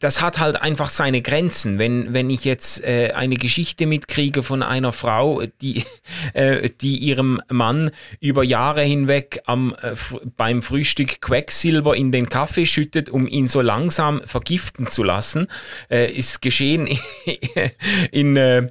das 0.00 0.22
hat 0.22 0.38
halt 0.38 0.56
einfach 0.56 0.88
seine 0.88 1.20
Grenzen. 1.20 1.78
Wenn, 1.78 2.12
wenn 2.12 2.30
ich 2.30 2.44
jetzt 2.44 2.82
äh, 2.84 3.12
eine 3.14 3.36
Geschichte 3.36 3.86
mitkriege 3.86 4.42
von 4.42 4.62
einer 4.62 4.92
Frau, 4.92 5.42
die, 5.60 5.84
äh, 6.34 6.70
die 6.80 6.98
ihrem 6.98 7.40
Mann 7.48 7.90
über 8.20 8.44
Jahre 8.44 8.82
hinweg 8.82 9.42
am, 9.46 9.74
beim 10.36 10.62
Frühstück 10.62 11.20
Quecksilber 11.20 11.96
in 11.96 12.12
den 12.12 12.28
Kaffee 12.28 12.66
schüttet, 12.66 13.10
um 13.10 13.26
ihn 13.26 13.48
so 13.48 13.60
langsam 13.60 14.22
vergiften 14.24 14.86
zu 14.86 15.02
lassen, 15.02 15.48
ist 15.88 16.40
geschehen 16.40 16.88
in, 18.10 18.36
äh, 18.36 18.68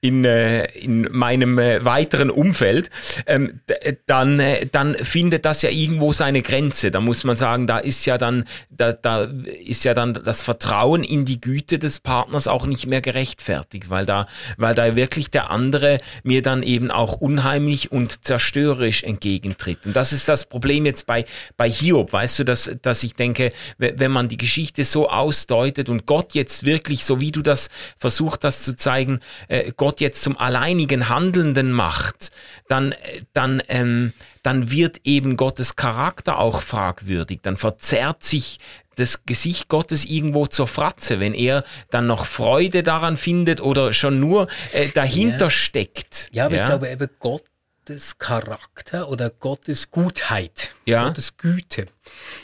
in, 0.00 0.24
äh, 0.24 0.64
in 0.78 1.08
meinem 1.10 1.58
äh, 1.58 1.84
weiteren 1.84 2.30
Umfeld, 2.30 2.90
ähm, 3.26 3.60
dann, 4.06 4.42
dann 4.72 4.94
findet 4.96 5.44
das 5.44 5.62
ja 5.62 5.70
irgendwo 5.70 6.12
seine 6.12 6.42
Grenze. 6.42 6.90
Da 6.90 7.00
muss 7.00 7.24
man 7.24 7.36
sagen, 7.36 7.66
da 7.66 7.78
ist 7.78 8.06
ja 8.06 8.18
dann, 8.18 8.44
da, 8.70 8.92
da 8.92 9.28
ist 9.64 9.84
ja 9.84 9.94
dann 9.94 10.05
das 10.14 10.42
Vertrauen 10.42 11.04
in 11.04 11.24
die 11.24 11.40
Güte 11.40 11.78
des 11.78 12.00
Partners 12.00 12.48
auch 12.48 12.66
nicht 12.66 12.86
mehr 12.86 13.00
gerechtfertigt, 13.00 13.90
weil 13.90 14.06
da, 14.06 14.26
weil 14.56 14.74
da 14.74 14.96
wirklich 14.96 15.30
der 15.30 15.50
andere 15.50 15.98
mir 16.22 16.42
dann 16.42 16.62
eben 16.62 16.90
auch 16.90 17.14
unheimlich 17.14 17.92
und 17.92 18.24
zerstörerisch 18.24 19.02
entgegentritt. 19.02 19.86
Und 19.86 19.96
das 19.96 20.12
ist 20.12 20.28
das 20.28 20.46
Problem 20.46 20.86
jetzt 20.86 21.06
bei, 21.06 21.24
bei 21.56 21.70
Hiob, 21.70 22.12
weißt 22.12 22.40
du, 22.40 22.44
dass, 22.44 22.70
dass 22.82 23.02
ich 23.02 23.14
denke, 23.14 23.50
wenn 23.78 24.10
man 24.10 24.28
die 24.28 24.36
Geschichte 24.36 24.84
so 24.84 25.08
ausdeutet 25.08 25.88
und 25.88 26.06
Gott 26.06 26.34
jetzt 26.34 26.64
wirklich, 26.64 27.04
so 27.04 27.20
wie 27.20 27.32
du 27.32 27.42
das 27.42 27.68
versucht 27.98 28.44
das 28.44 28.62
zu 28.62 28.76
zeigen, 28.76 29.20
äh, 29.48 29.72
Gott 29.76 30.00
jetzt 30.00 30.22
zum 30.22 30.36
alleinigen 30.38 31.08
Handelnden 31.08 31.72
macht, 31.72 32.30
dann, 32.68 32.92
äh, 32.92 33.22
dann, 33.32 33.62
ähm, 33.68 34.12
dann 34.42 34.70
wird 34.70 35.00
eben 35.04 35.36
Gottes 35.36 35.76
Charakter 35.76 36.38
auch 36.38 36.62
fragwürdig. 36.62 37.40
Dann 37.42 37.56
verzerrt 37.56 38.24
sich 38.24 38.58
das 38.96 39.24
Gesicht 39.24 39.68
Gottes 39.68 40.04
irgendwo 40.04 40.46
zur 40.46 40.66
Fratze, 40.66 41.20
wenn 41.20 41.34
er 41.34 41.64
dann 41.90 42.06
noch 42.06 42.26
Freude 42.26 42.82
daran 42.82 43.16
findet 43.16 43.60
oder 43.60 43.92
schon 43.92 44.20
nur 44.20 44.48
äh, 44.72 44.88
dahinter 44.88 45.46
ja. 45.46 45.50
steckt. 45.50 46.28
Ja, 46.32 46.46
aber 46.46 46.56
ja? 46.56 46.62
ich 46.62 46.68
glaube 46.68 46.88
eben 46.90 47.08
Gottes 47.20 48.18
Charakter 48.18 49.08
oder 49.08 49.30
Gottes 49.30 49.90
Gutheit, 49.90 50.74
ja? 50.84 51.06
Gottes 51.06 51.36
Güte 51.36 51.86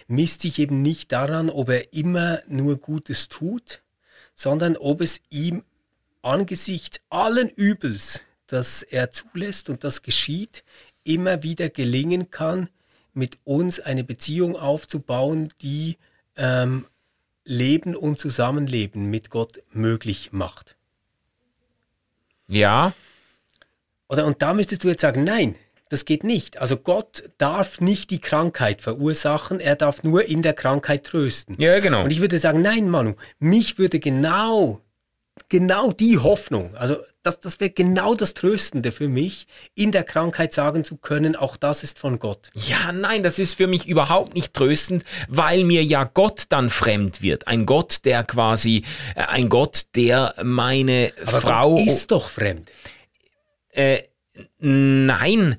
misst 0.06 0.42
sich 0.42 0.58
eben 0.58 0.82
nicht 0.82 1.12
daran, 1.12 1.50
ob 1.50 1.68
er 1.70 1.92
immer 1.92 2.40
nur 2.46 2.76
Gutes 2.76 3.28
tut, 3.28 3.82
sondern 4.34 4.76
ob 4.76 5.00
es 5.00 5.20
ihm 5.30 5.64
angesichts 6.22 7.00
allen 7.10 7.48
Übels, 7.48 8.20
das 8.46 8.82
er 8.82 9.10
zulässt 9.10 9.70
und 9.70 9.84
das 9.84 10.02
geschieht, 10.02 10.62
immer 11.04 11.42
wieder 11.42 11.68
gelingen 11.68 12.30
kann, 12.30 12.68
mit 13.14 13.38
uns 13.44 13.80
eine 13.80 14.04
Beziehung 14.04 14.56
aufzubauen, 14.56 15.52
die 15.60 15.98
ähm, 16.36 16.86
Leben 17.44 17.96
und 17.96 18.18
Zusammenleben 18.18 19.10
mit 19.10 19.30
Gott 19.30 19.62
möglich 19.72 20.32
macht. 20.32 20.76
Ja. 22.46 22.92
Oder 24.08 24.26
und 24.26 24.42
da 24.42 24.54
müsstest 24.54 24.84
du 24.84 24.88
jetzt 24.88 25.00
sagen, 25.00 25.24
nein, 25.24 25.56
das 25.88 26.04
geht 26.04 26.24
nicht. 26.24 26.58
Also 26.58 26.76
Gott 26.76 27.24
darf 27.38 27.80
nicht 27.80 28.10
die 28.10 28.20
Krankheit 28.20 28.80
verursachen, 28.80 29.60
er 29.60 29.76
darf 29.76 30.02
nur 30.02 30.24
in 30.24 30.42
der 30.42 30.54
Krankheit 30.54 31.04
trösten. 31.04 31.54
Ja, 31.58 31.80
genau. 31.80 32.04
Und 32.04 32.12
ich 32.12 32.20
würde 32.20 32.38
sagen, 32.38 32.62
nein, 32.62 32.88
Manu, 32.88 33.14
mich 33.38 33.78
würde 33.78 33.98
genau, 33.98 34.80
genau 35.48 35.92
die 35.92 36.18
Hoffnung, 36.18 36.74
also 36.76 36.96
das, 37.22 37.40
das 37.40 37.60
wäre 37.60 37.70
genau 37.70 38.14
das 38.14 38.34
Tröstende 38.34 38.92
für 38.92 39.08
mich, 39.08 39.46
in 39.74 39.92
der 39.92 40.04
Krankheit 40.04 40.52
sagen 40.52 40.84
zu 40.84 40.96
können, 40.96 41.36
auch 41.36 41.56
das 41.56 41.82
ist 41.82 41.98
von 41.98 42.18
Gott. 42.18 42.50
Ja, 42.54 42.92
nein, 42.92 43.22
das 43.22 43.38
ist 43.38 43.54
für 43.54 43.66
mich 43.66 43.86
überhaupt 43.86 44.34
nicht 44.34 44.54
tröstend, 44.54 45.04
weil 45.28 45.64
mir 45.64 45.84
ja 45.84 46.04
Gott 46.04 46.44
dann 46.48 46.70
fremd 46.70 47.22
wird. 47.22 47.46
Ein 47.46 47.66
Gott, 47.66 48.04
der 48.04 48.24
quasi, 48.24 48.84
äh, 49.14 49.22
ein 49.22 49.48
Gott, 49.48 49.86
der 49.94 50.34
meine 50.42 51.12
Aber 51.26 51.40
Frau. 51.40 51.76
Gott 51.76 51.86
ist 51.86 52.10
doch 52.10 52.28
fremd. 52.28 52.70
Äh, 53.70 54.02
nein, 54.58 55.56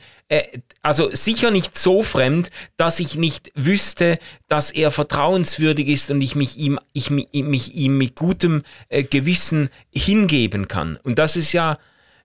also 0.82 1.10
sicher 1.14 1.52
nicht 1.52 1.78
so 1.78 2.04
fremd, 2.04 2.50
dass 2.78 3.00
ich 3.00 3.16
nicht 3.16 3.52
wüsste, 3.56 4.20
dass 4.48 4.72
er 4.72 4.92
vertrauenswürdig 4.92 5.88
ist 5.88 6.12
und 6.12 6.22
ich 6.22 6.36
mich 6.36 6.58
ihm, 6.58 6.80
ich 6.94 7.10
mich 7.10 7.74
ihm 7.74 7.98
mit 7.98 8.16
gutem 8.16 8.64
äh, 8.90 9.04
Gewissen 9.04 9.70
hingeben 9.92 10.68
kann. 10.68 10.98
Und 10.98 11.20
das 11.20 11.36
ist 11.36 11.54
ja, 11.54 11.78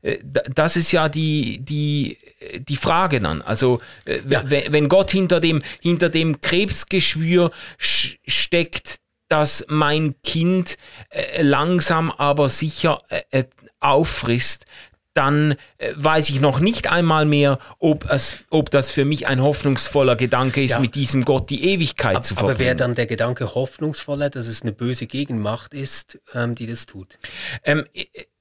äh, 0.03 0.19
das 0.23 0.77
ist 0.77 0.93
ja 0.93 1.09
die, 1.09 1.61
die, 1.61 2.19
die 2.69 2.77
Frage 2.77 3.21
dann. 3.21 3.43
Also 3.43 3.81
ja. 4.07 4.43
wenn 4.49 4.89
Gott 4.89 5.11
hinter 5.11 5.41
dem, 5.41 5.61
hinter 5.81 6.09
dem 6.09 6.41
Krebsgeschwür 6.41 7.51
steckt, 7.79 9.01
dass 9.29 9.65
mein 9.69 10.15
Kind 10.23 10.79
langsam 11.39 12.11
aber 12.11 12.49
sicher 12.49 13.03
auffrisst, 13.81 14.65
dann 15.19 15.57
äh, 15.79 15.93
weiß 15.97 16.31
ich 16.31 16.41
noch 16.41 16.61
nicht 16.61 16.89
einmal 16.91 17.25
mehr, 17.25 17.59
ob, 17.81 18.09
es, 18.09 18.45
ob 18.51 18.71
das 18.71 18.93
für 18.93 19.05
mich 19.05 19.27
ein 19.27 19.43
hoffnungsvoller 19.43 20.15
Gedanke 20.15 20.63
ist, 20.63 20.73
ja. 20.73 20.79
mit 20.79 20.95
diesem 20.95 21.25
Gott 21.25 21.51
die 21.51 21.65
Ewigkeit 21.65 22.17
aber, 22.17 22.23
zu 22.23 22.35
verbringen. 22.35 22.55
Aber 22.55 22.65
wäre 22.65 22.77
dann 22.77 22.95
der 22.95 23.07
Gedanke 23.07 23.55
hoffnungsvoller, 23.55 24.31
dass 24.31 24.47
es 24.47 24.63
eine 24.63 24.73
böse 24.73 25.07
Gegenmacht 25.07 25.75
ist, 25.75 26.21
ähm, 26.35 26.55
die 26.55 26.69
das 26.69 26.87
tut? 26.87 27.19
Ähm, 27.65 27.85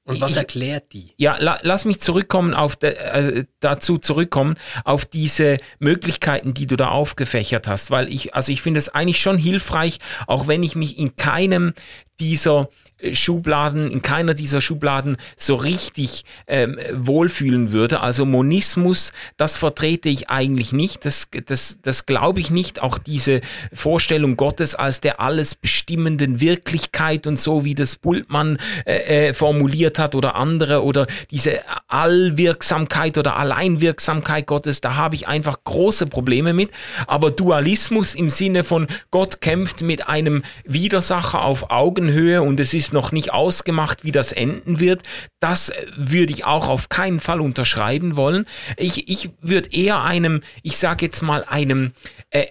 und 0.08 0.22
was 0.22 0.32
ich, 0.32 0.38
erklärt 0.38 0.94
die? 0.94 1.14
Ja, 1.18 1.36
la, 1.38 1.60
lass 1.64 1.84
mich 1.84 2.00
zurückkommen 2.00 2.54
auf 2.54 2.78
de, 2.78 2.94
äh, 2.94 3.44
dazu 3.60 3.98
zurückkommen 3.98 4.56
auf 4.86 5.06
diese 5.06 5.58
Möglichkeiten, 5.80 6.54
die 6.54 6.66
du 6.66 6.78
da 6.78 6.90
aufgefächert 6.90 7.68
hast, 7.68 7.92
weil 7.92 8.10
ich 8.10 8.34
also 8.34 8.54
ich 8.54 8.62
finde 8.62 8.78
es 8.78 8.88
eigentlich 8.88 9.20
schon 9.20 9.38
hilfreich, 9.38 9.98
auch 10.26 10.48
wenn 10.48 10.64
ich 10.64 10.78
mich 10.78 10.98
in 10.98 11.18
keinem 11.18 11.74
dieser 12.20 12.70
Schubladen, 13.14 13.92
in 13.92 14.02
keiner 14.02 14.34
dieser 14.34 14.60
Schubladen 14.60 15.18
so 15.36 15.56
richtig 15.56 16.26
ähm, 16.48 16.80
wohlfühlen 16.94 17.72
würde. 17.72 18.00
Also 18.00 18.26
Monismus, 18.26 19.12
das 19.38 19.56
vertrete 19.56 20.10
ich 20.10 20.32
eigentlich 20.32 20.74
nicht. 20.74 21.06
Das, 21.06 21.30
das, 21.46 21.78
das 21.84 22.08
glaube 22.08 22.40
ich 22.40 22.50
nicht. 22.50 22.82
Auch 22.82 22.98
diese 22.98 23.42
Vorstellung 23.72 24.36
Gottes 24.36 24.74
als 24.74 25.00
der 25.00 25.20
alles 25.20 25.54
bestimmenden 25.54 26.42
Wirklichkeit 26.42 27.28
und 27.28 27.40
so, 27.40 27.64
wie 27.64 27.76
das 27.76 27.98
Bultmann 27.98 28.58
äh, 28.86 29.28
äh, 29.28 29.34
formuliert 29.34 30.00
hat 30.00 30.16
oder 30.16 30.36
andere 30.36 30.84
oder 30.84 31.06
diese 31.30 31.60
Allwirksamkeit 31.88 33.20
oder 33.20 33.36
Alleinwirksamkeit 33.36 34.48
Gottes, 34.48 34.82
da 34.82 34.96
habe 34.96 35.14
ich 35.14 35.28
einfach 35.28 35.58
große 35.64 36.08
Probleme 36.08 36.54
mit. 36.54 36.72
Aber 37.06 37.30
Dualismus 37.30 38.16
im 38.16 38.30
Sinne 38.30 38.64
von 38.64 38.88
Gott 39.12 39.40
kämpft 39.40 39.82
mit 39.84 40.08
einem 40.08 40.42
Widersacher 40.66 41.44
auf 41.44 41.70
Augenhöhe 42.08 42.42
und 42.42 42.60
es 42.60 42.74
ist 42.74 42.94
noch 42.94 43.12
nicht 43.12 43.34
ausgemacht, 43.34 44.04
wie 44.04 44.12
das 44.12 44.32
enden 44.32 44.80
wird. 44.80 45.04
Das 45.40 45.72
würde 45.96 46.34
ich 46.34 46.46
auch 46.46 46.70
auf 46.70 46.90
keinen 46.90 47.20
Fall 47.20 47.42
unterschreiben 47.42 48.16
wollen. 48.16 48.46
Ich, 48.78 49.10
ich 49.10 49.30
würde 49.42 49.70
eher 49.72 50.04
einem, 50.04 50.42
ich 50.64 50.78
sage 50.78 51.06
jetzt 51.06 51.22
mal 51.22 51.44
einem 51.48 51.92
äh, 52.30 52.48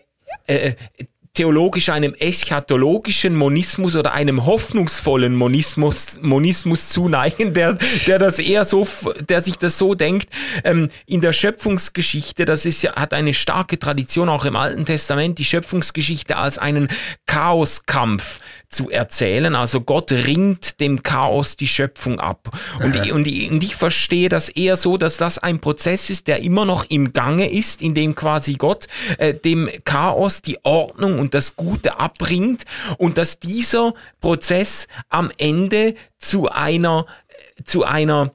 äh, 0.46 0.74
theologisch 1.36 1.90
einem 1.90 2.14
eschatologischen 2.14 3.36
Monismus 3.36 3.94
oder 3.94 4.14
einem 4.14 4.46
hoffnungsvollen 4.46 5.36
Monismus, 5.36 6.18
Monismus 6.22 6.88
zuneigen, 6.88 7.52
der, 7.52 7.76
der 8.06 8.18
das 8.18 8.38
eher 8.38 8.64
so, 8.64 8.88
der 9.28 9.42
sich 9.42 9.58
das 9.58 9.76
so 9.76 9.94
denkt. 9.94 10.30
Ähm, 10.64 10.88
in 11.04 11.20
der 11.20 11.34
Schöpfungsgeschichte, 11.34 12.46
das 12.46 12.64
ist 12.64 12.82
ja, 12.82 12.94
hat 12.94 13.12
eine 13.12 13.34
starke 13.34 13.78
Tradition 13.78 14.30
auch 14.30 14.46
im 14.46 14.56
Alten 14.56 14.86
Testament, 14.86 15.38
die 15.38 15.44
Schöpfungsgeschichte 15.44 16.38
als 16.38 16.56
einen 16.56 16.88
Chaoskampf 17.26 18.40
zu 18.68 18.90
erzählen. 18.90 19.54
Also 19.54 19.80
Gott 19.80 20.12
ringt 20.12 20.80
dem 20.80 21.02
Chaos 21.02 21.56
die 21.56 21.68
Schöpfung 21.68 22.20
ab. 22.20 22.50
Und, 22.82 22.96
ich, 22.96 23.12
und, 23.12 23.26
ich, 23.26 23.50
und 23.50 23.62
ich 23.62 23.76
verstehe 23.76 24.28
das 24.28 24.48
eher 24.48 24.76
so, 24.76 24.96
dass 24.96 25.16
das 25.16 25.38
ein 25.38 25.60
Prozess 25.60 26.10
ist, 26.10 26.26
der 26.26 26.42
immer 26.42 26.64
noch 26.64 26.84
im 26.84 27.12
Gange 27.12 27.50
ist, 27.50 27.82
in 27.82 27.94
dem 27.94 28.14
quasi 28.14 28.54
Gott 28.54 28.86
äh, 29.18 29.34
dem 29.34 29.70
Chaos 29.84 30.42
die 30.42 30.58
Ordnung 30.64 31.18
und 31.18 31.34
das 31.34 31.56
Gute 31.56 31.98
abbringt 31.98 32.64
und 32.98 33.18
dass 33.18 33.38
dieser 33.38 33.94
Prozess 34.20 34.88
am 35.08 35.30
Ende 35.38 35.94
zu 36.18 36.48
einer, 36.48 37.06
zu 37.64 37.84
einer 37.84 38.32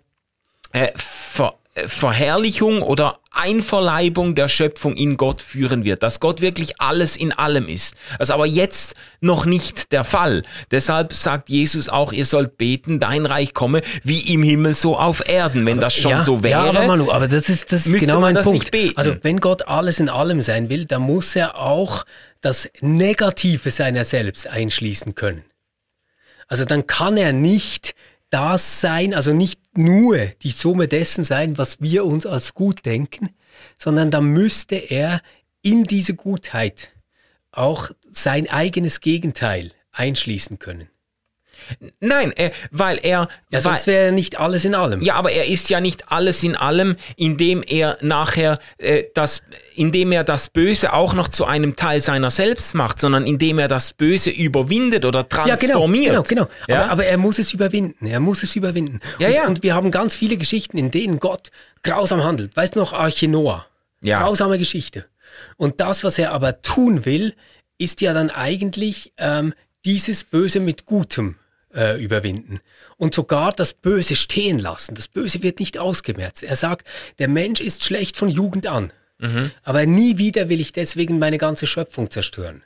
äh, 0.72 0.92
Ver 0.96 1.61
Verherrlichung 1.74 2.82
oder 2.82 3.19
Einverleibung 3.32 4.36
der 4.36 4.49
Schöpfung 4.49 4.95
in 4.97 5.15
Gott 5.15 5.39
führen 5.39 5.86
wird, 5.86 6.03
dass 6.03 6.19
Gott 6.19 6.41
wirklich 6.41 6.82
alles 6.82 7.15
in 7.15 7.32
allem 7.32 7.69
ist. 7.69 7.95
Das 8.19 8.28
ist 8.28 8.34
aber 8.34 8.45
jetzt 8.45 8.95
noch 9.22 9.45
nicht 9.45 9.93
der 9.93 10.03
Fall. 10.03 10.43
Deshalb 10.72 11.13
sagt 11.13 11.49
Jesus 11.49 11.88
auch, 11.88 12.11
ihr 12.11 12.26
sollt 12.26 12.57
beten, 12.57 12.99
dein 12.99 13.26
Reich 13.26 13.53
komme, 13.53 13.82
wie 14.03 14.34
im 14.34 14.43
Himmel 14.43 14.74
so 14.74 14.97
auf 14.97 15.28
Erden. 15.28 15.65
Wenn 15.65 15.78
aber, 15.78 15.86
das 15.86 15.95
schon 15.95 16.11
ja, 16.11 16.22
so 16.22 16.43
wäre, 16.43 16.65
ja, 16.65 16.69
aber, 16.69 16.88
Manu, 16.88 17.09
aber 17.09 17.30
das 17.30 17.47
ist, 17.47 17.72
das 17.72 17.88
ist 17.88 17.99
genau 17.99 18.19
mein 18.19 18.36
Punkt. 18.36 18.69
Also 18.95 19.15
wenn 19.22 19.39
Gott 19.39 19.67
alles 19.67 20.01
in 20.01 20.09
allem 20.09 20.41
sein 20.41 20.67
will, 20.67 20.84
dann 20.84 21.03
muss 21.03 21.36
er 21.38 21.57
auch 21.57 22.03
das 22.41 22.69
Negative 22.82 23.72
seiner 23.72 24.03
selbst 24.03 24.45
einschließen 24.45 25.15
können. 25.15 25.45
Also 26.47 26.65
dann 26.65 26.86
kann 26.86 27.15
er 27.15 27.32
nicht 27.32 27.95
das 28.32 28.82
sein, 28.82 29.14
also 29.14 29.34
nicht 29.34 29.78
nur 29.78 30.18
die 30.42 30.50
Summe 30.50 30.88
dessen 30.88 31.24
sein, 31.24 31.58
was 31.58 31.82
wir 31.82 32.06
uns 32.06 32.26
als 32.26 32.56
gut 32.56 32.86
denken, 32.86 33.30
sondern 33.78 34.10
dann 34.10 34.26
müsste 34.26 34.76
er 34.76 35.22
in 35.62 35.84
diese 35.84 36.16
Gutheit 36.16 36.92
auch 37.52 37.92
sein 38.10 38.50
eigenes 38.50 39.02
Gegenteil 39.02 39.74
einschließen 39.92 40.58
können. 40.58 40.90
Nein, 41.99 42.32
äh, 42.38 42.51
weil 42.72 42.99
er. 43.01 43.28
Ja, 43.49 43.59
sonst 43.59 43.88
wäre 43.88 44.05
er 44.05 44.12
nicht 44.12 44.39
alles 44.39 44.66
in 44.66 44.76
allem. 44.76 45.01
Ja, 45.01 45.16
aber 45.16 45.32
er 45.32 45.47
ist 45.47 45.70
ja 45.70 45.80
nicht 45.80 46.12
alles 46.12 46.43
in 46.43 46.55
allem, 46.55 46.95
indem 47.16 47.64
er 47.66 47.97
nachher 48.01 48.57
äh, 48.78 49.03
das, 49.14 49.43
indem 49.76 50.12
er 50.12 50.24
das 50.24 50.49
Böse 50.49 50.93
auch 50.93 51.14
noch 51.14 51.28
zu 51.28 51.45
einem 51.45 51.76
Teil 51.76 52.01
seiner 52.01 52.32
selbst 52.32 52.76
macht, 52.76 52.99
sondern 52.99 53.26
indem 53.26 53.59
er 53.59 53.68
das 53.68 53.93
Böse 53.93 54.30
überwindet 54.30 55.05
oder 55.05 55.28
transformiert. 55.28 56.05
Ja, 56.05 56.22
genau, 56.22 56.24
genau. 56.24 56.45
genau. 56.45 56.47
Ja? 56.68 56.84
Aber, 56.84 56.91
aber, 56.91 57.05
er 57.05 57.18
muss 57.18 57.39
es 57.39 57.53
überwinden. 57.53 58.05
Er 58.05 58.20
muss 58.20 58.43
es 58.43 58.55
überwinden. 58.55 58.99
Ja, 59.20 59.28
und, 59.28 59.34
ja. 59.34 59.47
und 59.47 59.64
wir 59.64 59.76
haben 59.76 59.91
ganz 59.91 60.16
viele 60.16 60.38
Geschichten, 60.38 60.78
in 60.78 60.91
denen 60.91 61.20
Gott 61.20 61.51
grausam 61.84 62.24
handelt. 62.24 62.55
Weißt 62.55 62.76
du 62.76 62.80
noch, 62.80 62.93
Arche 62.93 63.28
Noah? 63.28 63.66
Ja. 64.01 64.22
Grausame 64.22 64.57
Geschichte. 64.57 65.05
Und 65.57 65.80
das, 65.80 66.03
was 66.03 66.18
er 66.18 66.32
aber 66.32 66.62
tun 66.62 67.05
will, 67.05 67.34
ist 67.78 68.01
ja 68.01 68.14
dann 68.14 68.30
eigentlich 68.30 69.14
ähm, 69.18 69.53
dieses 69.86 70.24
Böse 70.24 70.59
mit 70.59 70.86
Gutem 70.86 71.36
äh, 71.74 72.01
überwinden. 72.01 72.59
Und 72.97 73.13
sogar 73.13 73.51
das 73.51 73.74
Böse 73.74 74.15
stehen 74.15 74.59
lassen. 74.59 74.95
Das 74.95 75.07
Böse 75.07 75.43
wird 75.43 75.59
nicht 75.59 75.78
ausgemerzt. 75.78 76.43
Er 76.43 76.55
sagt, 76.55 76.88
der 77.19 77.28
Mensch 77.28 77.61
ist 77.61 77.84
schlecht 77.84 78.17
von 78.17 78.30
Jugend 78.30 78.67
an. 78.67 78.91
Mhm. 79.19 79.51
Aber 79.63 79.86
nie 79.86 80.17
wieder 80.17 80.49
will 80.49 80.59
ich 80.59 80.74
deswegen 80.74 81.19
meine 81.19 81.38
ganze 81.38 81.67
Schöpfung 81.67 82.09
zerstören. 82.09 82.63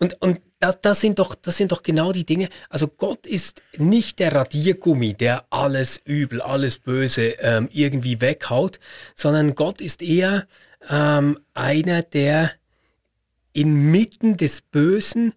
Und, 0.00 0.20
und 0.20 0.40
das, 0.58 0.80
das, 0.80 1.00
sind 1.00 1.18
doch, 1.18 1.34
das 1.34 1.56
sind 1.56 1.72
doch 1.72 1.82
genau 1.82 2.12
die 2.12 2.26
Dinge. 2.26 2.48
Also 2.68 2.88
Gott 2.88 3.26
ist 3.26 3.62
nicht 3.76 4.18
der 4.18 4.34
Radiergummi, 4.34 5.14
der 5.14 5.44
alles 5.50 6.00
Übel, 6.04 6.40
alles 6.40 6.78
Böse 6.78 7.36
ähm, 7.38 7.68
irgendwie 7.72 8.20
weghaut, 8.20 8.80
sondern 9.14 9.54
Gott 9.54 9.80
ist 9.80 10.02
eher 10.02 10.46
ähm, 10.90 11.38
einer, 11.54 12.02
der 12.02 12.50
inmitten 13.52 14.36
des 14.36 14.62
Bösen 14.62 15.34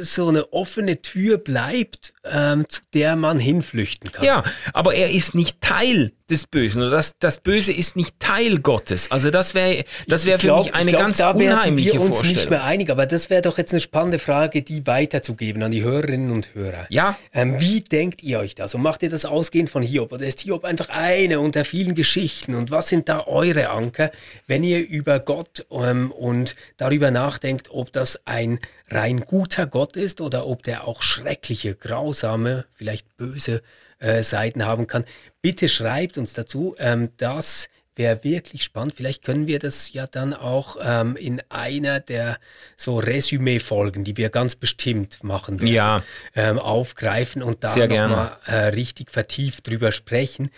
so 0.00 0.28
eine 0.28 0.52
offene 0.52 1.02
Tür 1.02 1.38
bleibt, 1.38 2.12
ähm, 2.24 2.66
zu 2.68 2.80
der 2.94 3.16
man 3.16 3.38
hinflüchten 3.38 4.12
kann. 4.12 4.24
Ja, 4.24 4.42
aber 4.72 4.94
er 4.94 5.10
ist 5.10 5.34
nicht 5.34 5.60
Teil 5.60 6.12
des 6.30 6.46
Bösen 6.46 6.82
oder 6.82 6.92
das, 6.92 7.18
das 7.18 7.40
Böse 7.40 7.72
ist 7.72 7.96
nicht 7.96 8.18
Teil 8.20 8.60
Gottes. 8.60 9.10
Also 9.10 9.30
das 9.30 9.54
wäre 9.54 9.84
das 10.06 10.24
für 10.24 10.38
glaub, 10.38 10.64
mich 10.64 10.74
eine 10.74 10.90
glaub, 10.90 11.02
ganz 11.02 11.18
da 11.18 11.30
unheimliche 11.30 11.94
wir 11.94 12.00
uns 12.00 12.16
Vorstellung. 12.16 12.36
nicht 12.36 12.50
mehr 12.50 12.64
einig, 12.64 12.90
aber 12.90 13.06
das 13.06 13.30
wäre 13.30 13.42
doch 13.42 13.58
jetzt 13.58 13.72
eine 13.72 13.80
spannende 13.80 14.18
Frage, 14.18 14.62
die 14.62 14.86
weiterzugeben 14.86 15.62
an 15.62 15.70
die 15.70 15.82
Hörerinnen 15.82 16.30
und 16.30 16.54
Hörer. 16.54 16.86
Ja. 16.88 17.18
Ähm, 17.32 17.58
wie 17.58 17.80
denkt 17.80 18.22
ihr 18.22 18.38
euch 18.38 18.54
das? 18.54 18.74
Und 18.74 18.82
macht 18.82 19.02
ihr 19.02 19.10
das 19.10 19.24
ausgehend 19.24 19.70
von 19.70 19.82
Hiob? 19.82 20.12
Oder 20.12 20.26
ist 20.26 20.40
Hiob 20.40 20.64
einfach 20.64 20.88
eine 20.88 21.40
unter 21.40 21.64
vielen 21.64 21.94
Geschichten? 21.94 22.54
Und 22.54 22.70
was 22.70 22.88
sind 22.88 23.08
da 23.08 23.26
eure 23.26 23.70
Anker, 23.70 24.10
wenn 24.46 24.62
ihr 24.62 24.86
über 24.86 25.18
Gott 25.18 25.66
ähm, 25.70 26.12
und 26.12 26.54
darüber 26.76 27.10
nachdenkt, 27.10 27.68
ob 27.70 27.92
das 27.92 28.20
ein 28.26 28.60
rein 28.90 29.20
guter 29.20 29.66
Gott 29.66 29.96
ist 29.96 30.20
oder 30.20 30.46
ob 30.46 30.62
der 30.62 30.86
auch 30.86 31.02
schreckliche, 31.02 31.74
grausame, 31.74 32.64
vielleicht 32.74 33.16
böse 33.16 33.62
äh, 33.98 34.22
Seiten 34.22 34.64
haben 34.64 34.86
kann. 34.86 35.04
Bitte 35.42 35.68
schreibt 35.68 36.18
uns 36.18 36.32
dazu. 36.32 36.74
Ähm, 36.78 37.10
das 37.16 37.68
wäre 37.96 38.24
wirklich 38.24 38.64
spannend. 38.64 38.94
Vielleicht 38.96 39.24
können 39.24 39.46
wir 39.46 39.58
das 39.58 39.92
ja 39.92 40.06
dann 40.06 40.32
auch 40.32 40.76
ähm, 40.82 41.16
in 41.16 41.42
einer 41.50 42.00
der 42.00 42.38
so 42.76 42.98
Resümee-Folgen, 42.98 44.04
die 44.04 44.16
wir 44.16 44.30
ganz 44.30 44.56
bestimmt 44.56 45.22
machen 45.22 45.60
werden, 45.60 45.72
ja. 45.72 46.02
ähm, 46.34 46.58
aufgreifen 46.58 47.42
und 47.42 47.62
da 47.62 47.76
nochmal 47.76 48.38
äh, 48.46 48.56
richtig 48.68 49.10
vertieft 49.10 49.68
drüber 49.68 49.92
sprechen. 49.92 50.50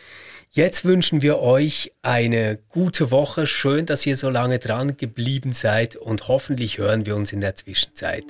Jetzt 0.55 0.84
wünschen 0.84 1.22
wir 1.22 1.38
euch 1.38 1.92
eine 2.03 2.59
gute 2.68 3.11
Woche. 3.11 3.46
Schön, 3.46 3.86
dass 3.86 4.05
ihr 4.05 4.18
so 4.18 4.28
lange 4.28 4.59
dran 4.59 4.98
geblieben 4.98 5.55
seid 5.55 5.96
und 5.96 6.28
hoffentlich 6.28 6.76
hören 6.76 7.07
wir 7.07 7.16
uns 7.16 7.32
in 7.32 7.40
der 7.40 7.57
Zwischenzeit. 7.57 8.24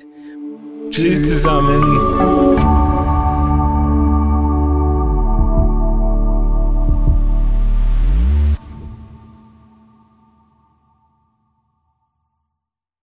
Tschüss 0.91 1.29
zusammen. 1.29 2.82